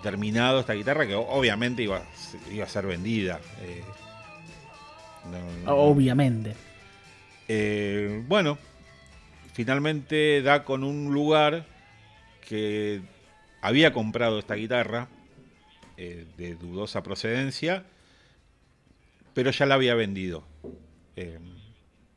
terminado 0.02 0.60
esta 0.60 0.72
guitarra, 0.72 1.06
que 1.06 1.14
obviamente 1.14 1.82
iba, 1.82 2.02
iba 2.50 2.64
a 2.64 2.68
ser 2.68 2.86
vendida. 2.86 3.40
Eh, 3.62 3.82
obviamente. 5.66 6.54
Eh, 7.48 8.22
bueno, 8.26 8.56
finalmente 9.52 10.40
da 10.40 10.64
con 10.64 10.84
un 10.84 11.12
lugar 11.12 11.66
que 12.48 13.02
había 13.60 13.92
comprado 13.92 14.38
esta 14.38 14.54
guitarra 14.54 15.08
eh, 15.98 16.24
de 16.38 16.54
dudosa 16.54 17.02
procedencia 17.02 17.84
pero 19.36 19.50
ya 19.50 19.66
la 19.66 19.74
había 19.74 19.94
vendido. 19.94 20.44
Eh, 21.14 21.38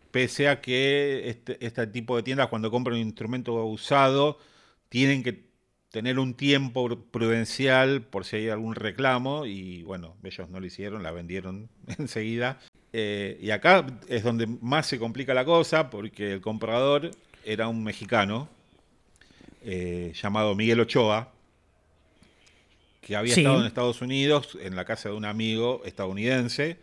pese 0.10 0.48
a 0.48 0.62
que 0.62 1.28
este, 1.28 1.58
este, 1.66 1.86
tipo 1.88 2.16
de 2.16 2.24
tiendas 2.24 2.48
cuando 2.48 2.72
compran 2.72 2.96
un 2.96 3.02
instrumento 3.02 3.54
usado 3.66 4.40
tienen 4.88 5.22
que 5.22 5.44
tener 5.92 6.18
un 6.18 6.34
tiempo 6.34 6.88
prudencial 7.12 8.04
por 8.04 8.24
si 8.24 8.38
hay 8.38 8.48
algún 8.48 8.74
reclamo 8.74 9.46
y 9.46 9.84
bueno, 9.84 10.16
ellos 10.24 10.50
no 10.50 10.62
lo 10.62 10.66
hicieron, 10.66 11.04
la 11.04 11.12
vendieron 11.12 11.68
enseguida. 12.00 12.58
Eh, 12.94 13.38
y 13.42 13.52
acá 13.52 13.86
es 14.08 14.24
donde 14.24 14.48
más 14.48 14.88
se 14.88 14.98
complica 14.98 15.34
la 15.34 15.44
cosa 15.44 15.90
porque 15.90 16.32
el 16.32 16.40
comprador 16.40 17.12
era 17.44 17.68
un 17.68 17.84
mexicano 17.84 18.48
eh, 19.66 20.14
llamado 20.16 20.56
Miguel 20.56 20.80
Ochoa, 20.80 21.34
que 23.02 23.18
había 23.18 23.36
Sí. 23.36 23.42
estado 23.42 23.60
en 23.60 23.66
Estados 23.66 24.02
Unidos, 24.02 24.58
en 24.62 24.78
la 24.78 24.86
casa 24.86 25.10
de 25.10 25.16
un 25.16 25.26
amigo 25.26 25.82
estadounidense, 25.84 26.78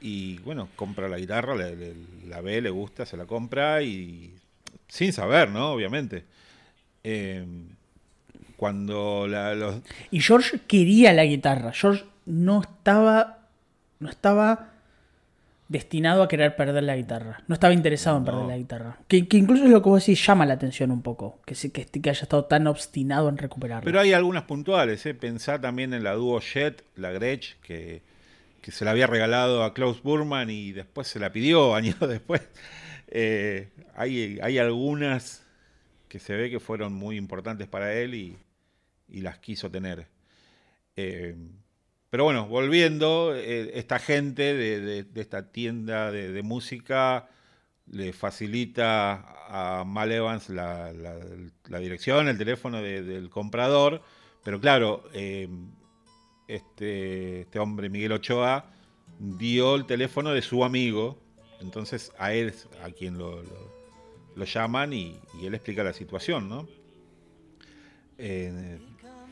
y 0.00 0.38
bueno, 0.38 0.68
compra 0.76 1.08
la 1.08 1.18
guitarra, 1.18 1.54
le- 1.54 1.76
le- 1.76 1.94
la 2.28 2.40
ve, 2.40 2.60
le 2.60 2.70
gusta, 2.70 3.04
se 3.06 3.16
la 3.16 3.26
compra, 3.26 3.82
y 3.82 4.34
sin 4.88 5.12
saber, 5.12 5.50
¿no? 5.50 5.72
Obviamente. 5.72 6.24
Eh, 7.04 7.44
cuando 8.56 9.26
la- 9.26 9.54
los, 9.54 9.76
Y 10.10 10.20
George 10.20 10.60
quería 10.66 11.12
la 11.12 11.24
guitarra. 11.24 11.72
George 11.72 12.04
no 12.26 12.60
estaba. 12.60 13.38
No 13.98 14.08
estaba 14.08 14.68
destinado 15.68 16.22
a 16.22 16.28
querer 16.28 16.56
perder 16.56 16.82
la 16.82 16.96
guitarra. 16.96 17.42
No 17.46 17.54
estaba 17.54 17.72
interesado 17.74 18.16
en 18.18 18.24
perder 18.24 18.44
la 18.46 18.56
guitarra. 18.58 18.98
Que, 19.06 19.28
que 19.28 19.36
incluso 19.36 19.64
es 19.64 19.70
lo 19.70 19.82
que 19.82 19.88
vos 19.88 20.04
decís, 20.04 20.26
llama 20.26 20.44
la 20.46 20.54
atención 20.54 20.90
un 20.90 21.00
poco. 21.02 21.38
Que, 21.46 21.54
se- 21.54 21.70
que, 21.70 21.84
que 21.86 22.10
haya 22.10 22.22
estado 22.22 22.44
tan 22.46 22.66
obstinado 22.66 23.28
en 23.28 23.38
recuperarla. 23.38 23.84
Pero 23.84 24.00
hay 24.00 24.12
algunas 24.12 24.44
puntuales, 24.44 25.04
¿eh? 25.06 25.14
Pensá 25.14 25.60
también 25.60 25.94
en 25.94 26.02
la 26.02 26.14
dúo 26.14 26.40
Jet, 26.40 26.82
la 26.96 27.12
Gretsch, 27.12 27.54
que, 27.62 28.02
que 28.62 28.72
se 28.72 28.84
la 28.84 28.92
había 28.92 29.06
regalado 29.06 29.64
a 29.64 29.74
Klaus 29.74 30.02
Burman 30.02 30.50
y 30.50 30.72
después 30.72 31.08
se 31.08 31.18
la 31.18 31.32
pidió 31.32 31.74
años 31.76 31.98
después. 32.00 32.42
Eh, 33.08 33.70
hay, 33.96 34.38
hay 34.42 34.58
algunas 34.58 35.46
que 36.08 36.18
se 36.20 36.36
ve 36.36 36.50
que 36.50 36.60
fueron 36.60 36.92
muy 36.94 37.16
importantes 37.16 37.68
para 37.68 37.94
él 37.94 38.14
y, 38.14 38.38
y 39.08 39.20
las 39.22 39.38
quiso 39.38 39.70
tener. 39.70 40.08
Eh, 40.96 41.36
pero 42.10 42.24
bueno, 42.24 42.46
volviendo, 42.48 43.34
eh, 43.36 43.72
esta 43.74 43.98
gente 43.98 44.54
de, 44.54 44.80
de- 45.04 45.20
esta 45.20 45.52
tienda 45.52 46.10
de, 46.10 46.42
música 46.42 47.28
le 47.86 48.12
facilita 48.12 49.80
a 49.80 49.84
Mal 49.84 50.12
Evans 50.12 50.48
la, 50.50 50.92
la- 50.92 51.18
dirección, 51.80 52.28
el 52.28 52.38
teléfono 52.38 52.82
de- 52.82 53.02
del 53.02 53.30
comprador, 53.30 54.02
pero 54.44 54.60
claro, 54.60 55.04
este, 56.54 57.42
este 57.42 57.58
hombre, 57.58 57.88
Miguel 57.88 58.12
Ochoa, 58.12 58.64
dio 59.18 59.74
el 59.76 59.84
teléfono 59.86 60.30
de 60.30 60.42
su 60.42 60.64
amigo, 60.64 61.18
entonces 61.60 62.12
a 62.18 62.32
él 62.32 62.48
es 62.48 62.68
a 62.82 62.90
quien 62.90 63.18
lo, 63.18 63.42
lo- 63.42 63.80
lo 64.36 64.44
llaman 64.44 64.92
y, 64.92 65.16
y 65.40 65.46
él 65.46 65.54
explica 65.54 65.82
la 65.82 65.92
situación, 65.92 66.48
¿no? 66.48 66.66
Eh, 68.18 68.78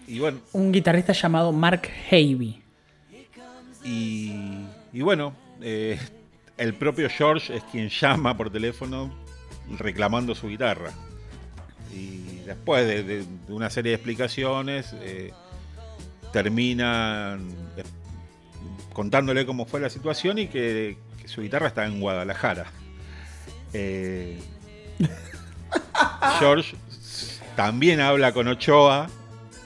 y 0.06 0.18
bueno, 0.18 0.38
Un 0.52 0.72
guitarrista 0.72 1.12
llamado 1.12 1.52
Mark 1.52 1.82
Havey. 2.10 2.60
y, 3.84 4.32
y 4.92 5.00
bueno, 5.02 5.34
eh, 5.60 5.98
el 6.56 6.74
propio 6.74 7.08
George 7.08 7.54
es 7.56 7.62
quien 7.64 7.88
llama 7.88 8.36
por 8.36 8.50
teléfono 8.50 9.12
reclamando 9.78 10.34
su 10.34 10.48
guitarra. 10.48 10.90
Y 11.94 12.40
después 12.46 12.86
de, 12.86 13.02
de- 13.02 13.24
de 13.46 13.52
una 13.52 13.70
serie 13.70 13.90
de 13.90 13.96
explicaciones, 13.96 14.94
eh, 15.00 15.32
terminan 16.32 17.48
eh, 17.76 17.82
contándole 18.92 19.46
cómo 19.46 19.66
fue 19.66 19.80
la 19.80 19.90
situación 19.90 20.38
y 20.38 20.48
que, 20.48 20.98
que 21.20 21.28
su 21.28 21.42
guitarra 21.42 21.68
está 21.68 21.86
en 21.86 22.00
Guadalajara. 22.00 22.66
Eh, 23.72 24.38
George 26.38 26.76
también 27.56 28.00
habla 28.00 28.32
con 28.32 28.48
Ochoa 28.48 29.08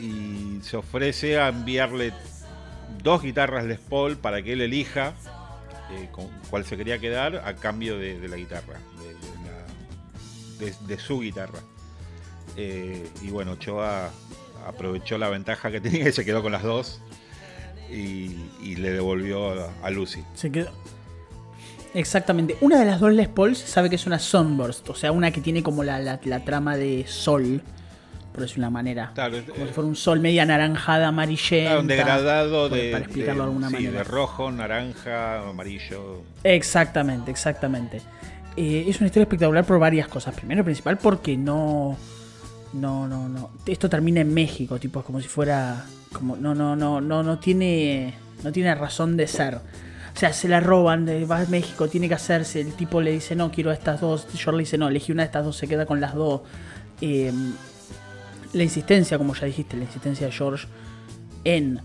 y 0.01 0.59
se 0.63 0.77
ofrece 0.77 1.39
a 1.39 1.49
enviarle 1.49 2.13
dos 3.03 3.23
guitarras 3.23 3.65
Les 3.65 3.79
Paul 3.79 4.17
para 4.17 4.43
que 4.43 4.53
él 4.55 4.61
elija 4.61 5.13
eh, 5.93 6.09
con 6.11 6.29
cuál 6.51 6.65
se 6.65 6.77
quería 6.77 6.99
quedar 6.99 7.37
a 7.47 7.55
cambio 7.57 7.99
de, 7.99 8.19
de 8.19 8.29
la 8.29 8.37
guitarra, 8.37 8.79
de, 8.99 9.09
de 9.15 10.71
la- 10.71 10.77
de- 10.87 10.87
de 10.95 10.99
su 11.01 11.21
guitarra. 11.21 11.59
Eh, 12.57 13.09
y 13.23 13.29
bueno, 13.29 13.53
Ochoa 13.53 14.11
aprovechó 14.67 15.19
la 15.19 15.29
ventaja 15.29 15.71
que 15.71 15.81
tenía 15.81 16.09
y 16.09 16.13
se 16.13 16.25
quedó 16.25 16.43
con 16.43 16.53
las 16.53 16.63
dos 16.63 17.01
y, 17.91 18.37
y 18.63 18.77
le 18.77 18.91
devolvió 18.91 19.51
a, 19.61 19.71
a 19.83 19.91
Lucy. 19.91 20.23
Se 20.35 20.51
quedó. 20.51 20.71
Exactamente. 21.95 22.57
Una 22.61 22.79
de 22.79 22.87
las 22.87 23.01
dos 23.01 23.13
Les 23.13 23.29
Paul 23.29 23.55
se 23.55 23.67
sabe 23.67 23.91
que 23.91 23.97
es 23.97 24.07
una 24.07 24.19
Sunburst. 24.19 24.89
O 24.89 24.95
sea, 24.95 25.13
una 25.13 25.31
que 25.31 25.41
tiene 25.41 25.63
como 25.63 25.85
la, 25.85 25.99
la- 25.99 26.21
la 26.25 26.41
trama 26.45 26.77
de 26.77 27.05
sol. 27.07 27.61
Por 28.33 28.41
decir 28.41 28.61
una 28.61 28.71
manera. 28.71 29.11
Claro, 29.15 29.37
Como 29.47 29.65
eh, 29.65 29.67
si 29.69 29.75
fuera 29.75 29.89
un 29.89 29.97
sol 29.97 30.21
media 30.21 30.47
naranjada, 30.47 31.09
amarillenta. 31.09 31.67
Claro, 31.69 31.81
un 31.83 31.87
degradado 31.87 32.69
por- 32.71 32.79
de, 32.79 32.93
Para 32.93 33.05
explicarlo 33.05 33.43
de 33.43 33.49
alguna 33.49 33.69
sí, 33.69 33.75
manera. 33.75 33.99
de 33.99 34.05
rojo, 34.05 34.51
naranja, 34.51 35.49
amarillo. 35.51 36.23
Exactamente, 36.43 37.31
exactamente. 37.31 38.01
Eh, 38.57 38.87
es 38.89 38.99
una 39.01 39.09
historia 39.09 39.25
espectacular 39.25 39.65
por 39.67 39.79
varias 39.79 40.09
cosas. 40.09 40.35
Primero, 40.35 40.65
principal, 40.65 40.97
porque 40.97 41.37
no. 41.37 41.99
No, 42.73 43.07
no, 43.07 43.29
no. 43.29 43.51
Esto 43.67 43.89
termina 43.89 44.21
en 44.21 44.33
México, 44.33 44.79
tipo, 44.79 45.01
es 45.01 45.07
como 45.07 45.21
si 45.21 45.29
fuera. 45.29 45.85
Como, 46.13 46.37
no, 46.37 46.55
no, 46.55 46.75
no, 46.77 47.01
no, 47.01 47.23
no 47.23 47.39
tiene. 47.39 48.15
No 48.43 48.51
tiene 48.53 48.75
razón 48.75 49.17
de 49.17 49.27
ser. 49.29 49.57
O 49.57 50.19
sea, 50.19 50.33
se 50.33 50.49
la 50.49 50.61
roban, 50.61 51.07
va 51.31 51.41
a 51.41 51.47
México, 51.47 51.89
tiene 51.89 52.09
que 52.09 52.15
hacerse. 52.15 52.61
El 52.61 52.73
tipo 52.75 53.01
le 53.01 53.13
dice, 53.13 53.35
no, 53.37 53.51
quiero 53.51 53.71
a 53.71 53.75
estas 53.75 54.01
dos. 54.01 54.27
George 54.35 54.53
le 54.53 54.59
dice, 54.65 54.77
no, 54.79 54.89
elegí 54.89 55.13
una 55.13 55.23
de 55.23 55.27
estas 55.27 55.45
dos, 55.45 55.57
se 55.57 55.69
queda 55.69 55.87
con 55.87 56.01
las 56.01 56.15
dos. 56.15 56.43
Eh, 57.01 57.33
la 58.53 58.63
insistencia, 58.63 59.17
como 59.19 59.35
ya 59.35 59.47
dijiste, 59.47 59.77
la 59.77 59.85
insistencia 59.85 60.27
de 60.27 60.33
George 60.33 60.67
en 61.45 61.81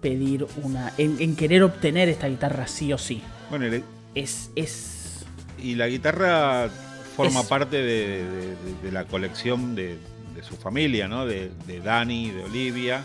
pedir 0.00 0.46
una. 0.62 0.92
en, 0.98 1.16
en 1.20 1.36
querer 1.36 1.62
obtener 1.62 2.08
esta 2.08 2.28
guitarra 2.28 2.66
sí 2.66 2.92
o 2.92 2.98
sí. 2.98 3.22
Bueno, 3.50 3.66
le- 3.66 3.82
Es. 4.14 4.50
es 4.56 5.24
y 5.62 5.74
la 5.74 5.88
guitarra 5.88 6.68
forma 7.16 7.40
Es- 7.40 7.46
parte 7.46 7.76
de, 7.76 7.82
de- 7.82 8.24
de- 8.24 8.82
de 8.84 8.92
la 8.92 9.04
colección 9.04 9.74
de, 9.74 9.98
de 10.36 10.42
su 10.44 10.56
familia, 10.56 11.08
¿no? 11.08 11.26
De, 11.26 11.50
de 11.66 11.80
Dani, 11.80 12.30
de 12.30 12.44
Olivia. 12.44 13.04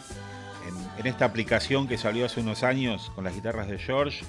En, 0.67 0.99
en 0.99 1.07
esta 1.07 1.25
aplicación 1.25 1.87
que 1.87 1.97
salió 1.97 2.25
hace 2.25 2.41
unos 2.41 2.61
años 2.63 3.11
con 3.15 3.23
las 3.23 3.33
guitarras 3.33 3.67
de 3.67 3.79
George, 3.79 4.23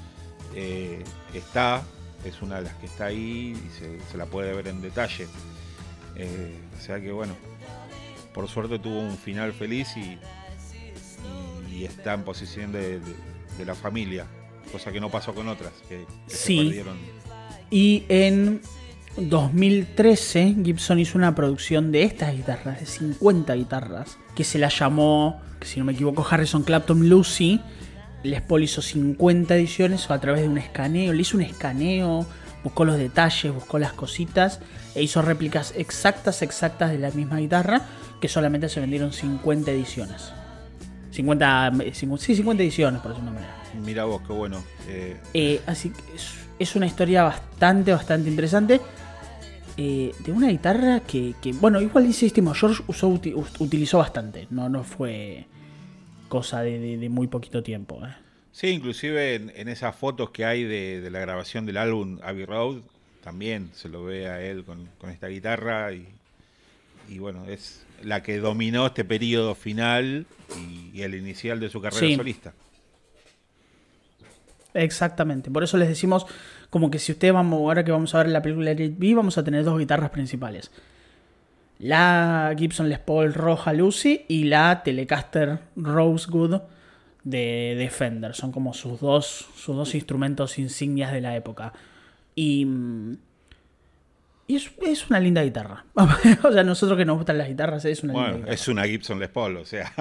eh, 0.54 1.02
está, 1.34 1.82
es 2.24 2.40
una 2.40 2.56
de 2.56 2.62
las 2.62 2.74
que 2.76 2.86
está 2.86 3.06
ahí 3.06 3.54
y 3.54 3.70
se, 3.78 3.98
se 4.10 4.16
la 4.16 4.26
puede 4.26 4.54
ver 4.54 4.68
en 4.68 4.80
detalle. 4.80 5.26
Eh, 6.16 6.54
o 6.78 6.80
sea 6.80 7.00
que 7.00 7.10
bueno, 7.12 7.34
por 8.32 8.48
suerte 8.48 8.78
tuvo 8.78 9.00
un 9.00 9.16
final 9.18 9.52
feliz 9.52 9.88
y, 9.96 10.18
y- 11.70 11.74
y 11.80 11.84
está 11.84 12.14
en 12.14 12.22
posición 12.22 12.72
de, 12.72 13.00
de- 13.00 13.14
de 13.58 13.64
la 13.66 13.74
familia, 13.74 14.26
cosa 14.70 14.90
que 14.92 15.00
no 15.00 15.10
pasó 15.10 15.34
con 15.34 15.48
otras, 15.48 15.72
que, 15.88 16.06
que 16.28 16.34
Sí. 16.34 16.56
se 16.58 16.64
perdieron. 16.64 16.96
Y 17.70 18.04
en 18.08 18.60
2013 19.16 20.56
Gibson 20.64 20.98
hizo 20.98 21.18
una 21.18 21.34
producción 21.34 21.92
de 21.92 22.02
estas 22.04 22.32
guitarras, 22.34 22.80
de 22.80 22.86
50 22.86 23.54
guitarras, 23.54 24.18
que 24.34 24.44
se 24.44 24.58
la 24.58 24.68
llamó, 24.68 25.40
que 25.60 25.66
si 25.66 25.78
no 25.78 25.84
me 25.86 25.92
equivoco, 25.92 26.26
Harrison 26.28 26.62
Clapton 26.62 27.08
Lucy. 27.08 27.60
Les 28.22 28.40
Paul 28.40 28.62
hizo 28.62 28.80
50 28.82 29.54
ediciones 29.56 30.08
a 30.10 30.20
través 30.20 30.42
de 30.42 30.48
un 30.48 30.56
escaneo, 30.58 31.12
le 31.12 31.22
hizo 31.22 31.36
un 31.36 31.42
escaneo, 31.42 32.24
buscó 32.62 32.84
los 32.84 32.96
detalles, 32.96 33.52
buscó 33.52 33.78
las 33.80 33.92
cositas 33.92 34.60
e 34.94 35.02
hizo 35.02 35.22
réplicas 35.22 35.74
exactas, 35.76 36.40
exactas 36.42 36.90
de 36.92 36.98
la 36.98 37.10
misma 37.10 37.38
guitarra, 37.38 37.82
que 38.20 38.28
solamente 38.28 38.68
se 38.68 38.78
vendieron 38.80 39.12
50 39.12 39.70
ediciones. 39.72 40.30
50, 41.10 41.72
cincu- 41.72 42.18
sí, 42.18 42.36
50 42.36 42.62
ediciones, 42.62 43.00
por 43.02 43.10
decirlo 43.10 43.32
de 43.32 43.36
una 43.38 43.40
manera. 43.48 43.62
Mira 43.84 44.04
vos, 44.04 44.22
qué 44.26 44.32
bueno. 44.32 44.62
Eh, 44.88 45.16
Eh, 45.34 45.60
así 45.66 45.90
que 45.90 46.00
es, 46.14 46.30
es 46.60 46.76
una 46.76 46.86
historia 46.86 47.24
bastante, 47.24 47.92
bastante 47.92 48.30
interesante. 48.30 48.80
Eh, 49.76 50.12
de 50.24 50.32
una 50.32 50.48
guitarra 50.48 51.00
que, 51.00 51.34
que, 51.42 51.52
bueno, 51.52 51.80
igual 51.80 52.06
insistimos, 52.06 52.58
George 52.58 52.82
usó, 52.86 53.08
uti- 53.08 53.34
us- 53.34 53.60
utilizó 53.60 53.98
bastante. 53.98 54.46
No, 54.50 54.68
no 54.68 54.84
fue 54.84 55.46
cosa 56.28 56.62
de, 56.62 56.78
de- 56.78 56.98
de 56.98 57.08
muy 57.08 57.26
poquito 57.26 57.62
tiempo. 57.62 58.00
eh. 58.06 58.14
sí, 58.52 58.68
inclusive 58.68 59.34
en, 59.34 59.52
en 59.56 59.68
esas 59.68 59.94
fotos 59.96 60.30
que 60.30 60.44
hay 60.44 60.64
de, 60.64 61.00
de 61.00 61.10
la 61.10 61.20
grabación 61.20 61.66
del 61.66 61.76
álbum 61.78 62.18
Abbey 62.22 62.44
Road, 62.44 62.76
también 63.22 63.70
se 63.74 63.88
lo 63.88 64.04
ve 64.04 64.28
a 64.28 64.42
él 64.42 64.64
con, 64.64 64.88
con 64.98 65.10
esta 65.10 65.28
guitarra 65.28 65.92
y, 65.92 66.06
y 67.08 67.18
bueno, 67.18 67.44
es 67.46 67.84
la 68.02 68.22
que 68.22 68.38
dominó 68.38 68.86
este 68.86 69.04
periodo 69.04 69.54
final 69.54 70.26
y, 70.58 70.90
y 70.98 71.02
el 71.02 71.14
inicial 71.14 71.60
de 71.60 71.70
su 71.70 71.80
carrera 71.80 72.06
Sí. 72.06 72.16
solista. 72.16 72.52
Exactamente. 74.74 75.50
Por 75.50 75.62
eso 75.62 75.76
les 75.76 75.88
decimos 75.88 76.26
como 76.70 76.90
que 76.90 76.98
si 76.98 77.12
ustedes 77.12 77.34
vamos, 77.34 77.58
ahora 77.58 77.84
que 77.84 77.92
vamos 77.92 78.14
a 78.14 78.18
ver 78.18 78.28
la 78.28 78.42
película 78.42 78.70
de 78.70 78.76
Let 78.76 78.84
It 78.84 78.98
Be, 78.98 79.14
vamos 79.14 79.36
a 79.38 79.44
tener 79.44 79.64
dos 79.64 79.78
guitarras 79.78 80.10
principales. 80.10 80.70
La 81.78 82.54
Gibson 82.56 82.88
Les 82.88 82.98
Paul 82.98 83.34
Roja 83.34 83.72
Lucy 83.72 84.24
y 84.28 84.44
la 84.44 84.82
Telecaster 84.82 85.58
Rosewood 85.76 86.62
de, 87.24 87.74
de 87.76 87.90
Fender. 87.90 88.34
Son 88.34 88.52
como 88.52 88.72
sus 88.72 89.00
dos, 89.00 89.48
sus 89.56 89.76
dos 89.76 89.94
instrumentos 89.94 90.58
insignias 90.58 91.12
de 91.12 91.20
la 91.20 91.36
época. 91.36 91.72
Y, 92.34 92.66
y 94.46 94.56
es, 94.56 94.70
es 94.80 95.10
una 95.10 95.20
linda 95.20 95.42
guitarra. 95.42 95.84
o 95.94 96.52
sea, 96.52 96.62
nosotros 96.62 96.96
que 96.96 97.04
nos 97.04 97.16
gustan 97.16 97.38
las 97.38 97.48
guitarras, 97.48 97.84
es 97.84 98.02
una 98.02 98.12
linda 98.12 98.32
guitarra. 98.32 98.54
es 98.54 98.68
una 98.68 98.84
Gibson 98.84 99.18
Les 99.18 99.28
Paul, 99.28 99.56
o 99.56 99.64
sea. 99.64 99.92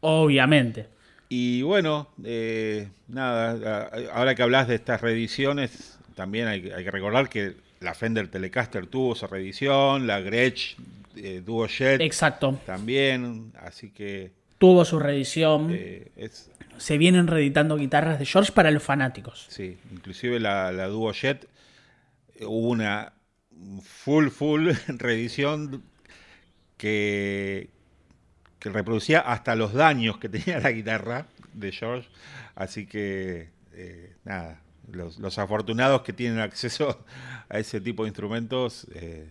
Obviamente. 0.00 0.97
Y 1.28 1.62
bueno, 1.62 2.08
eh, 2.24 2.88
nada, 3.08 3.90
ahora 4.12 4.34
que 4.34 4.42
hablas 4.42 4.66
de 4.68 4.76
estas 4.76 5.00
reediciones, 5.00 5.98
también 6.14 6.48
hay, 6.48 6.62
que- 6.62 6.74
hay 6.74 6.84
que 6.84 6.90
recordar 6.90 7.28
que 7.28 7.54
la 7.80 7.94
Fender 7.94 8.28
Telecaster 8.28 8.86
tuvo 8.86 9.14
su 9.14 9.26
reedición, 9.26 10.06
la 10.06 10.20
Gretsch 10.20 10.76
eh, 11.16 11.42
Duo 11.44 11.66
Jet 11.66 12.00
Exacto. 12.00 12.58
también, 12.64 13.52
así 13.60 13.90
que 13.90 14.30
Tuvo 14.58 14.84
su 14.84 14.98
reedición. 14.98 15.68
eh, 15.72 16.10
es, 16.16 16.50
Se 16.78 16.96
vienen 16.98 17.26
reeditando 17.26 17.76
guitarras 17.76 18.18
de 18.18 18.24
George 18.26 18.52
para 18.52 18.70
los 18.70 18.82
fanáticos. 18.82 19.46
sí, 19.48 19.76
inclusive 19.92 20.40
la, 20.40 20.72
la 20.72 20.86
Duo 20.86 21.12
Jet 21.12 21.46
eh, 22.36 22.44
hubo 22.46 22.68
una 22.68 23.12
full, 23.82 24.28
full 24.28 24.70
reedición 24.88 25.82
que, 26.76 27.68
que 28.58 28.70
reproducía 28.70 29.20
hasta 29.20 29.54
los 29.54 29.72
daños 29.72 30.18
que 30.18 30.28
tenía 30.28 30.60
la 30.60 30.70
guitarra 30.70 31.26
de 31.52 31.72
George, 31.72 32.08
así 32.54 32.86
que 32.86 33.50
eh, 33.72 34.14
nada, 34.24 34.60
los, 34.90 35.38
afortunados 35.38 36.02
que 36.02 36.12
tienen 36.12 36.40
acceso 36.40 37.04
a 37.48 37.58
ese 37.58 37.80
tipo 37.80 38.04
de 38.04 38.08
instrumentos, 38.08 38.86
eh, 38.94 39.28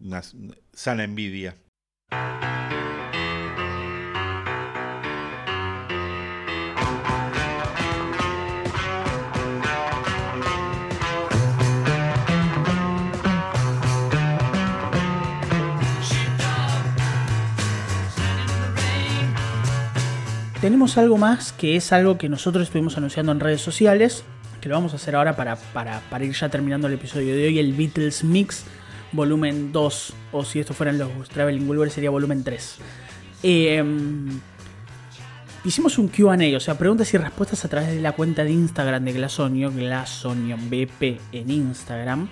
una 0.00 0.22
sana 0.72 1.04
envidia. 1.04 1.56
Tenemos 20.78 20.96
algo 20.96 21.18
más 21.18 21.50
que 21.50 21.74
es 21.74 21.92
algo 21.92 22.18
que 22.18 22.28
nosotros 22.28 22.62
estuvimos 22.62 22.96
anunciando 22.96 23.32
en 23.32 23.40
redes 23.40 23.60
sociales, 23.60 24.22
que 24.60 24.68
lo 24.68 24.76
vamos 24.76 24.92
a 24.92 24.94
hacer 24.94 25.16
ahora 25.16 25.34
para, 25.34 25.56
para, 25.56 26.24
ir 26.24 26.32
ya 26.32 26.50
terminando 26.50 26.86
el 26.86 26.92
episodio 26.92 27.34
de 27.34 27.48
hoy, 27.48 27.58
el 27.58 27.72
Beatles 27.72 28.22
Mix 28.22 28.62
volumen 29.10 29.72
2, 29.72 30.14
o 30.30 30.44
si 30.44 30.60
esto 30.60 30.74
fueran 30.74 30.96
los 30.96 31.28
Traveling 31.30 31.68
Wilbur 31.68 31.90
sería 31.90 32.10
volumen 32.10 32.44
3. 32.44 32.76
Eh, 33.42 33.82
hicimos 35.64 35.98
un 35.98 36.06
QA, 36.06 36.36
o 36.56 36.60
sea, 36.60 36.78
preguntas 36.78 37.12
y 37.12 37.18
respuestas 37.18 37.64
a 37.64 37.68
través 37.68 37.88
de 37.88 38.00
la 38.00 38.12
cuenta 38.12 38.44
de 38.44 38.52
Instagram 38.52 39.04
de 39.04 39.14
Glasonio, 39.14 39.72
Glasonio 39.72 40.56
BP 40.58 41.20
en 41.32 41.50
Instagram. 41.50 42.28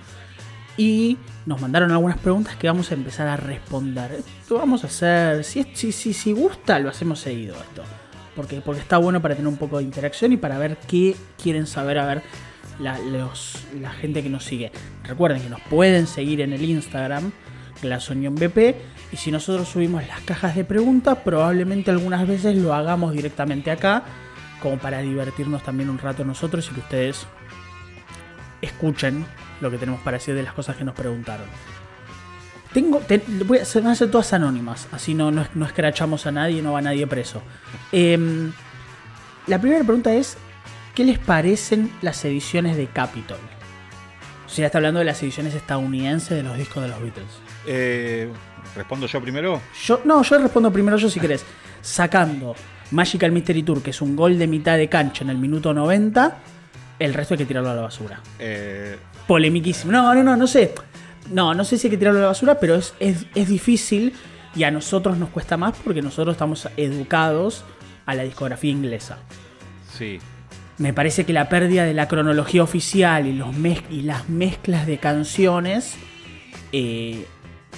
Y 0.77 1.17
nos 1.45 1.59
mandaron 1.59 1.91
algunas 1.91 2.17
preguntas 2.17 2.55
que 2.55 2.67
vamos 2.67 2.91
a 2.91 2.93
empezar 2.93 3.27
a 3.27 3.35
responder. 3.35 4.23
Esto 4.41 4.55
vamos 4.55 4.85
a 4.85 4.87
hacer, 4.87 5.43
si, 5.43 5.65
si, 5.73 5.91
si, 5.91 6.13
si 6.13 6.31
gusta, 6.31 6.79
lo 6.79 6.87
hacemos 6.87 7.19
seguido 7.19 7.53
esto. 7.55 7.83
Porque, 8.37 8.61
porque 8.61 8.79
está 8.79 8.97
bueno 8.99 9.21
para 9.21 9.35
tener 9.35 9.49
un 9.49 9.57
poco 9.57 9.79
de 9.79 9.83
interacción 9.83 10.31
y 10.31 10.37
para 10.37 10.57
ver 10.57 10.77
qué 10.87 11.15
quieren 11.43 11.67
saber, 11.67 11.97
a 11.97 12.05
ver, 12.05 12.21
la, 12.79 12.97
los- 12.99 13.65
la 13.81 13.89
gente 13.91 14.23
que 14.23 14.29
nos 14.29 14.45
sigue. 14.45 14.71
Recuerden 15.03 15.41
que 15.41 15.49
nos 15.49 15.59
pueden 15.61 16.07
seguir 16.07 16.39
en 16.39 16.53
el 16.53 16.63
Instagram, 16.63 17.31
GlasonionBP, 17.81 18.75
y 19.11 19.17
si 19.17 19.31
nosotros 19.31 19.67
subimos 19.67 20.05
las 20.07 20.21
cajas 20.21 20.55
de 20.55 20.63
preguntas, 20.63 21.17
probablemente 21.25 21.91
algunas 21.91 22.25
veces 22.27 22.55
lo 22.55 22.73
hagamos 22.73 23.11
directamente 23.13 23.71
acá, 23.71 24.03
como 24.61 24.77
para 24.77 24.99
divertirnos 24.99 25.63
también 25.63 25.89
un 25.89 25.97
rato 25.97 26.23
nosotros 26.23 26.67
y 26.71 26.75
que 26.75 26.79
ustedes 26.81 27.25
escuchen 28.61 29.25
lo 29.61 29.71
que 29.71 29.77
tenemos 29.77 30.01
para 30.01 30.17
decir 30.17 30.35
de 30.35 30.43
las 30.43 30.53
cosas 30.53 30.75
que 30.75 30.83
nos 30.83 30.95
preguntaron. 30.95 31.45
Tengo, 32.73 32.99
te- 32.99 33.23
voy 33.45 33.59
a 33.59 33.61
hacer, 33.63 33.81
van 33.81 33.91
a 33.93 33.95
ser 33.95 34.11
todas 34.11 34.33
anónimas, 34.33 34.87
así 34.91 35.13
no, 35.13 35.31
no, 35.31 35.45
no 35.55 35.65
escrachamos 35.65 36.25
a 36.27 36.31
nadie, 36.31 36.61
no 36.61 36.73
va 36.73 36.81
nadie 36.81 37.07
preso. 37.07 37.41
Em, 37.91 38.51
la 39.47 39.59
primera 39.59 39.83
pregunta 39.83 40.13
es, 40.13 40.37
¿qué 40.93 41.03
les 41.03 41.17
parecen 41.17 41.91
las 42.01 42.23
ediciones 42.25 42.75
de 42.77 42.87
Capitol? 42.87 43.39
O 44.45 44.49
sea, 44.49 44.65
está 44.67 44.77
hablando 44.77 44.99
de 44.99 45.05
las 45.05 45.21
ediciones 45.23 45.53
estadounidenses 45.55 46.29
de 46.37 46.43
los 46.43 46.57
discos 46.57 46.83
de 46.83 46.89
los 46.89 47.01
Beatles. 47.01 47.27
Eh, 47.65 48.29
¿Respondo 48.75 49.07
yo 49.07 49.21
primero? 49.21 49.61
Yo, 49.85 50.01
no, 50.05 50.21
yo 50.23 50.37
respondo 50.37 50.71
primero 50.71 50.97
yo 50.97 51.09
si 51.09 51.19
querés. 51.19 51.45
Sacando 51.81 52.55
Magical 52.91 53.31
Mystery 53.31 53.63
Tour, 53.63 53.81
que 53.81 53.89
es 53.91 54.01
un 54.01 54.15
gol 54.15 54.37
de 54.37 54.47
mitad 54.47 54.77
de 54.77 54.87
cancha 54.89 55.23
en 55.23 55.29
el 55.29 55.37
minuto 55.37 55.73
90, 55.73 56.37
el 56.99 57.13
resto 57.13 57.33
hay 57.33 57.39
que 57.39 57.45
tirarlo 57.45 57.69
a 57.71 57.75
la 57.75 57.81
basura. 57.81 58.19
Eh, 58.39 58.97
Polemiquísimo. 59.27 59.91
No, 59.91 60.13
no, 60.13 60.23
no, 60.23 60.35
no 60.37 60.47
sé. 60.47 60.73
No, 61.31 61.53
no 61.53 61.63
sé 61.63 61.77
si 61.77 61.87
hay 61.87 61.91
que 61.91 61.97
tirarlo 61.97 62.19
a 62.19 62.23
la 62.23 62.27
basura, 62.29 62.59
pero 62.59 62.75
es, 62.75 62.93
es, 62.99 63.25
es 63.35 63.47
difícil 63.49 64.13
y 64.55 64.63
a 64.63 64.71
nosotros 64.71 65.17
nos 65.17 65.29
cuesta 65.29 65.57
más 65.57 65.75
porque 65.83 66.01
nosotros 66.01 66.33
estamos 66.35 66.67
educados 66.77 67.63
a 68.05 68.15
la 68.15 68.23
discografía 68.23 68.71
inglesa. 68.71 69.17
sí, 69.91 70.19
Me 70.77 70.93
parece 70.93 71.25
que 71.25 71.33
la 71.33 71.49
pérdida 71.49 71.83
de 71.85 71.93
la 71.93 72.07
cronología 72.07 72.63
oficial 72.63 73.27
y, 73.27 73.33
los 73.33 73.49
mez- 73.55 73.83
y 73.89 74.01
las 74.01 74.29
mezclas 74.29 74.87
de 74.87 74.97
canciones 74.99 75.95
eh, 76.71 77.25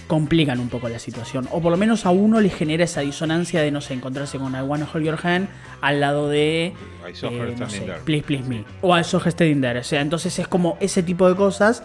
complican 0.08 0.60
un 0.60 0.70
poco 0.70 0.90
la 0.90 1.00
situación. 1.00 1.48
O 1.52 1.62
por 1.62 1.72
lo 1.72 1.78
menos 1.78 2.06
a 2.06 2.12
uno 2.12 2.40
le 2.42 2.50
genera 2.50 2.84
esa 2.84 3.02
disonancia 3.02 3.62
de, 3.62 3.72
no 3.72 3.82
sé, 3.82 3.94
encontrarse 3.94 4.38
con 4.38 4.54
I 4.56 4.62
Wanna 4.62 4.88
Hold 4.94 5.06
Your 5.06 5.20
Hand 5.28 5.48
al 5.82 6.00
lado 6.00 6.30
de... 6.30 6.74
I 7.10 7.16
Saw 7.16 7.30
Her 7.32 7.50
eh, 7.50 7.56
no 7.58 7.70
sé. 7.70 7.82
Please 8.06 8.24
Please 8.24 8.44
Me. 8.48 8.64
O 8.82 8.98
I 8.98 9.04
Saw 9.04 9.20
Her 9.24 9.32
Standing 9.32 9.62
There. 9.62 9.80
O 9.80 9.84
sea, 9.84 10.02
entonces 10.02 10.38
es 10.40 10.48
como 10.48 10.78
ese 10.80 11.04
tipo 11.04 11.28
de 11.30 11.36
cosas. 11.36 11.84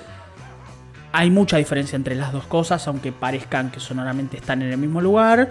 Hay 1.17 1.31
mucha 1.31 1.59
diferencia 1.59 1.95
entre 1.95 2.17
las 2.17 2.33
dos 2.33 2.45
cosas, 2.47 2.87
aunque 2.89 3.12
parezcan 3.12 3.71
que 3.71 3.79
sonoramente 3.79 4.37
están 4.37 4.62
en 4.62 4.71
el 4.73 4.79
mismo 4.79 5.01
lugar. 5.01 5.51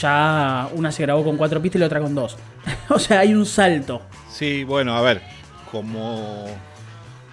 Ya 0.00 0.68
una 0.74 0.90
se 0.90 1.02
grabó 1.02 1.22
con 1.22 1.36
cuatro 1.36 1.60
pistas 1.60 1.76
y 1.76 1.80
la 1.80 1.86
otra 1.86 2.00
con 2.00 2.14
dos. 2.14 2.36
o 2.88 2.98
sea, 2.98 3.20
hay 3.20 3.34
un 3.34 3.44
salto. 3.44 4.00
Sí, 4.30 4.64
bueno, 4.64 4.96
a 4.96 5.02
ver, 5.02 5.20
como, 5.70 6.46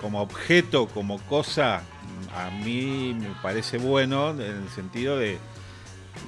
como 0.01 0.21
objeto, 0.21 0.87
como 0.87 1.19
cosa, 1.21 1.83
a 2.35 2.49
mí 2.63 3.15
me 3.17 3.29
parece 3.41 3.77
bueno 3.77 4.31
en 4.31 4.41
el 4.41 4.69
sentido 4.69 5.17
de, 5.17 5.37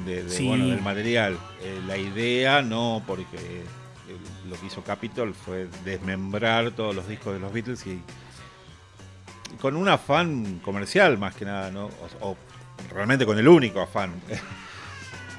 de- 0.06 0.24
de, 0.24 0.30
Sí. 0.30 0.48
bueno, 0.48 0.68
del 0.68 0.82
material. 0.82 1.38
Eh, 1.62 1.82
la 1.86 1.98
idea 1.98 2.62
no, 2.62 3.04
porque 3.06 3.36
eh, 3.38 4.18
lo 4.48 4.56
que 4.56 4.68
hizo 4.68 4.84
Capitol 4.84 5.34
fue 5.36 5.68
desmembrar 5.84 6.72
todos 6.72 6.96
los 6.96 7.08
discos 7.10 7.34
de 7.34 7.40
los 7.40 7.52
Beatles 7.52 7.86
y 7.88 8.02
con 9.66 9.76
un 9.78 9.90
afán 9.90 10.60
comercial 10.64 11.18
más 11.18 11.34
que 11.34 11.44
nada, 11.44 11.72
¿no? 11.72 11.90
O, 12.22 12.30
o 12.30 12.38
realmente 12.94 13.26
con 13.26 13.40
el 13.40 13.48
único 13.48 13.82
afán. 13.82 14.14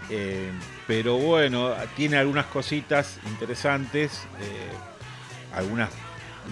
Eh, 0.08 0.52
pero 0.86 1.18
bueno, 1.18 1.74
tiene 1.96 2.16
algunas 2.16 2.46
cositas 2.46 3.18
interesantes, 3.26 4.22
eh, 4.40 5.52
algunas 5.52 5.90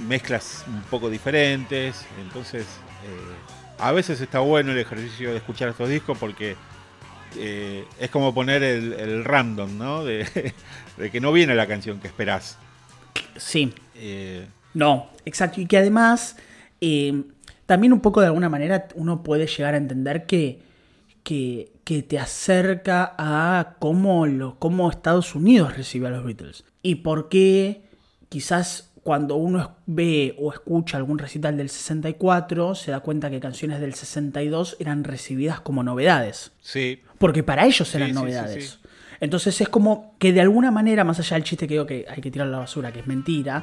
mezclas 0.08 0.64
un 0.66 0.82
poco 0.90 1.08
diferentes, 1.08 2.04
entonces 2.20 2.62
eh, 2.64 3.78
a 3.78 3.92
veces 3.92 4.20
está 4.20 4.40
bueno 4.40 4.72
el 4.72 4.78
ejercicio 4.78 5.30
de 5.30 5.36
escuchar 5.36 5.68
estos 5.68 5.88
discos 5.88 6.18
porque 6.18 6.56
eh, 7.36 7.84
es 8.00 8.10
como 8.10 8.34
poner 8.34 8.64
el, 8.64 8.92
el 8.94 9.24
random, 9.24 9.78
¿no? 9.78 10.04
De, 10.08 10.52
de 10.96 11.10
que 11.12 11.20
no 11.20 11.30
viene 11.30 11.54
la 11.54 11.68
canción 11.68 12.00
que 12.00 12.08
esperás. 12.08 12.58
Sí, 13.36 13.72
Eh, 13.94 14.48
No, 14.74 15.10
exacto. 15.24 15.60
Y 15.60 15.66
que 15.66 15.78
además, 15.78 16.34
eh, 16.80 17.22
también 17.66 17.92
un 17.92 18.00
poco 18.00 18.20
de 18.20 18.26
alguna 18.26 18.48
manera 18.48 18.88
uno 18.94 19.22
puede 19.22 19.46
llegar 19.46 19.74
a 19.74 19.76
entender 19.78 20.26
que, 20.26 20.60
que, 21.22 21.72
que 21.84 22.02
te 22.02 22.18
acerca 22.18 23.14
a 23.18 23.76
cómo, 23.78 24.26
lo, 24.26 24.58
cómo 24.58 24.90
Estados 24.90 25.34
Unidos 25.34 25.76
recibe 25.76 26.08
a 26.08 26.10
los 26.10 26.24
Beatles. 26.24 26.64
Y 26.82 26.96
por 26.96 27.28
qué 27.28 27.82
quizás 28.28 28.90
cuando 29.02 29.36
uno 29.36 29.76
ve 29.86 30.34
o 30.38 30.50
escucha 30.52 30.96
algún 30.96 31.18
recital 31.18 31.56
del 31.58 31.68
64, 31.68 32.74
se 32.74 32.90
da 32.90 33.00
cuenta 33.00 33.30
que 33.30 33.38
canciones 33.38 33.80
del 33.80 33.92
62 33.94 34.76
eran 34.80 35.04
recibidas 35.04 35.60
como 35.60 35.82
novedades. 35.82 36.52
sí, 36.62 37.00
Porque 37.18 37.42
para 37.42 37.66
ellos 37.66 37.94
eran 37.94 38.08
Sí, 38.08 38.12
sí, 38.14 38.18
sí, 38.18 38.22
novedades. 38.24 38.70
sí. 38.70 38.78
Entonces 39.20 39.60
es 39.60 39.68
como 39.68 40.16
que 40.18 40.32
de 40.32 40.40
alguna 40.40 40.70
manera, 40.70 41.04
más 41.04 41.18
allá 41.20 41.34
del 41.36 41.44
chiste 41.44 41.66
que 41.68 41.74
digo 41.74 41.86
que 41.86 42.06
hay 42.08 42.20
que 42.20 42.30
tirar 42.30 42.48
la 42.48 42.58
basura, 42.58 42.92
que 42.92 43.00
es 43.00 43.06
mentira, 43.06 43.62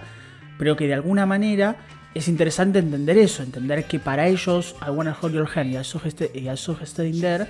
pero 0.58 0.76
que 0.76 0.88
de 0.88 0.93
alguna 0.93 1.26
manera 1.26 1.76
es 2.14 2.28
interesante 2.28 2.80
entender 2.80 3.18
eso, 3.18 3.43
entender 3.43 3.86
que 3.86 3.99
para 3.99 4.28
ellos 4.28 4.76
I 4.86 4.89
Wanna 4.89 5.16
Hold 5.20 5.36
Your 5.36 5.49
Hand 5.53 5.72
y 5.72 5.78
I 5.78 6.57
Saw 6.57 6.76
Standing 6.86 7.22
There 7.22 7.47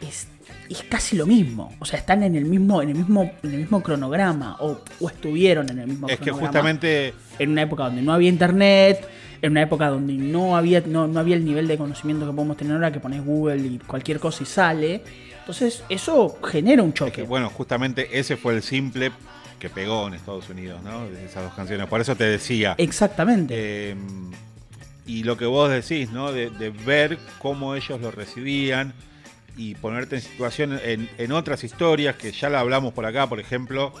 es, 0.00 0.28
es 0.68 0.82
casi 0.82 1.16
lo 1.16 1.26
mismo. 1.26 1.74
O 1.78 1.84
sea, 1.84 1.98
están 1.98 2.22
en 2.22 2.36
el 2.36 2.44
mismo, 2.44 2.82
en 2.82 2.90
el 2.90 2.96
mismo, 2.96 3.22
en 3.42 3.50
el 3.52 3.60
mismo 3.60 3.82
cronograma, 3.82 4.56
o, 4.60 4.80
o 5.00 5.08
estuvieron 5.08 5.70
en 5.70 5.78
el 5.78 5.86
mismo 5.86 6.08
es 6.08 6.18
que 6.18 6.24
cronograma 6.24 6.48
justamente 6.48 7.14
en 7.38 7.50
una 7.50 7.62
época 7.62 7.84
donde 7.84 8.02
no 8.02 8.12
había 8.12 8.28
internet, 8.28 9.08
en 9.40 9.52
una 9.52 9.62
época 9.62 9.88
donde 9.88 10.12
no 10.14 10.56
había, 10.56 10.82
no, 10.82 11.06
no 11.06 11.20
había 11.20 11.36
el 11.36 11.44
nivel 11.44 11.66
de 11.68 11.78
conocimiento 11.78 12.26
que 12.26 12.32
podemos 12.32 12.56
tener 12.56 12.74
ahora, 12.74 12.92
que 12.92 13.00
pones 13.00 13.24
Google 13.24 13.58
y 13.58 13.78
cualquier 13.78 14.18
cosa 14.20 14.42
y 14.42 14.46
sale. 14.46 15.02
Entonces, 15.40 15.84
eso 15.88 16.38
genera 16.42 16.82
un 16.82 16.88
Es 16.90 16.94
choque. 16.96 17.12
que, 17.12 17.22
bueno, 17.22 17.48
justamente 17.50 18.18
ese 18.18 18.36
fue 18.36 18.54
el 18.54 18.62
simple 18.62 19.12
que 19.58 19.70
pegó 19.70 20.06
en 20.06 20.14
Estados 20.14 20.48
Unidos, 20.48 20.82
¿no? 20.82 21.08
De 21.08 21.24
esas 21.24 21.44
dos 21.44 21.54
canciones. 21.54 21.86
Por 21.86 22.00
eso 22.00 22.16
te 22.16 22.24
decía. 22.24 22.74
Exactamente. 22.78 23.54
Eh, 23.90 23.96
y 25.06 25.22
lo 25.22 25.36
que 25.36 25.46
vos 25.46 25.70
decís, 25.70 26.10
¿no? 26.10 26.32
De, 26.32 26.50
de 26.50 26.70
ver 26.70 27.18
cómo 27.38 27.74
ellos 27.74 28.00
lo 28.00 28.10
recibían 28.10 28.92
y 29.56 29.74
ponerte 29.74 30.16
en 30.16 30.22
situación 30.22 30.78
en, 30.84 31.08
en 31.16 31.32
otras 31.32 31.64
historias 31.64 32.16
que 32.16 32.30
ya 32.30 32.50
la 32.50 32.60
hablamos 32.60 32.92
por 32.92 33.06
acá, 33.06 33.26
por 33.26 33.40
ejemplo, 33.40 33.92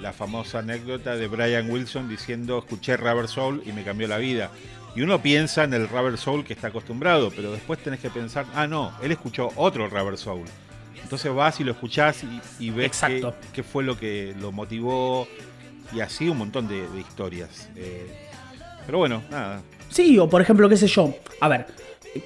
la 0.00 0.12
famosa 0.12 0.60
anécdota 0.60 1.16
de 1.16 1.28
Brian 1.28 1.70
Wilson 1.70 2.08
diciendo 2.08 2.58
escuché 2.58 2.96
Rubber 2.96 3.28
Soul 3.28 3.62
y 3.66 3.72
me 3.72 3.84
cambió 3.84 4.08
la 4.08 4.16
vida. 4.18 4.50
Y 4.94 5.02
uno 5.02 5.22
piensa 5.22 5.64
en 5.64 5.74
el 5.74 5.88
Rubber 5.88 6.18
Soul 6.18 6.44
que 6.44 6.52
está 6.52 6.68
acostumbrado, 6.68 7.30
pero 7.30 7.52
después 7.52 7.78
tenés 7.82 8.00
que 8.00 8.10
pensar, 8.10 8.46
ah 8.54 8.66
no, 8.66 8.92
él 9.02 9.12
escuchó 9.12 9.50
otro 9.56 9.88
Rubber 9.88 10.16
Soul. 10.16 10.44
Entonces 11.12 11.34
vas 11.34 11.60
y 11.60 11.64
lo 11.64 11.72
escuchás 11.72 12.24
y, 12.24 12.40
y 12.68 12.70
ves 12.70 12.98
qué, 13.52 13.62
fue 13.62 13.84
lo 13.84 13.98
que 13.98 14.34
lo 14.40 14.50
motivó 14.50 15.28
y 15.94 16.00
así 16.00 16.26
un 16.30 16.38
montón 16.38 16.66
de, 16.68 16.88
de 16.88 17.00
historias. 17.00 17.68
Eh, 17.76 18.30
pero 18.86 18.96
bueno, 18.96 19.22
nada. 19.30 19.60
Sí, 19.90 20.18
o 20.18 20.26
por 20.30 20.40
ejemplo, 20.40 20.70
qué 20.70 20.78
sé 20.78 20.86
yo. 20.86 21.14
A 21.42 21.48
ver, 21.48 21.66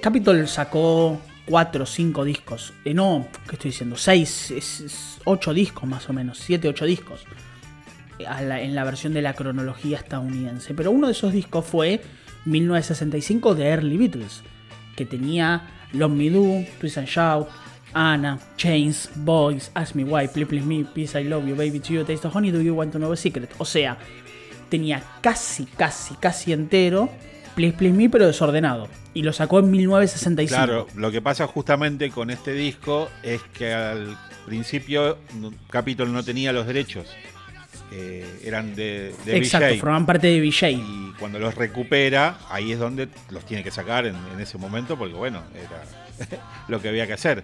Capitol 0.01 0.47
sacó 0.47 1.19
cuatro 1.45 1.83
o 1.83 1.85
cinco 1.85 2.23
discos. 2.23 2.71
Eh, 2.85 2.93
no, 2.93 3.27
¿qué 3.49 3.55
estoy 3.57 3.71
diciendo? 3.71 3.97
Seis, 3.97 4.51
es- 4.51 4.79
es 4.79 5.17
ocho 5.25 5.53
discos 5.53 5.83
más 5.83 6.07
o 6.09 6.13
menos. 6.13 6.37
Siete, 6.37 6.69
ocho 6.69 6.85
discos. 6.85 7.25
La- 8.19 8.61
en 8.61 8.73
la 8.73 8.85
versión 8.85 9.13
de 9.13 9.21
la 9.21 9.33
cronología 9.33 9.97
estadounidense. 9.97 10.73
Pero 10.73 10.91
uno 10.91 11.07
de 11.07 11.11
esos 11.11 11.33
discos 11.33 11.65
fue 11.65 12.01
1965 12.45 13.53
de 13.53 13.65
Early 13.67 13.97
Beatles. 13.97 14.43
Que 14.95 15.05
tenía 15.05 15.67
Love 15.91 16.13
Me 16.13 16.29
Do, 16.29 16.65
Twist 16.79 16.97
and 16.99 17.07
Shout, 17.09 17.49
Anna, 17.93 18.39
Chains, 18.57 19.09
Boys, 19.15 19.71
Ask 19.73 19.95
Me 19.95 20.03
Why, 20.03 20.27
Please 20.27 20.47
Please 20.47 20.65
Me, 20.65 20.83
Peace 20.83 21.19
I 21.19 21.23
Love 21.23 21.47
You, 21.47 21.55
Baby 21.55 21.79
To 21.79 21.93
You, 21.93 22.03
Taste 22.03 22.27
of 22.27 22.35
Honey, 22.35 22.51
Do 22.51 22.61
You 22.61 22.75
Want 22.75 22.91
to 22.93 22.97
Know 22.97 23.11
a 23.11 23.17
Secret. 23.17 23.49
O 23.57 23.65
sea, 23.65 23.97
tenía 24.69 25.01
casi, 25.21 25.65
casi, 25.65 26.15
casi 26.15 26.53
entero 26.53 27.09
Please 27.55 27.75
Please 27.75 27.97
Me, 27.97 28.09
pero 28.09 28.27
desordenado. 28.27 28.87
Y 29.15 29.23
lo 29.23 29.33
sacó 29.33 29.59
en 29.59 29.71
1965. 29.71 30.55
Claro, 30.55 30.87
lo 30.95 31.11
que 31.11 31.23
pasa 31.23 31.47
justamente 31.47 32.11
con 32.11 32.29
este 32.29 32.53
disco 32.53 33.09
es 33.23 33.41
que 33.53 33.73
al 33.73 34.15
principio 34.45 35.17
Capitol 35.69 36.13
no 36.13 36.23
tenía 36.23 36.53
los 36.53 36.67
derechos. 36.67 37.07
Eh, 37.91 38.41
eran 38.43 38.75
de, 38.75 39.15
de 39.25 39.37
Exacto, 39.37 39.75
formaban 39.79 40.05
parte 40.05 40.27
de 40.27 40.39
VJ. 40.39 40.71
Y 40.71 41.13
cuando 41.17 41.39
los 41.39 41.55
recupera, 41.55 42.37
ahí 42.49 42.73
es 42.73 42.79
donde 42.79 43.07
los 43.31 43.43
tiene 43.45 43.63
que 43.63 43.71
sacar 43.71 44.05
en, 44.05 44.15
en 44.33 44.39
ese 44.39 44.59
momento, 44.59 44.95
porque 44.95 45.15
bueno, 45.15 45.41
era 45.55 46.39
lo 46.67 46.79
que 46.79 46.89
había 46.89 47.07
que 47.07 47.13
hacer. 47.13 47.43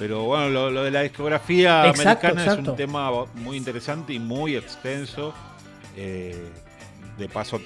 Pero 0.00 0.24
bueno, 0.24 0.48
lo, 0.48 0.70
lo 0.70 0.82
de 0.82 0.90
la 0.90 1.02
discografía 1.02 1.86
Exacto, 1.86 2.28
americana 2.28 2.60
es 2.62 2.68
un 2.68 2.74
tema 2.74 3.26
muy 3.34 3.58
interesante 3.58 4.14
y 4.14 4.18
muy 4.18 4.56
extenso. 4.56 5.34
Eh, 5.94 6.34
de 7.18 7.28
paso, 7.28 7.60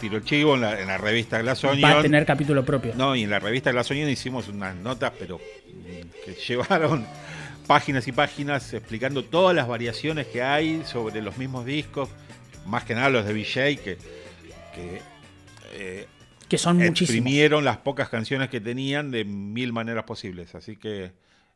tiro 0.00 0.18
chivo 0.18 0.56
en 0.56 0.62
la, 0.62 0.80
en 0.80 0.88
la 0.88 0.98
revista 0.98 1.40
Glass 1.40 1.64
Va 1.64 1.68
a 1.68 1.72
Onion. 1.72 2.02
tener 2.02 2.26
capítulo 2.26 2.64
propio. 2.64 2.92
No, 2.96 3.14
y 3.14 3.22
en 3.22 3.30
la 3.30 3.38
revista 3.38 3.70
Glass 3.70 3.88
Onion 3.92 4.10
hicimos 4.10 4.48
unas 4.48 4.74
notas, 4.74 5.12
pero 5.16 5.38
mm, 5.38 6.24
que 6.24 6.34
llevaron 6.34 7.06
páginas 7.68 8.08
y 8.08 8.12
páginas 8.12 8.74
explicando 8.74 9.24
todas 9.24 9.54
las 9.54 9.68
variaciones 9.68 10.26
que 10.26 10.42
hay 10.42 10.82
sobre 10.84 11.22
los 11.22 11.38
mismos 11.38 11.64
discos, 11.64 12.08
más 12.66 12.82
que 12.82 12.96
nada 12.96 13.10
los 13.10 13.24
de 13.24 13.32
VJ, 13.32 13.54
que, 13.80 13.96
que 14.74 15.02
eh, 15.74 16.06
que 16.48 16.58
son 16.58 16.78
muchísimos. 16.78 17.02
exprimieron 17.02 17.64
las 17.64 17.76
pocas 17.76 18.08
canciones 18.08 18.50
que 18.50 18.60
tenían 18.60 19.12
de 19.12 19.24
mil 19.24 19.72
maneras 19.72 20.02
posibles. 20.02 20.56
Así 20.56 20.74
que 20.74 21.12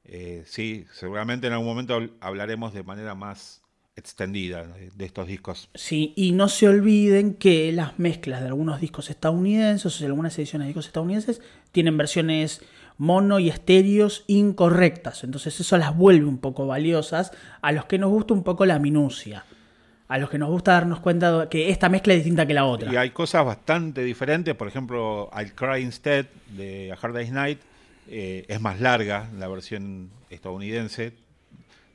eh, 0.06 0.42
sí, 0.46 0.86
seguramente 0.92 1.46
en 1.46 1.52
algún 1.54 1.66
momento 1.68 1.98
habl- 1.98 2.12
hablaremos 2.20 2.74
de 2.74 2.82
manera 2.82 3.14
más 3.14 3.62
extendida 3.96 4.64
de, 4.66 4.90
de 4.90 5.04
estos 5.04 5.28
discos. 5.28 5.68
Sí, 5.74 6.12
y 6.16 6.32
no 6.32 6.48
se 6.48 6.68
olviden 6.68 7.34
que 7.34 7.70
las 7.72 7.98
mezclas 7.98 8.40
de 8.40 8.48
algunos 8.48 8.80
discos 8.80 9.08
estadounidenses, 9.08 9.86
o 9.86 9.90
sea, 9.90 10.06
algunas 10.08 10.36
ediciones 10.38 10.66
de 10.66 10.68
discos 10.70 10.86
estadounidenses, 10.86 11.40
tienen 11.70 11.96
versiones 11.96 12.60
mono 12.98 13.38
y 13.38 13.48
estéreos 13.48 14.24
incorrectas. 14.26 15.24
Entonces 15.24 15.58
eso 15.60 15.78
las 15.78 15.96
vuelve 15.96 16.26
un 16.26 16.38
poco 16.38 16.66
valiosas 16.66 17.32
a 17.62 17.72
los 17.72 17.84
que 17.86 17.98
nos 17.98 18.10
gusta 18.10 18.34
un 18.34 18.42
poco 18.42 18.66
la 18.66 18.78
minucia. 18.78 19.44
A 20.06 20.18
los 20.18 20.28
que 20.28 20.38
nos 20.38 20.50
gusta 20.50 20.72
darnos 20.72 21.00
cuenta 21.00 21.40
de 21.40 21.48
que 21.48 21.70
esta 21.70 21.88
mezcla 21.88 22.12
es 22.12 22.18
distinta 22.20 22.46
que 22.46 22.54
la 22.54 22.66
otra. 22.66 22.92
Y 22.92 22.96
hay 22.96 23.10
cosas 23.10 23.44
bastante 23.44 24.02
diferentes, 24.04 24.54
por 24.54 24.68
ejemplo, 24.68 25.30
I'll 25.36 25.54
Cry 25.54 25.82
Instead 25.82 26.26
de 26.56 26.92
A 26.92 26.96
Hard 27.00 27.14
Day's 27.14 27.32
Night 27.32 27.58
eh, 28.08 28.44
es 28.48 28.60
más 28.60 28.80
larga, 28.80 29.28
la 29.38 29.48
versión 29.48 30.10
estadounidense. 30.30 31.12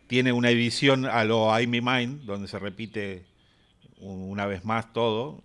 Tiene 0.08 0.32
una 0.34 0.50
edición 0.50 1.06
a 1.06 1.24
lo 1.24 1.48
I'm 1.58 1.70
Me 1.70 1.82
Mine, 1.82 2.20
donde 2.26 2.48
se 2.48 2.58
repite 2.60 3.26
un- 4.00 4.30
una 4.32 4.46
vez 4.48 4.66
más 4.66 4.92
todo. 4.94 5.44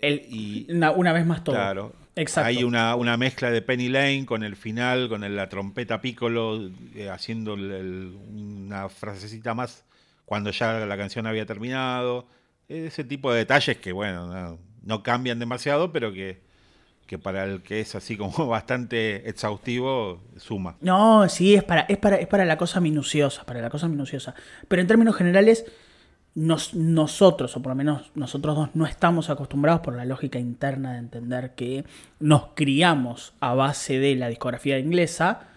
El- 0.00 0.22
Y 0.28 0.66
una, 0.70 0.90
una 0.92 1.12
vez 1.12 1.26
más 1.26 1.42
todo. 1.44 1.56
claro, 1.56 1.94
Exacto. 2.16 2.48
hay 2.48 2.62
una, 2.64 2.94
una 2.96 3.16
mezcla 3.16 3.50
de 3.50 3.62
Penny 3.62 3.88
Lane 3.88 4.24
con 4.26 4.42
el 4.44 4.56
final, 4.56 5.08
con 5.08 5.24
el- 5.24 5.34
la 5.36 5.48
trompeta 5.48 6.00
piccolo, 6.00 6.70
eh, 6.94 7.08
haciendo 7.08 7.54
el- 7.54 8.16
una 8.30 8.88
frasecita 8.88 9.54
más 9.54 9.84
cuando 10.24 10.50
ya 10.50 10.86
la 10.86 10.96
canción 10.96 11.26
había 11.26 11.46
terminado. 11.46 12.26
Ese 12.68 13.04
tipo 13.04 13.32
de 13.32 13.38
detalles 13.38 13.76
que, 13.78 13.92
bueno, 13.92 14.26
no, 14.28 14.58
no 14.82 15.02
cambian 15.02 15.38
demasiado, 15.38 15.92
pero 15.92 16.12
que, 16.12 16.40
que 17.12 17.18
para 17.18 17.44
el 17.44 17.60
que 17.62 17.80
es 17.80 17.94
así 17.94 18.16
como 18.16 18.46
bastante 18.48 19.28
exhaustivo, 19.28 20.22
suma. 20.38 20.76
No, 20.80 21.28
sí, 21.28 21.54
es 21.54 21.62
para, 21.62 21.82
es 21.82 21.98
para, 21.98 22.16
es 22.16 22.26
para 22.26 22.46
la 22.46 22.56
cosa 22.56 22.80
minuciosa, 22.80 23.44
para 23.44 23.60
la 23.60 23.68
cosa 23.68 23.86
minuciosa. 23.86 24.34
Pero 24.66 24.80
en 24.80 24.88
términos 24.88 25.14
generales, 25.14 25.66
nos- 26.34 26.72
nosotros, 26.72 27.54
o 27.54 27.60
por 27.60 27.72
lo 27.72 27.76
menos 27.76 28.10
nosotros 28.14 28.56
dos, 28.56 28.70
no 28.72 28.86
estamos 28.86 29.28
acostumbrados 29.28 29.82
por 29.82 29.94
la 29.94 30.06
lógica 30.06 30.38
interna 30.38 30.94
de 30.94 31.00
entender 31.00 31.54
que 31.54 31.84
nos 32.18 32.46
criamos 32.54 33.34
a 33.40 33.52
base 33.52 33.98
de 33.98 34.14
la 34.16 34.28
discografía 34.28 34.78
inglesa, 34.78 35.48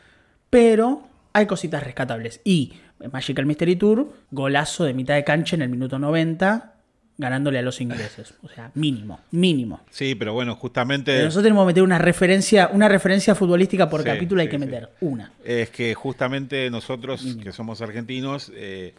pero 0.49 1.03
hay 1.31 1.45
cositas 1.45 1.81
rescatables. 1.83 2.41
Y 2.43 2.73
Magical 3.13 3.45
Mystery 3.45 3.77
Tour, 3.77 4.11
golazo 4.31 4.83
de 4.83 4.93
mitad 4.93 5.15
de 5.15 5.23
cancha 5.23 5.55
en 5.55 5.61
el 5.61 5.69
minuto 5.69 5.99
90, 5.99 6.73
ganándole 7.17 7.59
a 7.59 7.61
los 7.61 7.79
ingleses. 7.81 8.33
O 8.43 8.49
sea, 8.49 8.71
mínimo, 8.73 9.19
mínimo. 9.31 9.81
Sí, 9.89 10.15
pero 10.15 10.33
bueno, 10.33 10.55
justamente... 10.55 11.13
Pero 11.13 11.25
nosotros 11.25 11.43
tenemos 11.43 11.63
que 11.63 11.67
meter 11.67 11.83
una 11.83 11.97
referencia, 11.97 12.69
una 12.73 12.89
referencia 12.89 13.35
futbolística 13.35 13.89
por 13.89 14.01
Sí, 14.01 14.07
capítulo, 14.07 14.41
hay 14.41 14.47
sí, 14.47 14.51
que 14.51 14.57
sí. 14.57 14.65
meter 14.65 14.89
una. 15.01 15.31
Es 15.43 15.69
que 15.69 15.93
justamente 15.93 16.69
nosotros, 16.69 17.37
que 17.41 17.51
somos 17.51 17.81
argentinos, 17.81 18.51
eh, 18.55 18.93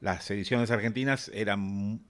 las 0.00 0.30
ediciones 0.30 0.70
argentinas 0.70 1.30
eran 1.34 2.00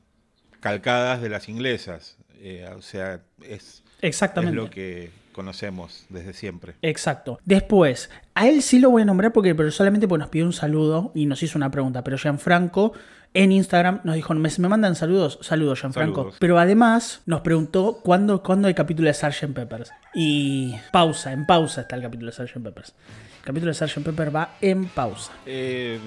calcadas 0.61 1.23
de 1.23 1.29
las 1.29 1.49
inglesas. 1.49 2.17
Eh, 2.41 2.69
o 2.77 2.83
sea, 2.83 3.21
es, 3.43 3.51
es 3.51 3.83
Exactamente. 4.01 4.57
lo 4.57 4.71
que 4.71 5.11
conocemos 5.33 6.07
desde 6.09 6.33
siempre. 6.35 6.75
Exacto. 6.83 7.41
Después, 7.45 8.11
a 8.35 8.49
él 8.49 8.63
sí 8.63 8.79
lo 8.79 8.91
voy 8.91 9.03
a 9.03 9.05
nombrar 9.05 9.33
porque 9.33 9.55
pero 9.55 9.71
solamente 9.71 10.07
porque 10.07 10.21
nos 10.21 10.29
pidió 10.29 10.45
un 10.45 10.53
saludo 10.53 11.11
y 11.15 11.27
nos 11.27 11.43
hizo 11.43 11.59
una 11.59 11.71
pregunta. 11.71 12.05
Pero 12.05 12.19
Gianfranco 12.19 12.93
en 13.35 13.53
Instagram 13.53 14.01
nos 14.05 14.15
dijo, 14.15 14.35
me, 14.35 14.51
me 14.59 14.69
mandan 14.69 14.95
saludos. 14.95 15.39
Saludos, 15.41 15.81
Gianfranco. 15.81 16.17
Saludos. 16.21 16.37
Pero 16.39 16.59
además 16.59 17.23
nos 17.27 17.41
preguntó 17.41 18.01
cuándo, 18.03 18.43
cuándo 18.43 18.69
hay 18.69 18.75
capítulo 18.75 19.09
de 19.09 19.15
Sgt. 19.15 19.53
Peppers. 19.55 19.91
Y 20.15 20.75
pausa, 20.93 21.33
en 21.33 21.47
pausa 21.47 21.83
está 21.83 21.97
el 21.97 22.03
capítulo 22.03 22.31
de 22.31 22.37
Sgt. 22.47 22.63
Peppers. 22.63 22.95
El 23.41 23.47
capítulo 23.47 23.73
de 23.73 23.75
Sgt. 23.89 24.05
Pepper 24.05 24.37
va 24.37 24.51
en 24.61 24.85
pausa. 24.87 25.33
Eh, 25.47 25.99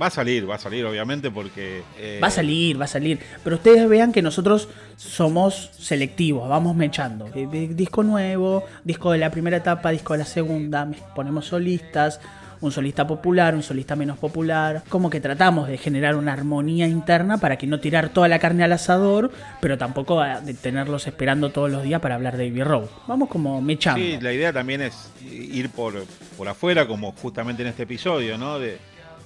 va 0.00 0.06
a 0.06 0.10
salir, 0.10 0.48
va 0.48 0.54
a 0.56 0.58
salir, 0.58 0.84
obviamente, 0.84 1.30
porque... 1.30 1.82
eh, 1.98 2.20
Va 2.22 2.28
a 2.28 2.30
salir, 2.30 2.78
va 2.80 2.84
a 2.84 2.88
salir. 2.88 3.18
Pero 3.42 3.56
ustedes 3.56 3.88
vean 3.88 4.12
que 4.12 4.22
nosotros 4.22 4.68
somos 4.96 5.70
selectivos, 5.78 6.48
vamos 6.48 6.76
mechando. 6.76 7.28
Eh, 7.34 7.68
Disco 7.72 8.02
nuevo, 8.02 8.64
disco 8.84 9.10
de 9.12 9.18
la 9.18 9.30
primera 9.30 9.56
etapa, 9.56 9.90
disco 9.90 10.12
de 10.12 10.20
la 10.20 10.24
segunda, 10.26 10.88
ponemos 11.14 11.46
solistas, 11.46 12.20
un 12.60 12.72
solista 12.72 13.06
popular, 13.06 13.54
un 13.54 13.62
solista 13.62 13.96
menos 13.96 14.18
popular. 14.18 14.82
Como 14.88 15.10
que 15.10 15.20
tratamos 15.20 15.68
de 15.68 15.78
generar 15.78 16.16
una 16.16 16.32
armonía 16.32 16.86
interna 16.86 17.38
para 17.38 17.56
que 17.56 17.66
no 17.66 17.80
tirar 17.80 18.08
toda 18.10 18.28
la 18.28 18.38
carne 18.38 18.64
al 18.64 18.72
asador, 18.72 19.30
pero 19.60 19.78
tampoco 19.78 20.22
tenerlos 20.62 21.06
esperando 21.06 21.50
todos 21.50 21.70
los 21.70 21.82
días 21.82 22.00
para 22.00 22.14
hablar 22.14 22.36
de 22.36 22.48
Baby 22.48 22.62
Road. 22.62 22.86
Vamos 23.06 23.28
como 23.28 23.60
mechando. 23.60 24.00
Sí, 24.00 24.18
la 24.20 24.32
idea 24.32 24.52
también 24.52 24.82
es 24.82 25.10
ir 25.30 25.70
por, 25.70 26.04
por 26.36 26.48
afuera, 26.48 26.86
como 26.86 27.12
justamente 27.12 27.62
en 27.62 27.68
este 27.68 27.84
episodio, 27.84 28.38
¿no? 28.38 28.58
De, 28.58 28.78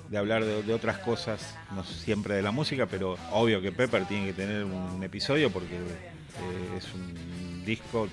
de 0.09 0.19
hablar 0.19 0.45
de, 0.45 0.63
de 0.63 0.75
otras 0.75 0.99
cosas, 0.99 1.57
no 1.75 1.85
siempre 1.85 2.35
de 2.35 2.43
la 2.43 2.51
música, 2.51 2.87
pero 2.87 3.17
obvio 3.31 3.61
que 3.61 3.71
Pepper 3.73 4.05
tiene 4.07 4.27
que 4.27 4.33
tener 4.33 4.65
un 4.65 5.03
episodio 5.03 5.51
porque 5.51 5.77
eh, 5.77 6.79
es 6.79 6.87
un 6.95 7.65
disco 7.65 8.09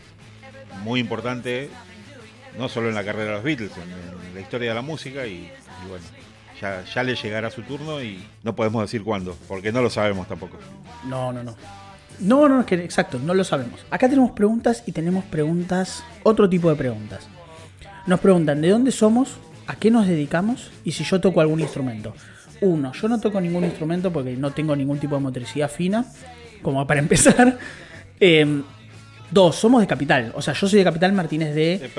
muy 0.84 1.00
importante, 1.00 1.70
no 2.58 2.70
solo 2.70 2.90
en 2.90 2.96
la 2.96 3.04
carrera 3.04 3.26
de 3.26 3.36
los 3.36 3.44
Beatles, 3.44 3.72
en, 3.78 4.28
en 4.28 4.34
la 4.34 4.42
historia 4.42 4.70
de 4.70 4.76
la 4.76 4.82
música 4.82 5.26
y, 5.26 5.52
bueno, 5.88 6.06
ya, 6.62 6.84
ya 6.84 7.04
le 7.04 7.16
llegará 7.16 7.50
su 7.52 7.62
turno 7.64 8.02
y 8.02 8.24
no 8.44 8.56
podemos 8.56 8.82
decir 8.82 9.04
cuándo, 9.04 9.38
porque 9.48 9.72
no 9.72 9.82
lo 9.82 9.90
sabemos 9.90 10.28
tampoco. 10.28 10.58
No, 11.06 11.32
no, 11.32 11.44
no. 11.44 11.56
No, 12.20 12.50
no, 12.50 12.62
es 12.62 12.66
que 12.66 12.76
exacto, 12.76 13.20
no 13.20 13.34
lo 13.34 13.44
sabemos. 13.44 13.86
Acá 13.92 14.10
tenemos 14.10 14.32
preguntas 14.32 14.84
y 14.88 14.92
tenemos 14.92 15.24
preguntas, 15.26 16.04
otro 16.24 16.50
tipo 16.50 16.70
de 16.70 16.76
preguntas. 16.76 17.28
Nos 18.08 18.20
preguntan 18.20 18.62
de 18.62 18.70
dónde 18.70 18.92
somos, 18.92 19.38
a 19.68 19.76
qué 19.76 19.92
nos 19.92 20.08
dedicamos 20.08 20.72
y 20.84 20.94
si 20.94 21.04
yo 21.04 21.22
toco 21.22 21.42
algún 21.42 21.60
instrumento. 21.60 22.14
Uno, 22.62 22.92
yo 22.94 23.08
no 23.08 23.20
toco 23.20 23.40
ningún 23.40 23.66
instrumento 23.66 24.12
porque 24.12 24.36
no 24.36 24.52
tengo 24.52 24.76
ningún 24.76 24.98
tipo 24.98 25.16
de 25.16 25.22
motricidad 25.22 25.70
fina, 25.70 26.06
como 26.64 26.88
para 26.88 27.00
empezar. 27.02 27.60
Em, 28.20 28.64
dos, 29.32 29.56
somos 29.56 29.82
de 29.82 29.88
Capital. 29.88 30.32
O 30.36 30.42
sea, 30.42 30.54
yo 30.54 30.68
soy 30.68 30.80
de 30.80 30.84
Capital 30.86 31.14
Martínez 31.14 31.54
De 31.54 31.78
de 31.80 31.90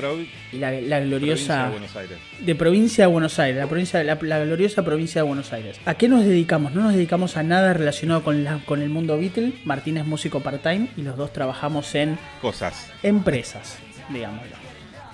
la, 0.53 0.71
la 0.71 0.99
provincia 0.99 1.01
gloriosa 1.01 1.65
de 1.65 1.71
Buenos 1.71 1.97
Aires. 1.97 2.19
de 2.41 2.55
provincia 2.55 3.05
de 3.07 3.13
Buenos 3.13 3.39
Aires, 3.39 3.59
la, 3.61 3.67
provincia, 3.69 4.05
la, 4.05 4.19
la 4.21 4.39
gloriosa 4.45 4.83
provincia 4.85 5.23
de 5.23 5.27
Buenos 5.29 5.53
Aires. 5.53 5.79
¿A 5.85 5.95
qué 5.95 6.09
nos 6.09 6.25
dedicamos? 6.25 6.73
No 6.75 6.83
nos 6.83 6.95
dedicamos 6.95 7.37
a 7.37 7.43
nada 7.43 7.73
relacionado 7.75 8.23
con, 8.25 8.45
la- 8.45 8.61
con 8.65 8.83
el 8.83 8.89
mundo 8.89 9.19
Beatle. 9.19 9.53
Martín 9.65 9.97
es 9.99 10.07
músico 10.07 10.41
part-time 10.41 10.89
y 10.97 11.03
los 11.03 11.17
dos 11.17 11.33
trabajamos 11.33 11.95
en 11.95 12.19
Cosas. 12.41 12.91
empresas, 13.03 13.79
digámoslo. 14.09 14.57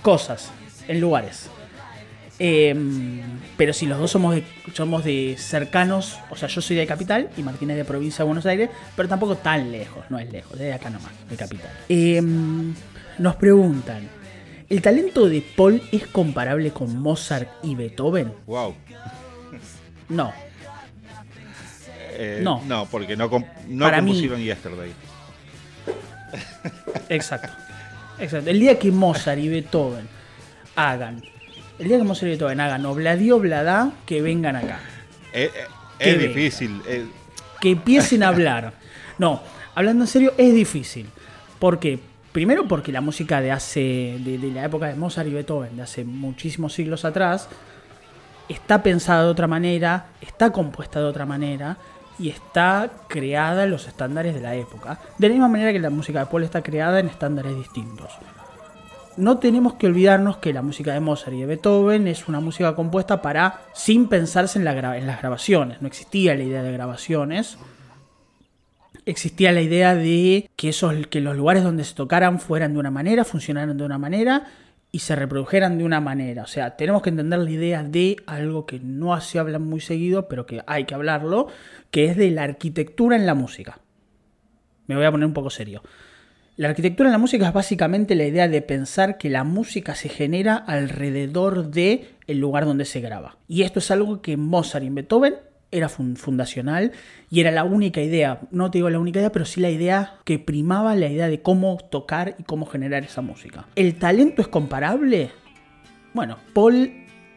Cosas, 0.03 0.51
en 0.89 1.01
lugares. 1.01 1.49
Em, 2.39 3.21
pero 3.57 3.73
si 3.73 3.87
los 3.87 3.99
dos 3.99 4.11
somos 4.11 4.35
de, 4.35 4.45
somos 4.73 5.05
de 5.05 5.37
cercanos, 5.39 6.19
o 6.31 6.37
sea, 6.37 6.49
yo 6.49 6.61
soy 6.61 6.75
de 6.77 6.87
capital 6.87 7.31
y 7.37 7.43
Martín 7.43 7.71
es 7.71 7.77
de 7.77 7.85
provincia 7.85 8.19
de 8.19 8.25
Buenos 8.27 8.45
Aires, 8.47 8.71
pero 8.97 9.09
tampoco 9.09 9.37
tan 9.37 9.71
lejos, 9.71 10.05
no 10.11 10.19
es 10.19 10.31
lejos, 10.33 10.59
de 10.59 10.73
acá 10.73 10.91
nomás, 10.91 11.13
de 11.31 11.37
capital. 11.37 11.71
Em, 11.89 12.75
nos 13.19 13.37
preguntan, 13.37 14.09
¿el 14.69 14.83
talento 14.83 15.29
de 15.29 15.43
Paul 15.57 15.81
es 15.93 16.07
comparable 16.09 16.73
con 16.73 16.97
Mozart 16.99 17.49
y 17.63 17.75
Beethoven? 17.77 18.33
Wow. 18.47 18.75
No, 20.09 20.33
Eh, 22.17 22.41
No. 22.43 22.63
No, 22.67 22.87
porque 22.87 23.17
no, 23.17 23.29
no 23.69 23.85
Para 23.85 24.01
mí- 24.01 24.11
compusieron 24.11 24.41
Yesterday. 24.43 24.93
exacto. 27.09 27.53
Exacto. 28.19 28.51
El 28.51 28.61
día 28.61 28.79
que 28.79 28.91
Mozart 28.93 29.39
y 29.41 29.49
Beethoven 29.49 30.09
hagan, 30.77 31.23
el 31.79 31.89
día 31.89 31.99
que 31.99 32.05
Mozart 32.05 32.27
y 32.27 32.31
Beethoven 32.31 32.61
hagan 32.61 32.87
Obladi 32.87 33.31
Oblada, 33.31 33.93
que 34.07 34.23
vengan 34.23 34.57
acá. 34.57 34.81
Eh, 35.33 35.51
eh, 35.55 35.67
es 35.99 36.19
difícil. 36.19 36.81
eh, 36.87 37.07
que 37.61 37.71
empiecen 37.71 38.23
a 38.23 38.29
hablar. 38.29 38.75
No, 39.19 39.43
hablando 39.75 40.05
en 40.05 40.09
serio, 40.09 40.33
es 40.37 40.55
difícil. 40.55 41.09
¿Por 41.59 41.79
qué? 41.79 41.99
Primero 42.33 42.67
porque 42.67 42.93
la 42.93 43.01
música 43.01 43.41
de 43.41 43.53
hace. 43.53 44.19
De, 44.21 44.39
de 44.39 44.51
la 44.51 44.65
época 44.65 44.87
de 44.87 44.95
Mozart 44.95 45.29
y 45.29 45.33
Beethoven, 45.33 45.77
de 45.77 45.83
hace 45.83 46.05
muchísimos 46.05 46.73
siglos 46.75 47.05
atrás, 47.05 47.49
está 48.49 48.83
pensada 48.83 49.25
de 49.25 49.31
otra 49.31 49.47
manera, 49.47 50.07
está 50.21 50.51
compuesta 50.51 51.01
de 51.01 51.07
otra 51.07 51.27
manera 51.27 51.77
y 52.19 52.29
está 52.29 52.91
creada 53.09 53.65
en 53.65 53.71
los 53.71 53.87
estándares 53.89 54.35
de 54.35 54.41
la 54.41 54.55
época. 54.55 55.01
De 55.19 55.29
la 55.29 55.35
misma 55.35 55.49
manera 55.49 55.73
que 55.73 55.81
la 55.81 55.91
música 55.91 56.21
de 56.21 56.27
Paul 56.27 56.45
está 56.45 56.63
creada 56.63 57.01
en 57.01 57.09
estándares 57.09 57.57
distintos. 57.57 58.13
No 59.17 59.39
tenemos 59.39 59.75
que 59.75 59.87
olvidarnos 59.87 60.39
que 60.39 60.53
la 60.53 60.63
música 60.63 60.93
de 60.93 61.01
Mozart 61.01 61.35
y 61.35 61.41
de 61.41 61.47
Beethoven 61.47 62.09
es 62.09 62.27
una 62.27 62.41
música 62.41 62.75
compuesta 62.75 63.23
para 63.23 63.61
sin 63.73 64.09
pensarse 64.09 64.59
en, 64.59 64.65
la 64.65 64.99
en 64.99 65.07
las 65.07 65.21
grabaciones. 65.21 65.81
No 65.81 65.87
existía 65.87 66.35
la 66.35 66.43
idea 66.43 66.63
de 66.65 66.73
grabaciones. 66.73 67.57
Existía 69.07 69.53
la 69.53 69.61
idea 69.61 69.95
de 69.95 70.51
que, 70.57 70.71
esos, 70.71 71.07
que 71.07 71.21
los 71.21 71.37
lugares 71.37 71.63
donde 71.63 71.85
se 71.85 71.95
tocaran 71.95 72.41
fueran 72.41 72.73
de 72.73 72.81
una 72.81 72.91
manera, 72.91 73.25
funcionaran 73.25 73.77
de 73.77 73.85
una 73.85 73.99
manera 73.99 74.47
y 74.91 75.01
se 75.01 75.15
reprodujeran 75.15 75.79
de 75.79 75.85
una 75.85 76.01
manera. 76.01 76.43
O 76.43 76.47
sea, 76.49 76.77
tenemos 76.77 77.03
que 77.03 77.11
entender 77.11 77.39
la 77.39 77.51
idea 77.51 77.83
de 77.85 78.17
algo 78.27 78.67
que 78.67 78.81
no 78.81 79.21
se 79.21 79.39
habla 79.39 79.61
muy 79.61 79.81
seguido, 79.81 80.27
pero 80.27 80.47
que 80.47 80.63
hay 80.67 80.85
que 80.85 80.95
hablarlo, 80.95 81.49
que 81.91 82.07
es 82.07 82.17
de 82.17 82.31
la 82.31 82.45
arquitectura 82.45 83.15
en 83.15 83.27
la 83.27 83.35
música. 83.35 83.79
Me 84.87 84.97
voy 84.97 85.05
a 85.05 85.11
poner 85.11 85.27
un 85.27 85.35
poco 85.35 85.51
serio. 85.51 85.83
La 86.57 86.69
arquitectura 86.69 87.09
en 87.09 87.13
la 87.13 87.19
música 87.19 87.49
es 87.49 87.53
básicamente 87.53 88.15
la 88.15 88.25
idea 88.27 88.47
de 88.47 88.63
pensar 88.63 89.19
que 89.19 89.29
la 89.29 89.43
música 89.43 89.95
se 89.97 90.09
genera 90.09 90.55
alrededor 90.57 91.71
de 91.71 92.11
el 92.29 92.39
lugar 92.39 92.65
donde 92.65 92.85
se 92.85 93.01
graba. 93.01 93.37
Y 93.49 93.63
esto 93.63 93.81
es 93.81 93.91
algo 93.91 94.23
que 94.23 94.37
Mozart 94.37 94.85
y 94.85 94.87
en 94.87 94.95
Beethoven 94.95 95.35
era 95.73 95.89
fun- 95.89 96.15
fundacional 96.15 96.93
y 97.29 97.41
era 97.41 97.51
la 97.51 97.65
única 97.65 98.01
idea, 98.01 98.41
no 98.53 98.71
te 98.71 98.79
digo 98.79 98.89
la 98.89 99.01
única 99.01 99.19
idea, 99.19 99.33
pero 99.33 99.45
sí 99.45 99.61
la 99.61 99.71
idea 99.71 100.15
que 100.25 100.39
primaba 100.39 100.95
la 100.95 101.09
idea 101.09 101.27
de 101.29 101.43
cómo 101.43 101.77
tocar 101.91 102.37
y 102.39 102.45
cómo 102.45 102.67
generar 102.67 103.03
esa 103.03 103.21
música. 103.21 103.67
¿El 103.75 103.97
talento 103.97 104.41
es 104.41 104.47
comparable? 104.47 105.33
Bueno, 106.13 106.39
Paul 106.53 106.93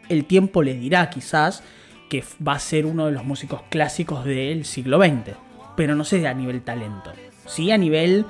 el 0.08 0.24
tiempo 0.26 0.62
le 0.62 0.74
dirá 0.74 1.10
quizás 1.10 1.64
que 2.08 2.22
va 2.46 2.52
a 2.52 2.58
ser 2.60 2.86
uno 2.86 3.06
de 3.06 3.12
los 3.12 3.24
músicos 3.24 3.62
clásicos 3.68 4.24
del 4.24 4.64
siglo 4.64 4.98
XX, 5.02 5.34
pero 5.76 5.96
no 5.96 6.04
sé 6.04 6.24
a 6.28 6.32
nivel 6.34 6.62
talento, 6.62 7.12
sí 7.46 7.72
a 7.72 7.76
nivel 7.76 8.24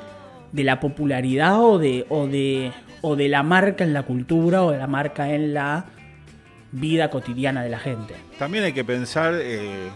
de 0.53 0.65
la 0.65 0.81
popularidad 0.81 1.63
o 1.63 1.79
de, 1.79 2.07
o 2.09 2.27
de, 2.27 2.73
o 3.03 3.17
de 3.17 3.29
la 3.29 3.43
marca 3.43 3.85
en 3.85 3.93
la 3.93 4.03
cultura 4.05 4.63
o 4.63 4.71
de 4.71 4.79
la 4.79 4.87
marca 4.87 5.33
en 5.35 5.55
la 5.55 5.85
vida 6.73 7.11
cotidiana 7.11 7.63
de 7.63 7.71
la 7.71 7.79
gente. 7.79 8.15
También 8.39 8.65
hay 8.65 8.73
que 8.73 8.85
pensar 8.85 9.35
eh, 9.41 9.89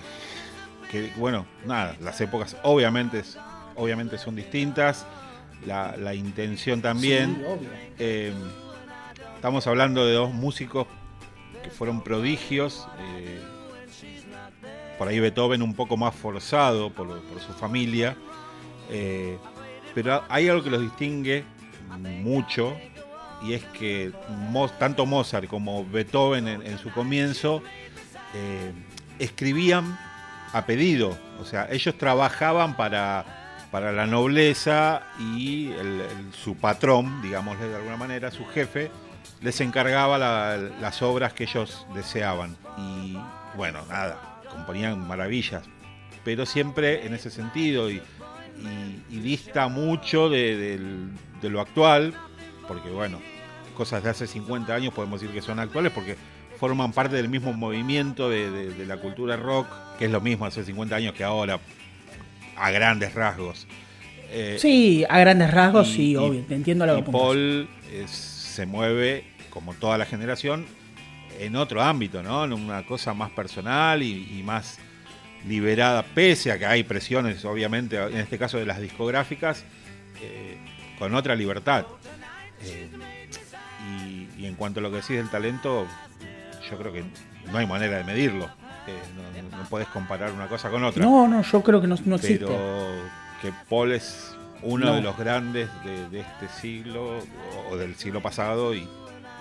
que, 0.91 1.11
bueno, 1.17 1.47
nada, 1.67 1.97
las 2.01 2.21
épocas 2.21 2.57
obviamente, 2.63 3.23
obviamente 3.77 4.19
son 4.19 4.37
distintas, 4.37 5.07
la, 5.67 5.97
la 5.97 6.15
intención 6.15 6.83
también. 6.83 7.37
Sí, 7.37 7.43
obvio. 7.47 7.69
Eh, 7.99 8.33
estamos 9.37 9.67
hablando 9.67 10.07
de 10.07 10.15
dos 10.15 10.33
músicos 10.33 10.87
que 11.63 11.71
fueron 11.71 12.03
prodigios. 12.03 12.89
eh, 13.01 13.41
por 14.99 15.09
ahí 15.09 15.19
Beethoven 15.19 15.63
un 15.63 15.75
poco 15.75 15.97
más 15.97 16.15
forzado 16.15 16.91
por, 16.91 17.09
por 17.23 17.41
su 17.41 17.53
familia. 17.55 18.17
Pero 19.95 20.25
hay 20.29 20.49
algo 20.49 20.63
que 20.65 20.71
los 20.71 20.81
distingue 20.83 21.45
mucho 22.23 22.77
y 23.43 23.55
es 23.55 23.65
que 23.79 24.13
tanto 24.79 25.05
Mozart 25.05 25.47
como 25.49 25.85
Beethoven 25.85 26.47
en, 26.49 26.79
su 26.79 26.91
comienzo 26.91 27.63
eh, 28.35 28.73
escribían 29.19 29.99
a 30.53 30.65
pedido. 30.65 31.17
O 31.41 31.45
sea, 31.45 31.67
ellos 31.71 31.97
trabajaban 31.99 32.77
para, 32.77 33.67
para 33.71 33.91
la 33.93 34.07
nobleza 34.07 35.03
y 35.21 35.71
su 36.43 36.57
patrón, 36.57 37.21
digámosle 37.23 37.69
de 37.69 37.77
alguna 37.77 37.97
manera, 37.97 38.31
su 38.31 38.45
jefe, 38.47 38.91
les 39.41 39.61
encargaba 39.61 40.19
la- 40.19 40.57
las 40.57 41.03
obras 41.03 41.33
que 41.33 41.45
ellos 41.45 41.87
deseaban. 41.95 42.57
Y 42.79 43.17
bueno, 43.57 43.81
nada, 43.89 44.41
componían 44.51 45.07
maravillas. 45.07 45.65
Pero 46.25 46.47
siempre 46.47 47.05
en 47.07 47.15
ese 47.15 47.31
sentido 47.31 47.91
y, 47.91 48.01
y- 48.61 49.17
y 49.17 49.21
dista 49.21 49.69
mucho 49.69 50.29
de, 50.29 50.79
lo 51.43 51.61
actual, 51.61 52.15
porque 52.69 52.89
bueno, 52.91 53.21
cosas 53.77 54.03
de 54.05 54.11
hace 54.11 54.27
50 54.27 54.75
años 54.75 54.93
podemos 54.95 55.21
decir 55.21 55.35
que 55.35 55.43
son 55.43 55.59
actuales 55.59 55.93
porque 55.93 56.17
forman 56.59 56.93
parte 56.93 57.17
del 57.17 57.29
mismo 57.29 57.53
movimiento 57.53 58.31
de, 58.31 58.73
la 58.87 58.97
cultura 58.99 59.37
rock, 59.37 59.67
que 59.99 60.05
es 60.07 60.11
lo 60.11 60.21
mismo 60.21 60.47
hace 60.47 60.65
50 60.65 60.95
años 60.97 61.15
que 61.15 61.25
ahora, 61.25 61.59
a 62.57 62.71
grandes 62.71 63.15
rasgos. 63.15 63.67
Eh, 64.31 64.57
Sí, 64.61 65.05
a 65.09 65.19
grandes 65.19 65.51
rasgos, 65.51 65.89
y- 65.91 65.95
sí, 65.95 66.17
obvio, 66.17 66.43
te 66.45 66.55
entiendo 66.55 66.87
lo 66.87 67.05
que. 67.05 67.11
Paul 67.11 67.69
eh, 67.91 68.07
se 68.07 68.65
mueve, 68.67 69.25
como 69.51 69.75
toda 69.75 69.99
la 69.99 70.07
generación, 70.07 70.65
en 71.41 71.57
otro 71.57 71.83
ámbito, 71.83 72.23
¿no? 72.23 72.45
En 72.45 72.53
una 72.53 72.85
cosa 72.87 73.13
más 73.15 73.31
personal 73.33 74.03
y, 74.03 74.39
y 74.39 74.43
más 74.43 74.79
liberada, 75.47 76.03
pese 76.03 76.53
a 76.53 76.59
que 76.59 76.67
hay 76.67 76.83
presiones, 76.85 77.45
obviamente, 77.45 77.97
en 77.97 78.17
este 78.19 78.39
caso 78.39 78.59
de 78.59 78.67
las 78.67 78.81
discográficas, 78.81 79.65
eh, 80.23 80.57
con 80.99 81.15
otra 81.15 81.35
libertad. 81.35 81.85
Eh, 82.63 82.89
y, 84.39 84.43
y 84.43 84.47
en 84.47 84.55
cuanto 84.55 84.81
a 84.81 84.83
lo 84.83 84.91
que 84.91 84.97
decís 84.97 85.17
del 85.17 85.29
talento, 85.31 85.87
yo 86.71 86.79
creo 86.79 86.93
que 86.93 87.05
no 87.51 87.59
hay 87.59 87.67
manera 87.67 87.99
de 87.99 88.05
medirlo. 88.05 88.47
Eh, 88.87 88.99
no, 89.51 89.59
no 89.59 89.69
podés 89.69 89.89
comparar 89.89 90.33
una 90.33 90.49
cosa 90.49 90.69
con 90.71 90.83
otra 90.85 91.05
No, 91.05 91.29
no, 91.29 91.43
yo 91.43 91.63
creo 91.63 91.81
que 91.81 91.87
no, 91.87 91.97
no 92.05 92.17
existe. 92.17 92.45
pero 92.47 92.91
que 93.41 93.53
Paul 93.69 93.93
es 93.93 94.35
uno 94.63 94.87
No. 94.87 94.95
de 94.97 95.03
los 95.03 95.17
grandes 95.17 95.69
de, 95.85 96.09
de 96.09 96.21
este 96.21 96.49
siglo 96.61 97.19
o 97.71 97.77
del 97.77 97.95
siglo 97.97 98.21
pasado 98.23 98.75
y, 98.75 98.89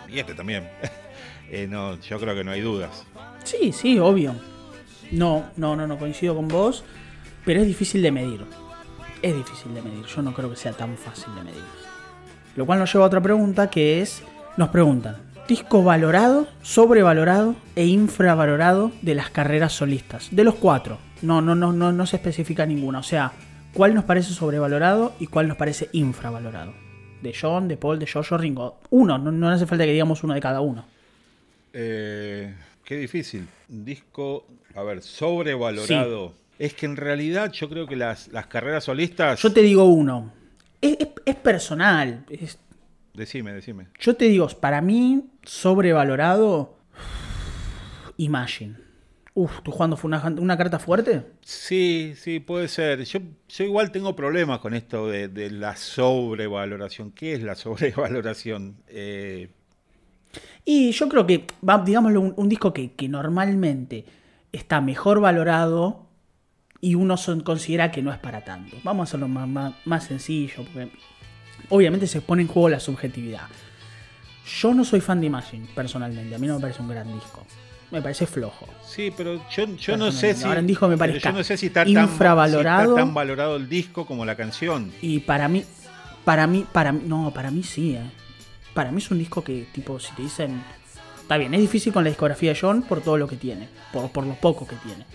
y 0.09 0.19
este 0.19 0.33
también. 0.33 0.67
No, 1.67 1.99
yo 1.99 2.17
creo 2.17 2.33
que 2.33 2.45
no 2.45 2.51
hay 2.51 2.61
dudas. 2.61 3.03
Sí, 3.43 3.73
sí, 3.73 3.99
obvio. 3.99 4.33
No, 5.11 5.45
no, 5.57 5.75
no, 5.75 5.87
no 5.87 5.97
coincido 5.97 6.35
con 6.35 6.47
vos, 6.47 6.83
pero 7.45 7.61
es 7.61 7.67
difícil 7.67 8.01
de 8.01 8.11
medir. 8.11 8.45
Es 9.21 9.35
difícil 9.35 9.73
de 9.73 9.81
medir, 9.81 10.05
yo 10.05 10.21
no 10.21 10.33
creo 10.33 10.49
que 10.49 10.55
sea 10.55 10.73
tan 10.73 10.97
fácil 10.97 11.35
de 11.35 11.43
medir. 11.43 11.63
Lo 12.55 12.65
cual 12.65 12.79
nos 12.79 12.91
lleva 12.91 13.05
a 13.05 13.07
otra 13.07 13.21
pregunta 13.21 13.69
que 13.69 14.01
es, 14.01 14.23
nos 14.57 14.69
preguntan, 14.69 15.17
disco 15.47 15.83
valorado, 15.83 16.47
sobrevalorado 16.61 17.55
e 17.75 17.85
infravalorado 17.85 18.91
de 19.01 19.15
las 19.15 19.29
carreras 19.29 19.73
solistas, 19.73 20.29
de 20.31 20.43
los 20.43 20.55
cuatro. 20.55 20.97
No, 21.21 21.41
no, 21.41 21.55
no, 21.55 21.71
no, 21.71 21.91
no 21.91 22.05
se 22.05 22.15
especifica 22.15 22.65
ninguna, 22.65 22.99
o 22.99 23.03
sea, 23.03 23.33
¿cuál 23.73 23.93
nos 23.93 24.05
parece 24.05 24.33
sobrevalorado 24.33 25.13
y 25.19 25.27
cuál 25.27 25.47
nos 25.47 25.57
parece 25.57 25.89
infravalorado? 25.91 26.73
De 27.21 27.35
John, 27.39 27.67
de 27.67 27.77
Paul, 27.77 27.99
de 27.99 28.07
Jojo, 28.07 28.37
Ringo. 28.37 28.79
Uno, 28.89 29.17
no, 29.17 29.31
no 29.31 29.49
hace 29.49 29.67
falta 29.67 29.85
que 29.85 29.91
digamos 29.91 30.23
uno 30.23 30.33
de 30.33 30.41
cada 30.41 30.61
uno. 30.61 30.85
Eh, 31.73 32.53
qué 32.91 32.97
difícil. 32.97 33.47
Un 33.69 33.85
disco, 33.85 34.45
a 34.75 34.83
ver, 34.83 35.01
sobrevalorado. 35.01 36.33
Es 36.59 36.73
que 36.73 36.85
en 36.87 36.97
realidad 36.97 37.49
yo 37.53 37.69
creo 37.69 37.87
que 37.87 37.95
las, 37.95 38.27
las 38.33 38.47
carreras 38.47 38.83
solistas... 38.83 39.41
Yo 39.41 39.53
te 39.53 39.61
digo 39.61 39.85
uno. 39.85 40.33
Es, 40.81 40.97
es- 40.99 41.07
es 41.25 41.35
personal. 41.37 42.25
es- 42.29 42.59
Decime, 43.13 43.53
decime. 43.53 43.87
yo 43.97 44.13
te 44.17 44.25
digo, 44.25 44.45
para 44.59 44.81
mí, 44.81 45.23
sobrevalorado. 45.43 46.75
Imagine. 48.17 48.75
Uf, 49.35 49.61
¿tú 49.63 49.71
jugando 49.71 49.95
fue 49.95 50.09
una, 50.09 50.21
una 50.27 50.57
carta 50.57 50.77
fuerte? 50.77 51.23
Sí, 51.39 52.13
sí, 52.17 52.41
puede 52.41 52.67
ser. 52.67 53.05
Yo, 53.05 53.19
yo 53.47 53.63
igual 53.63 53.93
tengo 53.93 54.17
problemas 54.17 54.59
con 54.59 54.73
esto 54.73 55.07
de, 55.07 55.29
de 55.29 55.49
la 55.49 55.77
sobrevaloración. 55.77 57.11
¿Qué 57.13 57.35
es 57.35 57.41
la 57.41 57.55
sobrevaloración? 57.55 58.75
Eh, 58.89 59.47
Y 60.65 60.91
yo 60.91 61.09
creo 61.09 61.25
que, 61.25 61.47
digámoslo, 61.85 62.21
un, 62.21 62.33
un 62.37 62.49
disco 62.49 62.73
que, 62.73 62.91
que 62.93 63.09
normalmente 63.09 64.05
está 64.51 64.79
mejor 64.81 65.19
valorado 65.19 66.05
y 66.79 66.95
uno 66.95 67.17
son- 67.17 67.41
considera 67.41 67.91
que 67.91 68.01
no 68.01 68.11
es 68.11 68.19
para 68.19 68.43
tanto. 68.43 68.77
Vamos 68.83 69.01
a 69.01 69.09
hacerlo 69.09 69.27
más, 69.27 69.47
más, 69.47 69.73
más 69.85 70.03
sencillo, 70.05 70.63
porque 70.65 70.89
obviamente 71.69 72.07
se 72.07 72.21
pone 72.21 72.41
en 72.43 72.47
juego 72.47 72.69
la 72.69 72.79
subjetividad. 72.79 73.47
Yo 74.59 74.73
no 74.73 74.83
soy 74.83 75.01
fan 75.01 75.19
de 75.21 75.27
Imagine, 75.27 75.67
personalmente. 75.75 76.35
A 76.35 76.37
mí 76.39 76.47
no 76.47 76.55
me 76.55 76.61
parece 76.61 76.81
un 76.81 76.87
gran 76.89 77.11
disco. 77.13 77.45
Me 77.91 78.01
parece 78.01 78.25
flojo. 78.25 78.67
Sí, 78.85 79.11
pero 79.15 79.41
yo, 79.49 79.65
yo 79.75 79.97
no 79.97 80.11
sé 80.11 80.33
si. 80.33 80.45
Ahora 80.45 80.59
en 80.61 80.67
disco 80.67 80.87
me 80.87 80.95
yo 81.19 81.31
no 81.33 81.43
sé 81.43 81.57
si 81.57 81.65
está 81.67 81.85
infravalorado. 81.87 82.63
Tan, 82.63 82.85
si 82.85 82.89
está 82.91 83.05
tan 83.05 83.13
valorado 83.13 83.55
el 83.57 83.67
disco 83.67 84.05
como 84.05 84.25
la 84.25 84.35
canción. 84.35 84.91
Y 85.01 85.19
para 85.19 85.47
mí, 85.49 85.63
para 86.23 86.47
mí, 86.47 86.65
para 86.71 86.91
mí, 86.93 87.01
no, 87.05 87.31
para 87.33 87.51
mí 87.51 87.63
sí, 87.63 87.95
eh. 87.95 88.01
Para 88.73 88.91
mí 88.91 88.99
es 88.99 89.11
un 89.11 89.19
disco 89.19 89.43
que, 89.43 89.65
tipo, 89.73 89.99
si 89.99 90.13
te 90.15 90.21
dicen. 90.23 90.61
Está 91.21 91.37
bien, 91.37 91.53
es 91.53 91.61
difícil 91.61 91.93
con 91.93 92.03
la 92.03 92.09
discografía 92.09 92.53
de 92.53 92.59
John 92.59 92.81
por 92.83 93.01
todo 93.01 93.17
lo 93.17 93.25
que 93.27 93.37
tiene, 93.37 93.69
por, 93.93 94.09
por 94.11 94.25
lo 94.25 94.35
poco 94.35 94.67
que 94.67 94.75
tiene. 94.77 95.05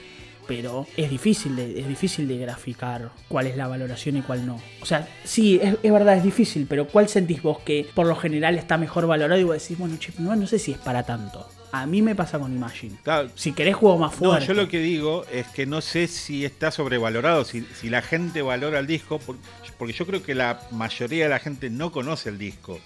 Pero 0.48 0.86
es 0.96 1.10
difícil, 1.10 1.56
de, 1.56 1.80
es 1.80 1.88
difícil 1.88 2.26
de 2.28 2.38
graficar 2.38 3.10
cuál 3.28 3.48
es 3.48 3.56
la 3.56 3.66
valoración 3.66 4.16
y 4.16 4.22
cuál 4.22 4.46
no. 4.46 4.60
O 4.80 4.86
sea, 4.86 5.06
sí, 5.24 5.58
es, 5.60 5.76
es 5.82 5.92
verdad, 5.92 6.16
es 6.16 6.22
difícil, 6.22 6.66
pero 6.70 6.86
¿cuál 6.86 7.08
sentís 7.08 7.42
vos 7.42 7.58
que 7.58 7.86
por 7.94 8.06
lo 8.06 8.14
general 8.16 8.56
está 8.56 8.78
mejor 8.78 9.06
valorado? 9.06 9.40
Y 9.40 9.44
vos 9.44 9.60
decís, 9.60 9.76
bueno, 9.76 9.96
che, 9.98 10.12
no, 10.18 10.34
no 10.36 10.46
sé 10.46 10.58
si 10.58 10.72
es 10.72 10.78
para 10.78 11.02
tanto. 11.02 11.46
A 11.72 11.84
mí 11.84 12.00
me 12.00 12.14
pasa 12.14 12.38
con 12.38 12.54
Imagine. 12.54 12.96
Claro. 13.02 13.28
Si 13.34 13.52
querés 13.52 13.74
juego 13.74 13.98
más 13.98 14.12
No, 14.12 14.28
fuerte. 14.30 14.46
yo 14.46 14.54
lo 14.54 14.68
que 14.68 14.78
digo 14.78 15.26
es 15.32 15.46
que 15.48 15.66
no 15.66 15.80
sé 15.80 16.06
si 16.06 16.44
está 16.44 16.70
sobrevalorado, 16.70 17.44
si, 17.44 17.62
si 17.78 17.90
la 17.90 18.00
gente 18.00 18.40
valora 18.40 18.78
el 18.78 18.86
disco, 18.86 19.18
por- 19.18 19.36
porque 19.76 19.92
yo 19.92 20.06
creo 20.06 20.22
que 20.22 20.34
la 20.34 20.60
mayoría 20.70 21.24
de 21.24 21.30
la 21.30 21.40
gente 21.40 21.68
no 21.68 21.90
conoce 21.92 22.28
el 22.30 22.38
disco. 22.38 22.78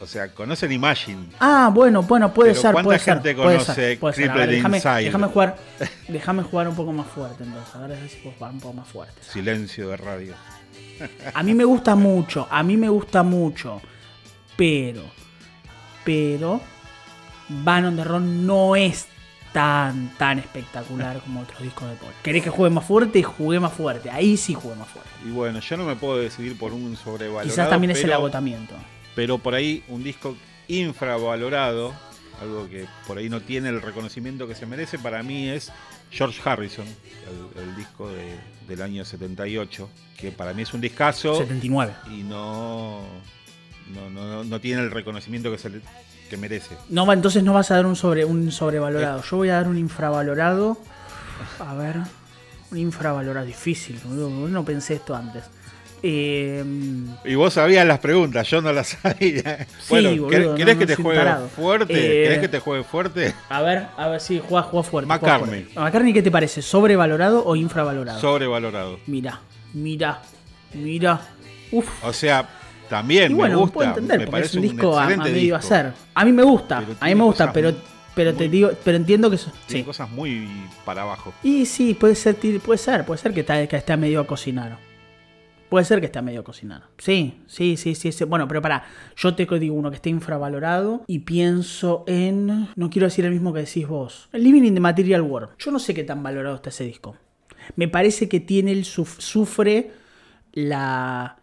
O 0.00 0.06
sea, 0.06 0.28
conocen 0.28 0.70
Imagine. 0.70 1.26
Ah, 1.40 1.70
bueno, 1.72 2.02
bueno, 2.02 2.32
puede 2.32 2.50
Pero 2.50 2.62
ser, 2.62 2.72
¿cuánta 2.72 2.86
puede 2.86 2.98
ser. 3.00 3.14
gente 3.14 3.34
conoce 3.34 3.96
puede 3.96 4.14
ser. 4.14 4.48
Déjame, 4.48 4.76
Inside? 4.76 5.04
déjame 5.04 5.26
jugar, 5.26 5.56
déjame 6.06 6.42
jugar 6.44 6.68
un 6.68 6.76
poco 6.76 6.92
más 6.92 7.06
fuerte 7.08 7.42
entonces. 7.42 7.74
A 7.74 7.86
ver 7.86 8.08
si 8.08 8.16
puedo 8.16 8.36
jugar 8.36 8.52
un 8.52 8.60
poco 8.60 8.74
más 8.74 8.88
fuerte. 8.88 9.14
Silencio 9.22 9.88
de 9.88 9.96
radio. 9.96 10.34
A 11.34 11.42
mí 11.42 11.54
me 11.54 11.64
gusta 11.64 11.94
mucho, 11.94 12.46
a 12.50 12.62
mí 12.62 12.76
me 12.76 12.88
gusta 12.88 13.22
mucho. 13.22 13.80
Pero, 14.56 15.02
pero, 16.04 16.60
Van 17.48 17.84
on 17.84 17.96
the 17.96 18.04
Run 18.04 18.46
no 18.46 18.76
es 18.76 19.06
tan, 19.52 20.12
tan 20.18 20.38
espectacular 20.38 21.20
como 21.20 21.40
otros 21.40 21.62
discos 21.62 21.88
de 21.88 21.96
Paul. 21.96 22.12
¿Querés 22.22 22.42
que 22.42 22.50
juegue 22.50 22.74
más 22.74 22.84
fuerte? 22.84 23.22
Jugué 23.22 23.60
más 23.60 23.72
fuerte. 23.72 24.10
Ahí 24.10 24.36
sí 24.36 24.54
jugué 24.54 24.74
más 24.74 24.88
fuerte. 24.88 25.10
Y 25.26 25.30
bueno, 25.30 25.60
yo 25.60 25.76
no 25.76 25.84
me 25.84 25.96
puedo 25.96 26.18
decidir 26.18 26.58
por 26.58 26.72
un 26.72 26.96
sobrevalorado. 26.96 27.48
Quizás 27.48 27.70
también 27.70 27.92
es 27.92 28.02
el 28.02 28.12
agotamiento. 28.12 28.74
Pero 29.18 29.38
por 29.38 29.56
ahí 29.56 29.82
un 29.88 30.04
disco 30.04 30.36
infravalorado, 30.68 31.92
algo 32.40 32.68
que 32.68 32.86
por 33.04 33.18
ahí 33.18 33.28
no 33.28 33.40
tiene 33.40 33.68
el 33.68 33.82
reconocimiento 33.82 34.46
que 34.46 34.54
se 34.54 34.64
merece, 34.64 34.96
para 34.96 35.24
mí 35.24 35.48
es 35.48 35.72
George 36.12 36.40
Harrison, 36.44 36.86
el, 36.86 37.62
el 37.62 37.74
disco 37.74 38.08
de- 38.08 38.38
del 38.68 38.80
año 38.80 39.04
78, 39.04 39.88
que 40.16 40.30
para 40.30 40.54
mí 40.54 40.62
es 40.62 40.72
un 40.72 40.80
discazo 40.80 41.34
79. 41.36 41.94
y 42.12 42.22
no, 42.22 43.00
no, 43.92 44.08
no, 44.10 44.44
no 44.44 44.60
tiene 44.60 44.82
el 44.82 44.90
reconocimiento 44.92 45.50
que, 45.50 45.58
se 45.58 45.70
le- 45.70 45.80
que 46.30 46.36
merece. 46.36 46.76
No, 46.88 47.12
entonces 47.12 47.42
no 47.42 47.54
vas 47.54 47.72
a 47.72 47.74
dar 47.74 47.86
un 47.86 47.96
sobre 47.96 48.24
un 48.24 48.52
sobrevalorado. 48.52 49.20
Yo 49.22 49.36
voy 49.38 49.48
a 49.48 49.54
dar 49.54 49.66
un 49.66 49.78
infravalorado. 49.78 50.78
A 51.58 51.74
ver. 51.74 51.96
Un 52.70 52.78
infravalorado 52.78 53.46
difícil. 53.46 53.98
No 54.06 54.64
pensé 54.64 54.94
esto 54.94 55.16
antes. 55.16 55.42
Eh, 56.02 56.64
Y 57.24 57.34
vos 57.34 57.54
sabías 57.54 57.86
las 57.86 57.98
preguntas, 57.98 58.48
yo 58.48 58.60
no 58.60 58.72
las 58.72 58.88
sabía. 59.02 59.66
Sí, 59.80 59.86
bueno, 59.90 60.10
boludo, 60.10 60.28
¿querés, 60.28 60.46
no, 60.48 60.54
querés 60.54 60.74
no 60.76 60.80
que 60.80 60.86
te 60.86 60.94
juegue 60.96 61.18
tarado. 61.18 61.48
fuerte? 61.48 61.92
Eh, 61.94 62.22
¿Querés 62.24 62.38
que 62.40 62.48
te 62.48 62.60
juegue 62.60 62.84
fuerte? 62.84 63.34
a 63.48 63.62
ver, 63.62 63.86
a 63.96 64.08
ver 64.08 64.20
si 64.20 64.40
juega, 64.46 64.62
juega 64.62 64.82
fuerte. 64.88 65.08
juega 65.08 65.20
McCartney. 65.38 65.62
fuerte. 65.64 65.80
McCartney, 65.80 66.12
¿qué 66.12 66.22
te 66.22 66.30
parece? 66.30 66.62
¿Sobrevalorado 66.62 67.44
o 67.44 67.56
infravalorado? 67.56 68.20
Sobrevalorado. 68.20 68.98
Mira, 69.06 69.40
mira, 69.74 70.20
mira. 70.74 71.20
Uf. 71.72 71.88
O 72.04 72.12
sea, 72.12 72.48
también 72.88 73.32
Y 73.32 73.34
bueno, 73.34 73.56
me 73.56 73.60
gusta. 73.62 73.74
puedo 73.74 73.88
entender, 73.90 74.18
me 74.20 74.26
porque 74.26 74.40
es 74.40 74.48
parece 74.52 74.56
un 74.58 74.62
disco 74.62 74.98
a, 74.98 75.02
a 75.02 75.04
excelente 75.04 75.30
medio 75.32 75.56
disco. 75.56 75.74
hacer. 75.74 75.92
A 76.14 76.24
mí 76.24 76.32
me 76.32 76.42
gusta, 76.42 76.78
a 77.00 77.06
mí 77.06 77.14
me 77.14 77.24
gusta, 77.24 77.52
pero, 77.52 77.70
muy- 77.72 77.80
pero 78.14 78.34
te 78.34 78.48
digo, 78.48 78.70
pero 78.84 78.96
entiendo 78.96 79.30
que 79.30 79.38
sí. 79.66 79.82
cosas 79.82 80.08
muy 80.10 80.48
para 80.84 81.02
abajo. 81.02 81.32
Y 81.42 81.66
sí, 81.66 81.92
puede 81.94 82.14
ser, 82.14 82.36
puede 82.36 82.78
ser, 82.78 83.04
puede 83.04 83.20
ser 83.20 83.34
que, 83.34 83.40
está, 83.40 83.66
que 83.66 83.76
esté 83.76 83.92
a 83.92 83.96
medio 83.98 84.20
a 84.20 84.26
cocinar. 84.26 84.78
Puede 85.68 85.84
ser 85.84 86.00
que 86.00 86.06
esté 86.06 86.22
medio 86.22 86.40
a 86.40 86.44
cocinar. 86.44 86.84
Sí, 86.98 87.40
sí, 87.46 87.76
sí, 87.76 87.94
sí, 87.94 88.10
sí. 88.12 88.24
Bueno, 88.24 88.48
pero 88.48 88.62
para, 88.62 88.84
yo 89.16 89.34
te 89.34 89.46
digo 89.58 89.74
uno 89.74 89.90
que 89.90 89.96
esté 89.96 90.08
infravalorado 90.10 91.02
y 91.06 91.20
pienso 91.20 92.04
en. 92.06 92.68
No 92.74 92.88
quiero 92.90 93.06
decir 93.06 93.24
el 93.26 93.32
mismo 93.32 93.52
que 93.52 93.60
decís 93.60 93.86
vos. 93.86 94.28
Living 94.32 94.62
in 94.64 94.74
the 94.74 94.80
Material 94.80 95.22
World. 95.22 95.50
Yo 95.58 95.70
no 95.70 95.78
sé 95.78 95.92
qué 95.94 96.04
tan 96.04 96.22
valorado 96.22 96.56
está 96.56 96.70
ese 96.70 96.84
disco. 96.84 97.16
Me 97.76 97.86
parece 97.88 98.28
que 98.28 98.40
tiene 98.40 98.72
el 98.72 98.84
suf- 98.84 99.20
sufre 99.20 99.90
la. 100.52 101.36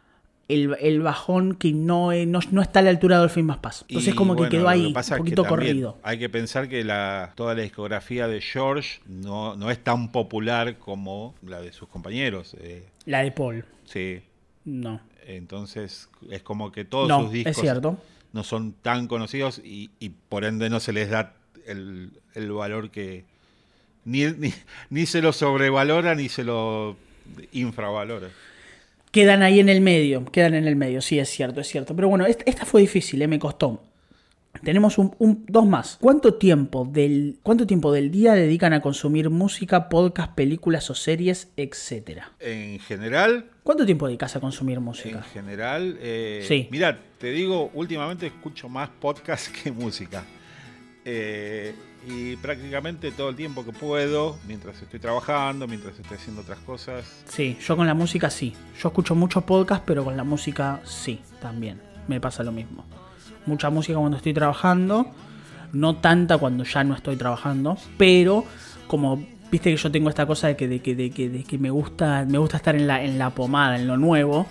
El, 0.47 0.77
el 0.79 1.01
bajón 1.01 1.55
que 1.55 1.71
no, 1.73 2.11
eh, 2.11 2.27
no, 2.27 2.39
no 2.51 2.61
está 2.61 2.77
a 2.77 2.83
la 2.83 2.91
altura 2.91 3.15
de 3.15 3.21
Dolphin 3.21 3.47
más 3.47 3.57
Paz. 3.57 3.83
Entonces, 3.89 4.13
Y, 4.13 4.15
como 4.15 4.35
que 4.35 4.47
quedó 4.47 4.69
ahí, 4.69 4.85
un 4.85 5.17
poquito 5.17 5.43
corrido. 5.43 5.97
Hay 6.03 6.19
que 6.19 6.29
pensar 6.29 6.69
que 6.69 6.83
la, 6.83 7.31
toda 7.33 7.55
la 7.55 7.63
discografía 7.63 8.27
de 8.27 8.41
George 8.41 8.99
no, 9.07 9.55
no 9.55 9.71
es 9.71 9.83
tan 9.83 10.11
popular 10.11 10.77
como 10.77 11.33
la 11.41 11.61
de 11.61 11.71
sus 11.73 11.87
compañeros. 11.89 12.55
eh, 12.59 12.85
La 13.05 13.23
de 13.23 13.31
Paul. 13.31 13.65
Sí, 13.85 14.21
No. 14.65 14.99
entonces 15.27 16.09
es 16.29 16.41
como 16.41 16.71
que 16.71 16.85
todos 16.85 17.07
No, 17.09 17.21
sus 17.23 17.31
discos 17.31 17.51
es 17.57 17.61
cierto. 17.61 17.97
no 18.33 18.43
son 18.43 18.73
tan 18.73 19.07
conocidos 19.07 19.59
y, 19.63 19.91
y 19.99 20.09
por 20.09 20.43
ende 20.45 20.69
no 20.69 20.79
se 20.79 20.93
les 20.93 21.09
da 21.09 21.33
el, 21.65 22.11
el 22.33 22.51
valor 22.51 22.91
que 22.91 23.25
ni, 24.05 24.25
ni, 24.37 24.53
ni 24.89 25.05
se 25.05 25.21
lo 25.21 25.33
sobrevalora 25.33 26.15
ni 26.15 26.29
se 26.29 26.43
lo 26.43 26.95
infravalora. 27.51 28.27
Quedan 29.11 29.43
ahí 29.43 29.59
en 29.61 29.69
el 29.69 29.79
medio, 29.81 30.25
quedan 30.25 30.55
en 30.55 30.67
el 30.67 30.75
medio, 30.75 31.01
sí, 31.01 31.17
es 31.19 31.29
cierto, 31.29 31.61
es 31.61 31.67
cierto. 31.67 31.95
Pero 31.95 32.09
bueno, 32.09 32.25
esta, 32.25 32.43
esta 32.45 32.65
fue 32.65 32.81
difícil, 32.81 33.21
eh, 33.21 33.27
me 33.27 33.39
costó. 33.39 33.81
Tenemos 34.63 34.97
un, 34.97 35.15
un- 35.19 35.45
dos 35.47 35.65
más. 35.65 35.97
¿Cuánto 36.01 36.33
tiempo, 36.35 36.85
del, 36.89 37.37
¿Cuánto 37.43 37.65
tiempo 37.65 37.91
del 37.93 38.11
día 38.11 38.33
dedican 38.33 38.73
a 38.73 38.81
consumir 38.81 39.29
música, 39.29 39.87
podcast, 39.89 40.33
películas 40.33 40.89
o 40.89 40.95
series, 40.95 41.49
etcétera? 41.55 42.31
En 42.39 42.79
general, 42.79 43.45
¿Cuánto 43.65 43.83
tiempo 43.83 44.05
dedicas 44.05 44.35
a 44.35 44.39
consumir 44.39 44.77
En 44.77 44.83
música? 44.83 45.23
general, 45.23 45.97
eh, 45.99 46.45
Sí. 46.47 46.67
mira, 46.69 46.99
te 47.17 47.31
digo, 47.31 47.71
últimamente 47.73 48.27
escucho 48.27 48.69
más 48.69 48.89
podcast 48.89 49.47
que 49.47 49.71
música. 49.71 50.23
Eh, 51.03 51.73
y 52.07 52.35
prácticamente 52.35 53.09
todo 53.11 53.29
el 53.29 53.35
tiempo 53.35 53.65
que 53.65 53.71
puedo, 53.71 54.37
mientras 54.47 54.79
estoy 54.83 54.99
trabajando, 54.99 55.67
mientras 55.67 55.97
estoy 55.97 56.15
haciendo 56.15 56.43
otras 56.43 56.59
cosas. 56.59 57.23
Sí, 57.27 57.57
yo 57.59 57.75
con 57.75 57.87
la 57.87 57.95
música 57.95 58.29
sí. 58.29 58.53
Yo 58.79 58.89
escucho 58.89 59.15
muchos 59.15 59.43
podcasts, 59.45 59.83
pero 59.87 60.03
con 60.03 60.15
la 60.15 60.23
música 60.23 60.79
sí, 60.85 61.19
también. 61.41 61.81
Me 62.07 62.21
pasa 62.21 62.43
lo 62.43 62.51
mismo. 62.51 62.85
Mucha 63.47 63.71
música 63.71 63.97
cuando 63.97 64.17
estoy 64.17 64.35
trabajando, 64.35 65.07
no 65.73 65.95
tanta 65.95 66.37
cuando 66.37 66.65
ya 66.65 66.83
no 66.83 66.93
estoy 66.93 67.15
trabajando, 67.15 67.79
pero 67.97 68.45
como 68.85 69.25
viste 69.55 69.71
que 69.71 69.77
yo 69.77 69.89
tengo 69.91 70.09
esta 70.09 70.25
cosa 70.25 70.47
de 70.47 70.55
que, 70.57 70.67
de 70.67 70.79
que, 70.79 70.95
de 70.95 71.09
que, 71.11 71.29
de 71.29 71.43
que 71.43 71.57
me 71.57 71.69
gusta 71.69 72.25
me 72.27 72.37
gusta 72.37 72.57
estar 72.57 72.75
en 72.75 72.87
la, 72.87 73.03
en 73.03 73.17
la 73.17 73.29
pomada, 73.29 73.77
en 73.77 73.87
lo 73.87 73.95
nuevo, 73.97 74.47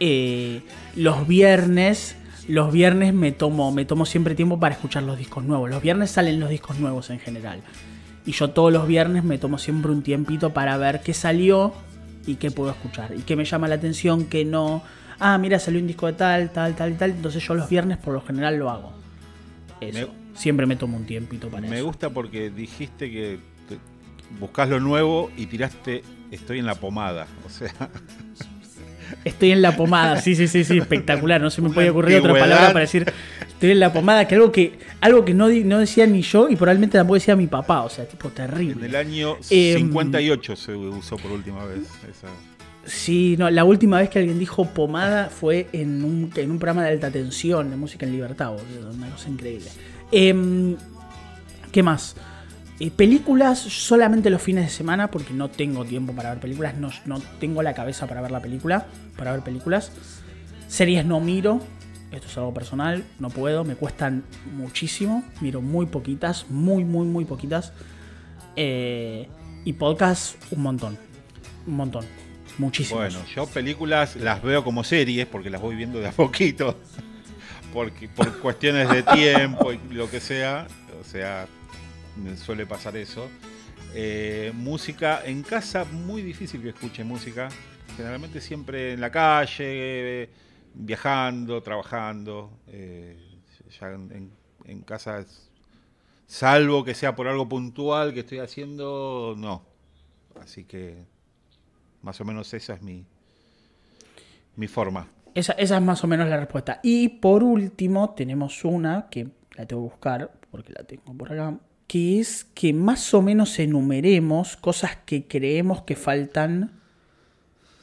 eh, 0.00 0.62
los 0.96 1.26
viernes 1.26 2.16
los 2.48 2.72
viernes 2.72 3.14
me 3.14 3.30
tomo 3.30 3.70
me 3.70 3.84
tomo 3.84 4.04
siempre 4.06 4.34
tiempo 4.34 4.58
para 4.58 4.74
escuchar 4.74 5.04
los 5.04 5.16
discos 5.16 5.44
nuevos. 5.44 5.70
Los 5.70 5.82
viernes 5.82 6.10
salen 6.10 6.40
los 6.40 6.50
discos 6.50 6.80
nuevos 6.80 7.10
en 7.10 7.20
general. 7.20 7.60
Y 8.26 8.32
yo 8.32 8.50
todos 8.50 8.72
los 8.72 8.86
viernes 8.88 9.22
me 9.24 9.38
tomo 9.38 9.56
siempre 9.56 9.92
un 9.92 10.02
tiempito 10.02 10.50
para 10.52 10.76
ver 10.76 11.00
qué 11.00 11.14
salió 11.14 11.72
y 12.26 12.34
qué 12.36 12.50
puedo 12.50 12.70
escuchar. 12.70 13.14
Y 13.16 13.22
qué 13.22 13.36
me 13.36 13.44
llama 13.44 13.68
la 13.68 13.76
atención, 13.76 14.26
qué 14.26 14.44
no. 14.44 14.82
Ah, 15.20 15.38
mira, 15.38 15.58
salió 15.58 15.80
un 15.80 15.86
disco 15.86 16.06
de 16.06 16.14
tal, 16.14 16.50
tal, 16.50 16.74
tal 16.74 16.90
y 16.90 16.94
tal. 16.94 17.10
Entonces 17.10 17.46
yo 17.46 17.54
los 17.54 17.68
viernes 17.68 17.98
por 17.98 18.12
lo 18.14 18.20
general 18.20 18.56
lo 18.56 18.68
hago. 18.68 18.92
Eso. 19.80 20.08
Siempre 20.34 20.66
me 20.66 20.76
tomo 20.76 20.96
un 20.96 21.06
tiempito 21.06 21.48
para 21.48 21.68
Me 21.68 21.76
eso. 21.76 21.86
gusta 21.86 22.10
porque 22.10 22.50
dijiste 22.50 23.10
que 23.10 23.38
buscas 24.38 24.68
lo 24.68 24.80
nuevo 24.80 25.30
y 25.36 25.46
tiraste 25.46 26.02
estoy 26.30 26.58
en 26.58 26.66
la 26.66 26.74
pomada. 26.74 27.26
O 27.46 27.50
sea, 27.50 27.72
Estoy 29.24 29.50
en 29.50 29.62
la 29.62 29.76
pomada, 29.76 30.20
sí, 30.20 30.34
sí, 30.34 30.46
sí, 30.48 30.64
sí, 30.64 30.78
espectacular. 30.78 31.40
No 31.40 31.50
se 31.50 31.60
me 31.60 31.66
Una 31.68 31.74
puede 31.74 31.90
ocurrir 31.90 32.18
otra 32.18 32.32
palabra 32.32 32.68
para 32.68 32.80
decir 32.80 33.12
estoy 33.48 33.72
en 33.72 33.80
la 33.80 33.92
pomada, 33.92 34.26
que 34.26 34.34
algo 34.34 34.52
que, 34.52 34.78
algo 35.00 35.24
que 35.24 35.34
no, 35.34 35.48
no 35.48 35.78
decía 35.78 36.06
ni 36.06 36.22
yo 36.22 36.48
y 36.48 36.56
probablemente 36.56 36.96
tampoco 36.96 37.14
decía 37.14 37.36
mi 37.36 37.46
papá. 37.46 37.82
O 37.82 37.90
sea, 37.90 38.06
tipo 38.06 38.28
en 38.28 38.34
terrible. 38.34 38.86
el 38.86 38.96
año 38.96 39.36
Em, 39.50 39.78
58 39.78 40.56
se 40.56 40.74
usó 40.74 41.16
por 41.16 41.32
última 41.32 41.64
vez. 41.64 41.80
Esa. 42.08 42.28
Sí, 42.84 43.36
no, 43.38 43.50
la 43.50 43.64
última 43.64 43.98
vez 43.98 44.08
que 44.08 44.20
alguien 44.20 44.38
dijo 44.38 44.64
pomada 44.64 45.28
fue 45.28 45.68
en 45.72 46.02
un, 46.02 46.32
en 46.34 46.50
un 46.50 46.58
programa 46.58 46.84
de 46.84 46.90
alta 46.92 47.10
tensión, 47.10 47.70
de 47.70 47.76
música 47.76 48.06
en 48.06 48.12
libertad, 48.12 48.50
boludo, 48.50 48.90
una 48.90 49.10
cosa 49.10 49.28
increíble. 49.28 49.68
Em, 50.10 50.76
¿Qué 51.70 51.82
más? 51.82 52.16
Eh, 52.80 52.90
películas 52.90 53.58
solamente 53.58 54.30
los 54.30 54.40
fines 54.40 54.64
de 54.64 54.70
semana 54.70 55.10
porque 55.10 55.34
no 55.34 55.50
tengo 55.50 55.84
tiempo 55.84 56.14
para 56.14 56.30
ver 56.30 56.40
películas, 56.40 56.76
no, 56.76 56.90
no 57.04 57.20
tengo 57.38 57.62
la 57.62 57.74
cabeza 57.74 58.06
para 58.06 58.22
ver 58.22 58.30
la 58.30 58.40
película, 58.40 58.86
para 59.18 59.32
ver 59.32 59.42
películas. 59.42 59.92
Series 60.66 61.04
no 61.04 61.20
miro, 61.20 61.60
esto 62.10 62.26
es 62.26 62.38
algo 62.38 62.54
personal, 62.54 63.04
no 63.18 63.28
puedo, 63.28 63.64
me 63.64 63.74
cuestan 63.74 64.24
muchísimo, 64.56 65.22
miro 65.42 65.60
muy 65.60 65.84
poquitas, 65.84 66.46
muy, 66.48 66.82
muy, 66.84 67.06
muy 67.06 67.26
poquitas. 67.26 67.74
Eh, 68.56 69.28
y 69.66 69.74
podcast 69.74 70.36
un 70.50 70.62
montón, 70.62 70.96
un 71.66 71.76
montón, 71.76 72.06
muchísimos. 72.56 73.12
Bueno, 73.12 73.26
yo 73.36 73.46
películas 73.46 74.16
las 74.16 74.42
veo 74.42 74.64
como 74.64 74.84
series 74.84 75.26
porque 75.26 75.50
las 75.50 75.60
voy 75.60 75.76
viendo 75.76 76.00
de 76.00 76.08
a 76.08 76.12
poquito. 76.12 76.78
porque, 77.74 78.08
por 78.08 78.38
cuestiones 78.38 78.88
de 78.88 79.02
tiempo 79.02 79.70
y 79.70 79.78
lo 79.90 80.10
que 80.10 80.20
sea, 80.20 80.66
o 80.98 81.04
sea, 81.04 81.46
me 82.22 82.36
suele 82.36 82.66
pasar 82.66 82.96
eso. 82.96 83.28
Eh, 83.94 84.52
música 84.54 85.22
en 85.24 85.42
casa, 85.42 85.84
muy 85.84 86.22
difícil 86.22 86.62
que 86.62 86.70
escuche 86.70 87.02
música. 87.04 87.48
Generalmente 87.96 88.40
siempre 88.40 88.92
en 88.92 89.00
la 89.00 89.10
calle, 89.10 90.30
viajando, 90.74 91.62
trabajando. 91.62 92.50
Eh, 92.68 93.16
ya 93.80 93.92
en, 93.92 94.32
en 94.64 94.82
casa, 94.82 95.24
salvo 96.26 96.84
que 96.84 96.94
sea 96.94 97.14
por 97.14 97.28
algo 97.28 97.48
puntual 97.48 98.14
que 98.14 98.20
estoy 98.20 98.38
haciendo, 98.38 99.34
no. 99.36 99.62
Así 100.40 100.64
que 100.64 101.04
más 102.02 102.20
o 102.20 102.24
menos 102.24 102.52
esa 102.54 102.74
es 102.74 102.82
mi, 102.82 103.04
mi 104.56 104.68
forma. 104.68 105.08
Esa, 105.34 105.52
esa 105.52 105.76
es 105.76 105.82
más 105.82 106.02
o 106.02 106.06
menos 106.06 106.28
la 106.28 106.36
respuesta. 106.36 106.80
Y 106.82 107.08
por 107.08 107.42
último, 107.42 108.14
tenemos 108.14 108.64
una 108.64 109.08
que 109.10 109.28
la 109.56 109.66
tengo 109.66 109.82
que 109.82 109.92
buscar, 109.94 110.32
porque 110.50 110.72
la 110.72 110.84
tengo 110.84 111.14
por 111.14 111.32
acá, 111.32 111.58
que 111.90 112.20
es 112.20 112.46
que 112.54 112.72
más 112.72 113.14
o 113.14 113.20
menos 113.20 113.58
enumeremos 113.58 114.56
cosas 114.56 114.92
que 115.04 115.24
creemos 115.24 115.82
que 115.82 115.96
faltan, 115.96 116.70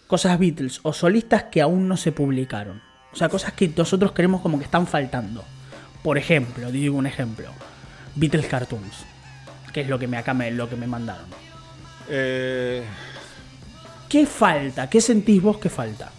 cosas 0.08 0.40
Beatles 0.40 0.80
o 0.84 0.94
solistas 0.94 1.44
que 1.52 1.62
aún 1.62 1.90
no 1.90 1.98
se 1.98 2.14
publicaron. 2.14 2.82
O 3.12 3.18
sea, 3.18 3.28
cosas 3.28 3.52
que 3.52 3.70
nosotros 3.76 4.14
creemos 4.14 4.40
como 4.40 4.60
que 4.60 4.64
están 4.64 4.88
faltando. 4.88 5.44
Por 6.04 6.18
ejemplo, 6.18 6.72
digo 6.72 6.96
un 6.96 7.06
ejemplo, 7.06 7.50
Beatles 8.16 8.46
Cartoons, 8.46 9.04
que 9.74 9.82
es 9.82 9.90
lo 9.90 10.00
que 10.00 10.08
me 10.08 10.16
acá 10.16 10.34
me, 10.34 10.52
lo 10.52 10.70
que 10.70 10.78
me 10.78 10.88
mandaron. 10.88 11.28
Eh, 12.08 12.86
¿Qué 14.08 14.26
falta? 14.26 14.90
¿Qué 14.90 15.02
sentís 15.02 15.42
vos 15.42 15.58
que 15.58 15.70
falta? 15.70 16.14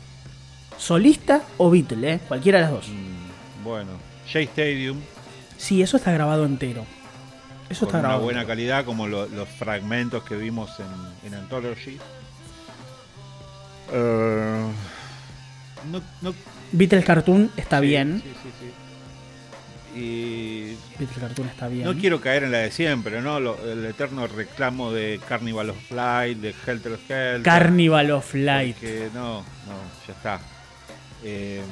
¿Solista 0.77 1.41
o 1.57 1.71
Beatle, 1.71 2.13
eh? 2.13 2.21
Cualquiera 2.29 2.59
de 2.59 2.65
las 2.65 2.71
dos. 2.71 2.89
mm, 2.91 3.65
bueno, 3.65 3.93
J 4.27 4.41
Stadium, 4.41 4.99
Sí, 5.57 5.83
eso 5.83 5.97
está 5.97 6.13
grabado 6.13 6.45
entero. 6.45 6.85
Eso 7.71 7.81
con 7.81 7.89
está 7.89 7.99
una 7.99 8.09
grabado. 8.09 8.23
buena 8.25 8.47
calidad, 8.47 8.85
como 8.85 9.07
lo- 9.07 9.27
los 9.29 9.49
fragmentos 9.49 10.23
que 10.25 10.37
vimos 10.37 10.71
en, 10.81 11.29
en 11.29 11.35
Anthology. 11.35 11.99
Eh, 13.93 14.67
no, 15.91 16.03
no- 16.23 16.35
Beatles 16.73 17.05
Cartoon 17.05 17.51
está 17.57 17.81
sí, 17.81 17.87
bien. 17.87 18.23
sí, 18.23 18.33
sí, 18.43 18.51
sí. 18.61 18.71
Y 20.01 20.77
Beatles 20.99 21.19
Cartoon 21.19 21.49
está 21.49 21.67
bien. 21.69 21.85
no 21.87 21.95
quiero 21.95 22.21
caer 22.21 22.45
en 22.45 22.53
la 22.53 22.59
de 22.59 22.71
siempre, 22.71 23.21
¿no? 23.23 23.41
Lo- 23.41 23.59
el 23.71 23.85
eterno 23.87 24.27
reclamo 24.27 24.93
de 24.93 25.19
Carnival 25.29 25.71
of 25.71 25.91
Light, 25.91 26.39
de 26.39 26.51
Helter 26.67 26.97
Skelter. 27.05 27.43
Carnival 27.43 28.11
of 28.13 28.35
Light. 28.35 28.77
Que 28.79 29.09
no, 29.15 29.41
no, 29.41 29.77
ya 30.07 30.13
está. 30.15 30.41
Eh, 31.25 31.63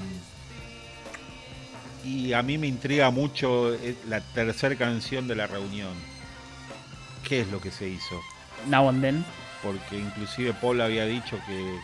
y 2.06 2.32
a 2.32 2.42
mí 2.42 2.56
me 2.58 2.66
intriga 2.66 3.10
mucho 3.10 3.74
eh, 3.74 3.96
la 4.08 4.20
tercera 4.20 4.76
canción 4.76 5.26
de 5.28 5.34
la 5.34 5.46
reunión. 5.46 5.92
¿Qué 7.28 7.40
es 7.40 7.48
lo 7.50 7.60
que 7.60 7.70
se 7.70 7.88
hizo? 7.88 8.20
Now 8.68 8.88
and 8.88 9.02
Then. 9.02 9.24
Porque 9.62 9.98
inclusive 9.98 10.54
Paul 10.54 10.80
había 10.80 11.04
dicho 11.06 11.38
que 11.46 11.78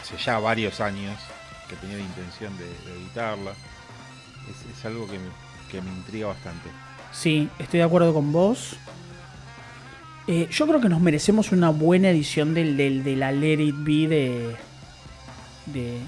hace 0.00 0.16
ya 0.16 0.38
varios 0.38 0.80
años 0.80 1.18
que 1.68 1.76
tenía 1.76 1.96
la 1.98 2.02
intención 2.02 2.56
de, 2.56 2.64
de 2.64 2.98
editarla. 3.00 3.52
Es, 4.50 4.78
es 4.78 4.84
algo 4.84 5.06
que 5.06 5.18
me, 5.18 5.28
que 5.70 5.80
me 5.82 5.90
intriga 5.90 6.28
bastante. 6.28 6.70
Sí, 7.12 7.48
estoy 7.58 7.78
de 7.78 7.84
acuerdo 7.84 8.14
con 8.14 8.32
vos. 8.32 8.76
Eh, 10.26 10.48
yo 10.50 10.66
creo 10.66 10.80
que 10.80 10.88
nos 10.88 11.00
merecemos 11.00 11.52
una 11.52 11.70
buena 11.70 12.08
edición 12.10 12.54
del, 12.54 12.76
del- 12.76 13.04
de 13.04 13.16
la 13.16 13.32
Let 13.32 13.60
It 13.60 13.74
Be 13.78 14.08
de, 14.08 14.56
de 15.66 15.98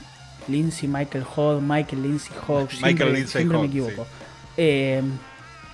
Lindsay 0.49 0.89
Michael 0.89 1.25
Hodge, 1.37 1.63
Michael 1.63 2.03
Lindsay 2.03 2.35
Hodge. 2.47 2.75
Michael 2.75 2.97
siempre, 2.97 3.13
Lindsay 3.13 3.41
siempre 3.41 3.59
me 3.59 3.65
Hodge, 3.65 3.71
equivoco. 3.71 4.07
Eh, 4.57 5.03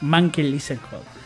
Michael 0.01 0.51
Lindsay 0.51 0.77
Hodge. 0.77 1.21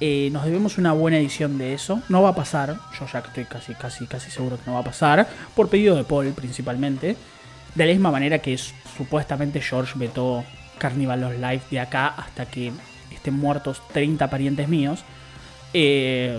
Eh, 0.00 0.28
nos 0.32 0.44
debemos 0.44 0.78
una 0.78 0.92
buena 0.92 1.18
edición 1.18 1.58
de 1.58 1.74
eso. 1.74 2.02
No 2.08 2.22
va 2.22 2.30
a 2.30 2.34
pasar. 2.34 2.78
Yo 2.98 3.06
ya 3.12 3.18
estoy 3.18 3.44
casi, 3.44 3.74
casi, 3.74 4.06
casi 4.06 4.30
seguro 4.30 4.56
que 4.56 4.62
no 4.66 4.74
va 4.74 4.80
a 4.80 4.84
pasar. 4.84 5.28
Por 5.54 5.68
pedido 5.68 5.96
de 5.96 6.04
Paul, 6.04 6.28
principalmente. 6.32 7.16
De 7.74 7.86
la 7.86 7.92
misma 7.92 8.10
manera 8.10 8.38
que 8.38 8.56
supuestamente 8.56 9.60
George 9.60 9.94
vetó 9.96 10.44
Carnival 10.78 11.24
of 11.24 11.32
Life 11.38 11.66
de 11.70 11.80
acá 11.80 12.08
hasta 12.08 12.46
que 12.46 12.72
estén 13.12 13.34
muertos 13.34 13.82
30 13.92 14.30
parientes 14.30 14.68
míos. 14.68 15.04
Eh, 15.74 16.38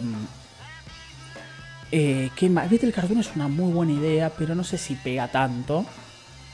eh, 1.91 2.29
¿Qué 2.35 2.49
más? 2.49 2.69
Viste, 2.69 2.85
el 2.85 2.93
cartoon 2.93 3.19
es 3.19 3.31
una 3.35 3.47
muy 3.47 3.71
buena 3.71 3.93
idea, 3.93 4.31
pero 4.37 4.55
no 4.55 4.63
sé 4.63 4.77
si 4.77 4.95
pega 4.95 5.27
tanto. 5.27 5.85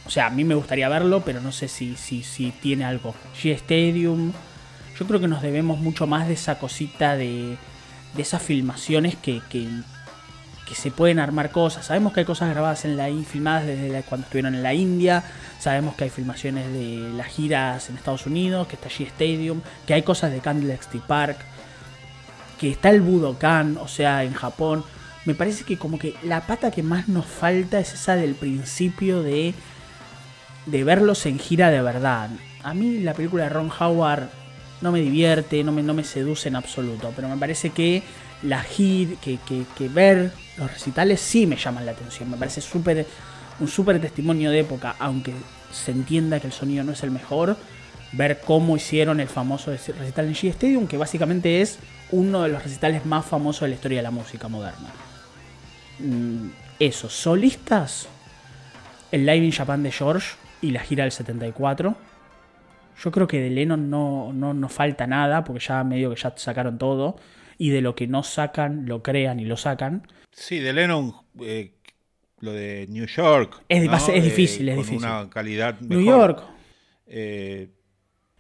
O 0.05 0.09
sea, 0.09 0.27
a 0.27 0.29
mí 0.29 0.43
me 0.43 0.55
gustaría 0.55 0.87
verlo, 0.87 1.23
pero 1.25 1.41
no 1.41 1.51
sé 1.51 1.67
si, 1.67 1.95
si, 1.95 2.51
tiene 2.61 2.85
algo. 2.85 3.15
G 3.41 3.51
Stadium. 3.53 4.33
Yo 4.99 5.07
creo 5.07 5.19
que 5.19 5.27
nos 5.27 5.41
debemos 5.41 5.79
mucho 5.79 6.07
más 6.07 6.27
de 6.27 6.35
esa 6.35 6.59
cosita 6.59 7.17
de, 7.17 7.57
de 8.15 8.21
esas 8.21 8.41
filmaciones 8.41 9.15
que, 9.15 9.41
que, 9.49 9.67
se 10.73 10.91
pueden 10.91 11.19
armar 11.19 11.51
cosas. 11.51 11.85
Sabemos 11.85 12.13
que 12.13 12.21
hay 12.21 12.25
cosas 12.25 12.49
grabadas 12.49 12.85
en 12.85 12.97
la 12.97 13.07
filmadas 13.25 13.65
desde 13.65 14.03
cuando 14.03 14.25
estuvieron 14.25 14.55
en 14.55 14.63
la 14.63 14.73
India. 14.73 15.23
Sabemos 15.59 15.95
que 15.95 16.03
hay 16.05 16.09
filmaciones 16.09 16.71
de 16.71 17.11
las 17.15 17.27
giras 17.27 17.89
en 17.89 17.95
Estados 17.95 18.25
Unidos, 18.25 18.67
que 18.67 18.75
está 18.75 18.89
G 18.89 19.07
Stadium, 19.07 19.61
que 19.87 19.93
hay 19.93 20.03
cosas 20.03 20.31
de 20.31 20.39
Candlestick 20.39 21.01
Park, 21.03 21.37
que 22.59 22.69
está 22.71 22.89
el 22.89 23.01
Budokan, 23.01 23.77
o 23.77 23.87
sea, 23.87 24.23
en 24.23 24.33
Japón. 24.33 24.83
Me 25.25 25.33
parece 25.33 25.63
que 25.63 25.77
como 25.77 25.97
que 25.97 26.15
la 26.23 26.45
pata 26.45 26.71
que 26.71 26.83
más 26.83 27.07
nos 27.07 27.25
falta 27.25 27.79
es 27.79 27.93
esa 27.93 28.15
del 28.15 28.35
principio 28.35 29.23
de 29.23 29.53
de 30.65 30.83
verlos 30.83 31.25
en 31.25 31.39
gira 31.39 31.69
de 31.71 31.81
verdad. 31.81 32.29
A 32.63 32.73
mí 32.73 32.99
la 32.99 33.13
película 33.13 33.43
de 33.43 33.49
Ron 33.49 33.71
Howard 33.79 34.29
no 34.81 34.91
me 34.91 34.99
divierte, 35.01 35.63
no 35.63 35.71
me, 35.71 35.83
no 35.83 35.93
me 35.93 36.03
seduce 36.03 36.49
en 36.49 36.55
absoluto, 36.55 37.11
pero 37.15 37.27
me 37.29 37.37
parece 37.37 37.69
que 37.69 38.03
la 38.43 38.61
gira, 38.61 39.15
que, 39.21 39.37
que- 39.47 39.65
que 39.77 39.87
ver 39.89 40.31
los 40.57 40.71
recitales 40.71 41.19
sí 41.21 41.47
me 41.47 41.55
llaman 41.55 41.85
la 41.85 41.91
atención. 41.93 42.29
Me 42.29 42.37
parece 42.37 42.61
súper 42.61 43.05
un 43.59 43.67
súper 43.69 44.01
testimonio 44.01 44.51
de 44.51 44.59
época, 44.59 44.95
aunque 44.99 45.33
se 45.71 45.91
entienda 45.91 46.39
que 46.39 46.47
el 46.47 46.53
sonido 46.53 46.83
no 46.83 46.91
es 46.91 47.03
el 47.03 47.11
mejor. 47.11 47.55
Ver 48.11 48.39
cómo 48.45 48.75
hicieron 48.77 49.19
el 49.19 49.27
famoso 49.27 49.71
recital 49.71 50.25
en 50.27 50.33
G 50.35 50.49
Stadium, 50.49 50.87
que 50.87 50.97
básicamente 50.97 51.61
es 51.61 51.79
uno 52.11 52.43
de 52.43 52.49
los 52.49 52.63
recitales 52.63 53.05
más 53.05 53.25
famosos 53.25 53.61
de 53.61 53.69
la 53.69 53.75
historia 53.75 53.97
de 53.99 54.03
la 54.03 54.11
música 54.11 54.47
moderna. 54.47 54.89
Mm, 55.99 56.49
Eso, 56.79 57.09
solistas, 57.09 58.07
el 59.11 59.25
Live 59.25 59.45
in 59.45 59.51
Japan 59.51 59.81
de 59.83 59.91
George 59.91 60.35
y 60.65 60.71
la 60.71 60.81
gira 60.81 61.03
del 61.03 61.11
74. 61.11 61.95
Yo 63.03 63.11
creo 63.11 63.27
que 63.27 63.39
de 63.39 63.49
Lennon 63.49 63.89
no, 63.89 64.31
no, 64.33 64.53
no 64.53 64.69
falta 64.69 65.05
nada, 65.05 65.43
porque 65.43 65.63
ya 65.63 65.83
medio 65.83 66.09
que 66.09 66.21
ya 66.21 66.33
sacaron 66.35 66.77
todo. 66.77 67.17
Y 67.57 67.69
de 67.69 67.81
lo 67.81 67.95
que 67.95 68.07
no 68.07 68.23
sacan, 68.23 68.85
lo 68.85 69.01
crean 69.03 69.39
y 69.39 69.45
lo 69.45 69.57
sacan. 69.57 70.07
Sí, 70.31 70.59
de 70.59 70.73
Lennon, 70.73 71.13
eh, 71.41 71.71
lo 72.39 72.51
de 72.51 72.85
New 72.89 73.05
York. 73.05 73.63
Es 73.69 73.83
¿no? 73.85 73.95
es 73.95 74.23
difícil, 74.23 74.69
es 74.69 74.75
con 74.75 74.83
difícil. 74.85 75.07
una 75.07 75.29
calidad 75.29 75.79
New. 75.79 76.01
York 76.01 76.43
Eh, 77.07 77.69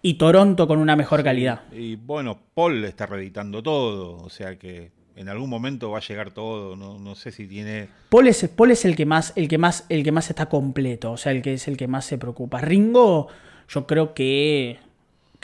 y 0.01 0.15
Toronto 0.15 0.67
con 0.67 0.79
una 0.79 0.95
mejor 0.95 1.23
calidad. 1.23 1.63
Y 1.71 1.95
bueno, 1.95 2.37
Paul 2.53 2.83
está 2.83 3.05
reeditando 3.05 3.63
todo, 3.63 4.17
o 4.17 4.29
sea 4.29 4.57
que 4.57 4.91
en 5.15 5.29
algún 5.29 5.49
momento 5.49 5.91
va 5.91 5.99
a 5.99 6.01
llegar 6.01 6.31
todo, 6.31 6.75
no, 6.75 6.99
no 6.99 7.15
sé 7.15 7.31
si 7.31 7.47
tiene... 7.47 7.87
Paul 8.09 8.27
es, 8.27 8.47
Paul 8.49 8.71
es 8.71 8.85
el 8.85 8.95
que 8.95 9.05
más, 9.05 9.33
el 9.35 9.47
que 9.47 9.57
más, 9.57 9.85
el 9.89 10.03
que 10.03 10.11
más 10.11 10.29
está 10.29 10.47
completo, 10.47 11.13
o 11.13 11.17
sea, 11.17 11.31
el 11.31 11.41
que 11.41 11.53
es 11.53 11.67
el 11.67 11.77
que 11.77 11.87
más 11.87 12.05
se 12.05 12.17
preocupa. 12.17 12.59
Ringo, 12.59 13.27
yo 13.67 13.87
creo 13.87 14.13
que 14.13 14.79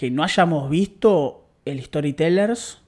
que 0.01 0.09
no 0.09 0.23
hayamos 0.23 0.67
visto 0.67 1.45
el 1.63 1.79
Storytellers, 1.79 2.79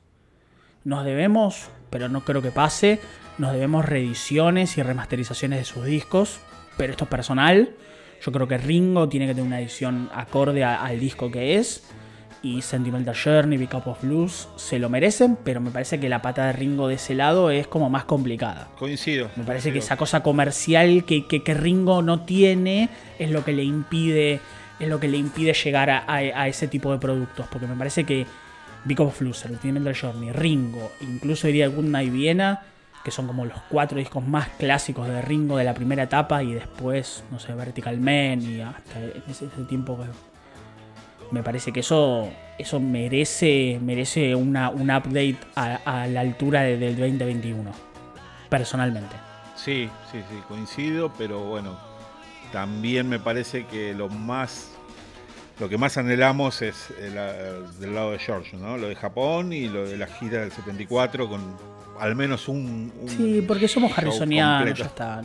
nos 0.84 1.06
debemos, 1.06 1.70
pero 1.92 2.10
no 2.10 2.26
creo 2.26 2.42
que 2.42 2.50
pase, 2.50 3.00
nos 3.38 3.54
debemos 3.54 3.86
reediciones 3.86 4.80
y 4.80 4.82
remasterizaciones 4.82 5.60
de 5.60 5.66
sus 5.66 5.86
discos, 5.86 6.40
pero 6.76 6.94
esto 6.94 7.04
es 7.04 7.12
personal. 7.12 7.76
Yo 8.20 8.32
creo 8.32 8.48
que 8.48 8.58
Ringo 8.58 9.10
tiene 9.10 9.28
que 9.28 9.36
tener 9.36 9.46
una 9.46 9.60
edición 9.60 10.10
acorde 10.12 10.64
al 10.64 11.00
disco 11.00 11.30
que 11.30 11.58
es. 11.58 11.84
Y 12.44 12.62
Sentimental 12.62 13.16
Journey, 13.16 13.58
Big 13.58 13.74
Up 13.74 13.84
of 13.88 14.02
Blues 14.04 14.50
se 14.58 14.78
lo 14.78 14.90
merecen, 14.90 15.38
pero 15.46 15.62
me 15.62 15.72
parece 15.72 15.98
que 16.00 16.10
la 16.10 16.22
pata 16.22 16.46
de 16.48 16.52
Ringo 16.54 16.90
de 16.90 16.96
ese 16.96 17.16
lado 17.16 17.50
es 17.52 17.68
como 17.68 17.90
más 17.90 18.04
complicada. 18.04 18.68
Coincido. 18.78 19.30
Me 19.38 19.46
parece 19.46 19.72
que 19.72 19.80
esa 19.80 19.96
cosa 19.96 20.22
comercial 20.24 21.06
que, 21.06 21.26
que- 21.26 21.42
que 21.42 21.54
Ringo 21.54 22.02
no 22.02 22.22
tiene 22.26 22.90
es 23.18 23.32
lo 23.32 23.46
que 23.46 23.54
le 23.54 23.64
impide. 23.64 24.42
Es 24.80 24.90
lo 24.90 25.00
que 25.00 25.08
le 25.08 25.18
impide 25.18 25.54
llegar 25.54 25.90
a, 25.90 26.00
a- 26.00 26.16
a 26.18 26.48
ese 26.50 26.68
tipo 26.68 26.92
de 26.92 26.98
productos. 27.00 27.48
Porque 27.50 27.66
me 27.66 27.76
parece 27.76 28.04
que 28.04 28.26
Big 28.84 29.00
of 29.00 29.18
Blues, 29.22 29.38
Sentimental 29.38 29.96
Journey, 29.96 30.34
Ringo, 30.34 30.92
incluso 31.00 31.48
diría 31.48 31.70
Good 31.70 31.86
Night 31.86 32.12
Viena, 32.12 32.64
que 33.06 33.12
son 33.12 33.26
como 33.28 33.46
los 33.46 33.62
cuatro 33.70 33.98
discos 34.00 34.28
más 34.28 34.50
clásicos 34.60 35.08
de 35.08 35.22
Ringo 35.22 35.56
de 35.56 35.64
la 35.64 35.74
primera 35.74 36.04
etapa. 36.04 36.44
Y 36.44 36.54
después, 36.54 37.24
no 37.32 37.40
sé, 37.40 37.54
Vertical 37.54 37.98
Man 38.02 38.42
y 38.42 38.60
hasta 38.60 39.00
ese, 39.30 39.46
ese 39.46 39.64
tiempo 39.70 39.98
que 39.98 40.10
me 41.34 41.44
parece 41.44 41.72
que 41.74 41.82
eso, 41.82 42.30
eso 42.58 42.80
merece, 42.80 43.80
merece 43.82 44.36
una, 44.36 44.70
un 44.70 44.90
update 44.92 45.38
a, 45.56 45.80
a 45.84 46.08
la 46.08 46.22
altura 46.22 46.62
de- 46.62 46.78
del 46.78 46.96
2021. 46.98 47.72
Personalmente. 48.50 49.16
Sí, 49.56 49.90
sí, 50.12 50.20
sí, 50.30 50.38
coincido, 50.48 51.12
pero 51.18 51.40
bueno, 51.40 51.78
también 52.52 53.08
me 53.10 53.20
parece 53.20 53.66
que 53.66 53.94
lo 53.94 54.10
más 54.10 54.70
lo 55.60 55.70
que 55.70 55.78
más 55.78 55.98
anhelamos 55.98 56.62
es 56.64 56.92
del 57.80 57.94
lado 57.94 58.12
de 58.12 58.20
George, 58.20 58.58
¿no? 58.58 58.76
Lo 58.78 58.88
de 58.90 58.96
Japón 58.96 59.54
y 59.54 59.68
lo 59.68 59.88
de 59.88 59.98
la 59.98 60.08
gira 60.08 60.40
del 60.42 60.52
74 60.52 61.30
con 61.30 61.42
al 62.00 62.16
menos 62.16 62.48
un. 62.48 62.92
sí, 63.08 63.44
porque 63.48 63.68
somos 63.68 63.96
harrisonianos, 63.98 64.78
ya 64.78 64.86
está. 64.86 65.22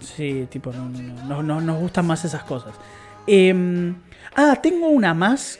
sí, 0.00 0.46
tipo, 0.48 0.72
no, 0.72 1.42
nos 1.60 1.78
gustan 1.80 2.06
más 2.06 2.24
esas 2.24 2.44
cosas. 2.44 2.72
Em, 3.26 3.94
ah, 4.36 4.58
tengo 4.62 4.88
una 4.88 5.14
más, 5.14 5.58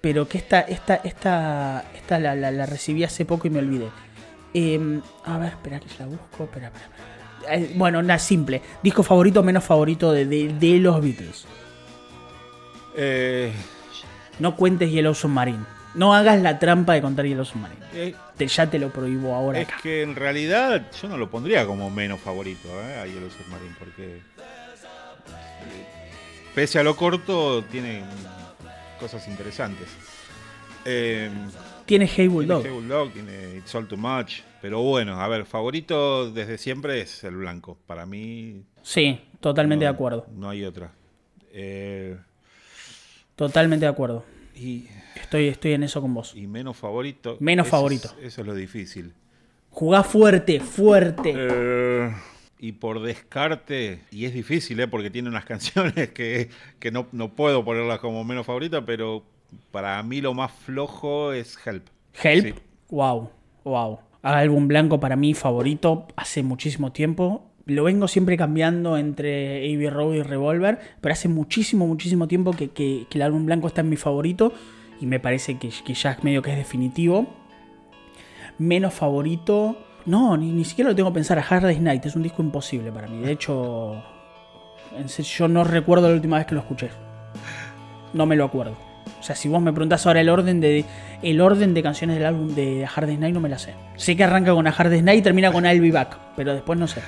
pero 0.00 0.28
que 0.28 0.38
esta, 0.38 0.60
esta, 0.60 0.96
esta, 0.96 1.84
esta 1.94 2.18
la, 2.18 2.34
la, 2.34 2.66
recibí 2.66 3.04
hace 3.04 3.24
poco 3.24 3.46
y 3.46 3.50
me 3.50 3.60
olvidé. 3.60 3.88
Em, 4.54 5.00
a 5.24 5.38
ver, 5.38 5.50
espera 5.50 5.80
que 5.80 5.86
la 5.98 6.06
busco. 6.06 6.44
Espera, 6.44 6.66
espera, 6.66 7.56
eh, 7.56 7.72
bueno, 7.76 7.98
una 7.98 8.18
simple. 8.18 8.62
Disco 8.82 9.02
favorito, 9.02 9.42
menos 9.42 9.64
favorito 9.64 10.12
de, 10.12 10.26
de 10.26 10.78
los 10.78 11.00
Beatles. 11.00 11.46
Eh, 12.96 13.52
no 14.38 14.56
cuentes 14.56 14.90
Yellow 14.90 15.14
Submarine. 15.14 15.64
No 15.94 16.14
hagas 16.14 16.40
la 16.40 16.58
trampa 16.58 16.94
de 16.94 17.02
contar 17.02 17.26
Yellow 17.26 17.44
Submarine. 17.44 17.82
Eh, 17.94 18.14
te, 18.36 18.46
ya 18.46 18.68
te 18.68 18.78
lo 18.78 18.90
prohíbo 18.90 19.34
ahora. 19.34 19.60
Es 19.60 19.68
que 19.82 20.02
en 20.02 20.16
realidad 20.16 20.90
yo 21.00 21.08
no 21.08 21.18
lo 21.18 21.30
pondría 21.30 21.66
como 21.66 21.90
menos 21.90 22.20
favorito 22.20 22.68
eh, 22.68 22.98
a 22.98 23.06
Yellow 23.06 23.30
Submarine 23.30 23.74
porque 23.78 24.20
pese 26.54 26.78
a 26.78 26.82
lo 26.82 26.96
corto 26.96 27.62
tiene 27.64 28.02
cosas 28.98 29.26
interesantes. 29.28 29.88
tiene 31.86 32.06
Hey 32.14 32.28
Bulldog. 32.28 32.62
Tiene 32.62 32.76
Hey 32.76 32.82
Bulldog, 32.82 33.12
tiene 33.12 33.56
It's 33.56 33.74
All 33.74 33.86
Too 33.86 33.96
Much. 33.96 34.40
Pero 34.60 34.80
bueno, 34.82 35.20
a 35.20 35.26
ver, 35.28 35.44
favorito 35.44 36.30
desde 36.30 36.56
siempre 36.58 37.00
es 37.00 37.24
el 37.24 37.36
blanco. 37.36 37.78
Para 37.86 38.06
mí. 38.06 38.62
Sí, 38.82 39.20
totalmente 39.40 39.84
de 39.84 39.90
acuerdo. 39.90 40.26
No 40.34 40.48
hay 40.50 40.64
otra. 40.64 40.92
Eh, 41.52 42.16
Totalmente 43.34 43.86
de 43.86 43.90
acuerdo. 43.90 44.24
Y 44.54 44.86
estoy, 45.16 45.48
estoy 45.48 45.72
en 45.72 45.82
eso 45.82 46.00
con 46.00 46.14
vos. 46.14 46.34
Y 46.36 46.46
menos 46.46 46.76
favorito. 46.76 47.36
Menos 47.40 47.66
favorito. 47.66 48.14
eso 48.22 48.40
es 48.42 48.46
lo 48.46 48.54
difícil. 48.54 49.14
Jugá 49.70 50.04
fuerte, 50.04 50.60
fuerte. 50.60 51.32
Eh, 51.34 52.14
y 52.62 52.70
por 52.70 53.02
descarte, 53.02 54.02
y 54.12 54.24
es 54.24 54.32
difícil, 54.32 54.78
¿eh? 54.78 54.86
porque 54.86 55.10
tiene 55.10 55.28
unas 55.28 55.44
canciones 55.52 56.10
que, 56.10 56.48
no, 56.92 57.34
puedo 57.34 57.64
ponerlas 57.64 57.98
como 57.98 58.22
menos 58.22 58.46
favorita, 58.46 58.86
pero 58.86 59.24
para 59.72 60.00
mí 60.04 60.20
lo 60.20 60.32
más 60.32 60.52
flojo 60.52 61.32
es 61.32 61.58
Help. 61.66 61.88
Help, 62.22 62.58
wow, 62.88 63.30
wow. 63.64 63.98
Álbum 64.22 64.68
blanco 64.68 65.00
para 65.00 65.16
mí 65.16 65.34
favorito 65.34 66.06
hace 66.14 66.44
muchísimo 66.44 66.92
tiempo 66.92 67.50
lo 67.66 67.84
vengo 67.84 68.06
siempre 68.08 68.36
cambiando 68.36 68.96
entre 68.96 69.58
Abbey 69.58 69.88
Road 69.88 70.14
y 70.14 70.22
Revolver, 70.22 70.78
pero 71.00 71.12
hace 71.12 71.28
muchísimo, 71.28 71.86
muchísimo 71.86 72.26
tiempo 72.28 72.52
que, 72.52 73.06
el 73.10 73.22
álbum 73.22 73.46
blanco 73.46 73.66
está 73.66 73.82
en 73.82 73.88
mi 73.88 73.96
favorito 73.96 74.52
y 75.00 75.06
me 75.06 75.20
parece 75.20 75.58
que, 75.58 75.70
que 75.84 75.94
ya 75.94 76.16
medio 76.22 76.42
que 76.42 76.52
es 76.52 76.56
definitivo. 76.56 77.26
Menos 78.58 78.94
favorito, 78.94 79.78
no, 80.06 80.36
ni, 80.36 80.64
siquiera 80.64 80.90
lo 80.90 80.96
tengo 80.96 81.10
que 81.10 81.14
pensar. 81.14 81.38
A 81.38 81.42
Hard 81.42 81.62
Day's 81.62 81.80
Night 81.80 82.04
es 82.06 82.16
un 82.16 82.22
disco 82.22 82.42
imposible 82.42 82.90
para 82.92 83.08
mí. 83.08 83.20
De 83.20 83.32
hecho, 83.32 84.02
yo 85.18 85.48
no 85.48 85.64
recuerdo 85.64 86.08
la 86.08 86.14
última 86.14 86.38
vez 86.38 86.46
que 86.46 86.54
lo 86.54 86.60
escuché. 86.60 86.90
No 88.12 88.26
me 88.26 88.36
lo 88.36 88.44
acuerdo. 88.44 88.76
O 89.18 89.22
sea, 89.22 89.36
si 89.36 89.48
vos 89.48 89.62
me 89.62 89.72
preguntás 89.72 90.06
ahora 90.06 90.20
el 90.20 90.28
orden 90.28 90.60
de 90.60 90.84
el 91.22 91.40
orden 91.40 91.74
de 91.74 91.82
canciones 91.82 92.16
del 92.16 92.26
álbum 92.26 92.54
de 92.54 92.84
Hard 92.84 93.06
Day's 93.06 93.20
Night, 93.20 93.34
no 93.34 93.40
me 93.40 93.48
la 93.48 93.58
sé. 93.58 93.74
Sé 93.96 94.16
que 94.16 94.24
arranca 94.24 94.52
con 94.52 94.66
A 94.66 94.70
Hard 94.70 94.90
Day's 94.90 95.04
Night 95.04 95.20
y 95.20 95.22
termina 95.22 95.52
con 95.52 95.64
I'll 95.64 95.80
Be 95.80 95.92
Back, 95.92 96.18
pero 96.36 96.52
después 96.54 96.78
no 96.78 96.88
sé. 96.88 97.00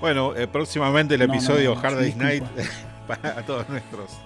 Bueno, 0.00 0.34
eh, 0.36 0.46
próximamente 0.46 1.16
el 1.16 1.22
episodio 1.22 1.76
Hard 1.76 1.96
Day's 1.96 2.16
Night 2.16 2.44
para 3.06 3.42
todos 3.44 3.68
nuestros 3.68 4.18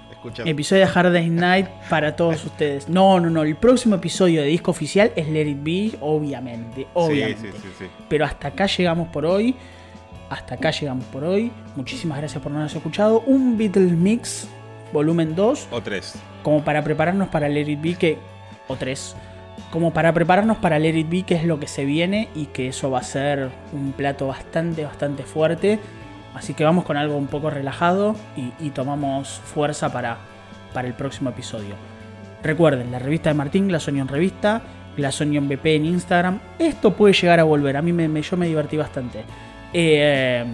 Episodio 0.44 0.86
de 0.86 0.92
Hard 0.92 1.12
Day's 1.12 1.30
Night 1.30 1.66
para 1.88 2.16
todos 2.16 2.44
ustedes. 2.46 2.88
No, 2.88 3.20
no, 3.20 3.30
no. 3.30 3.42
El 3.42 3.56
próximo 3.56 3.96
episodio 3.96 4.42
de 4.42 4.48
disco 4.48 4.70
oficial 4.70 5.12
es 5.16 5.28
Let 5.28 5.48
It 5.48 5.62
Be, 5.62 5.98
obviamente. 6.00 6.86
obviamente. 6.94 7.52
Sí, 7.52 7.58
sí, 7.62 7.68
sí, 7.78 7.84
Pero 8.08 8.24
hasta 8.24 8.48
acá 8.48 8.66
llegamos 8.66 9.08
por 9.08 9.26
hoy. 9.26 9.54
Hasta 10.30 10.54
acá 10.54 10.70
llegamos 10.70 11.04
por 11.06 11.24
hoy. 11.24 11.52
Muchísimas 11.76 12.18
gracias 12.18 12.42
por 12.42 12.50
no 12.50 12.58
habernos 12.58 12.74
escuchado. 12.76 13.20
Un 13.26 13.56
Beatles 13.56 13.92
Mix, 13.92 14.48
volumen 14.92 15.34
2. 15.34 15.68
O 15.70 15.80
3. 15.80 16.14
Como 16.42 16.64
para 16.64 16.82
prepararnos 16.82 17.28
para 17.28 17.48
Let 17.48 17.68
It 17.68 17.80
Be, 17.80 17.94
que. 17.94 18.18
O 18.68 18.76
3 18.76 19.16
como 19.70 19.92
para 19.92 20.12
prepararnos 20.12 20.58
para 20.58 20.78
Let 20.78 20.96
It 20.96 21.08
Be, 21.08 21.22
que 21.24 21.34
es 21.34 21.44
lo 21.44 21.58
que 21.58 21.66
se 21.66 21.84
viene 21.84 22.28
y 22.34 22.46
que 22.46 22.68
eso 22.68 22.90
va 22.90 23.00
a 23.00 23.02
ser 23.02 23.50
un 23.72 23.92
plato 23.92 24.26
bastante, 24.26 24.84
bastante 24.84 25.24
fuerte. 25.24 25.78
Así 26.36 26.52
que 26.52 26.64
vamos 26.64 26.84
con 26.84 26.98
algo 26.98 27.16
un 27.16 27.28
poco 27.28 27.48
relajado 27.48 28.14
y, 28.36 28.70
tomamos 28.70 29.40
fuerza 29.42 29.90
para, 29.90 30.18
para 30.74 30.86
el 30.86 30.92
próximo 30.92 31.30
episodio. 31.30 31.74
Recuerden, 32.42 32.92
la 32.92 32.98
revista 32.98 33.30
de 33.30 33.34
Martín, 33.34 33.68
Glass 33.68 33.88
en 33.88 34.06
Revista, 34.06 34.60
Glass 34.98 35.22
en 35.22 35.48
BP 35.48 35.64
en 35.64 35.86
Instagram. 35.86 36.38
Esto 36.58 36.92
puede 36.92 37.14
llegar 37.14 37.40
a 37.40 37.44
volver, 37.44 37.78
a 37.78 37.82
mí 37.82 37.92
me, 37.92 38.20
yo 38.20 38.36
me 38.36 38.46
divertí 38.48 38.76
bastante. 38.76 39.24
Eh, 39.72 40.44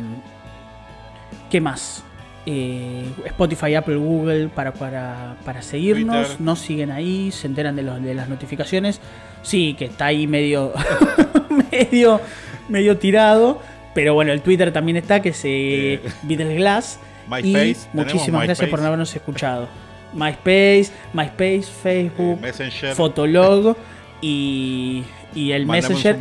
¿Qué 1.50 1.60
más? 1.60 2.04
Eh, 2.46 3.04
Spotify, 3.26 3.74
Apple, 3.74 3.96
Google 3.96 4.48
para, 4.48 4.72
para, 4.72 5.36
para 5.44 5.62
seguirnos. 5.62 6.38
Nos 6.38 6.60
siguen 6.60 6.92
ahí, 6.92 7.32
se 7.32 7.48
enteran 7.48 7.74
de, 7.74 7.82
los, 7.82 8.00
de 8.00 8.14
las 8.14 8.28
notificaciones. 8.28 9.00
Sí, 9.42 9.74
que 9.76 9.86
está 9.86 10.06
ahí 10.06 10.28
medio, 10.28 10.72
medio, 11.72 12.20
medio 12.68 12.98
tirado. 12.98 13.60
Pero 13.94 14.14
bueno, 14.14 14.32
el 14.32 14.40
Twitter 14.40 14.72
también 14.72 14.96
está, 14.96 15.20
que 15.20 15.32
se 15.32 16.00
Beatles 16.22 16.56
Glass. 16.56 16.98
y 17.42 17.76
muchísimas 17.92 18.44
gracias 18.44 18.68
por 18.68 18.80
habernos 18.80 19.14
escuchado. 19.14 19.68
MySpace, 20.12 20.90
MySpace, 21.12 21.62
Facebook, 21.62 22.40
eh, 22.44 22.94
Fotolog 22.94 23.76
y, 24.20 25.04
y 25.34 25.52
el 25.52 25.66
Messenger. 25.66 26.18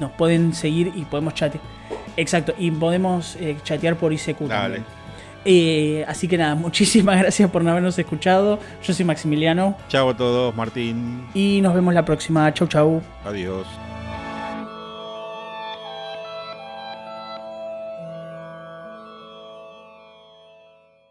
nos 0.00 0.10
pueden 0.12 0.54
seguir 0.54 0.92
y 0.94 1.04
podemos 1.04 1.34
chatear. 1.34 1.62
Exacto, 2.16 2.54
y 2.58 2.70
podemos 2.70 3.36
eh, 3.36 3.56
chatear 3.62 3.96
por 3.96 4.12
ICQ 4.12 4.42
eh, 5.46 6.04
así 6.08 6.26
que 6.26 6.38
nada, 6.38 6.54
muchísimas 6.54 7.18
gracias 7.18 7.50
por 7.50 7.66
habernos 7.68 7.98
escuchado. 7.98 8.58
Yo 8.82 8.94
soy 8.94 9.04
Maximiliano. 9.04 9.76
Chao 9.88 10.08
a 10.08 10.16
todos, 10.16 10.54
Martín. 10.56 11.26
Y 11.34 11.60
nos 11.60 11.74
vemos 11.74 11.92
la 11.92 12.04
próxima. 12.04 12.52
Chau, 12.54 12.66
chau. 12.66 13.02
Adiós. 13.24 13.66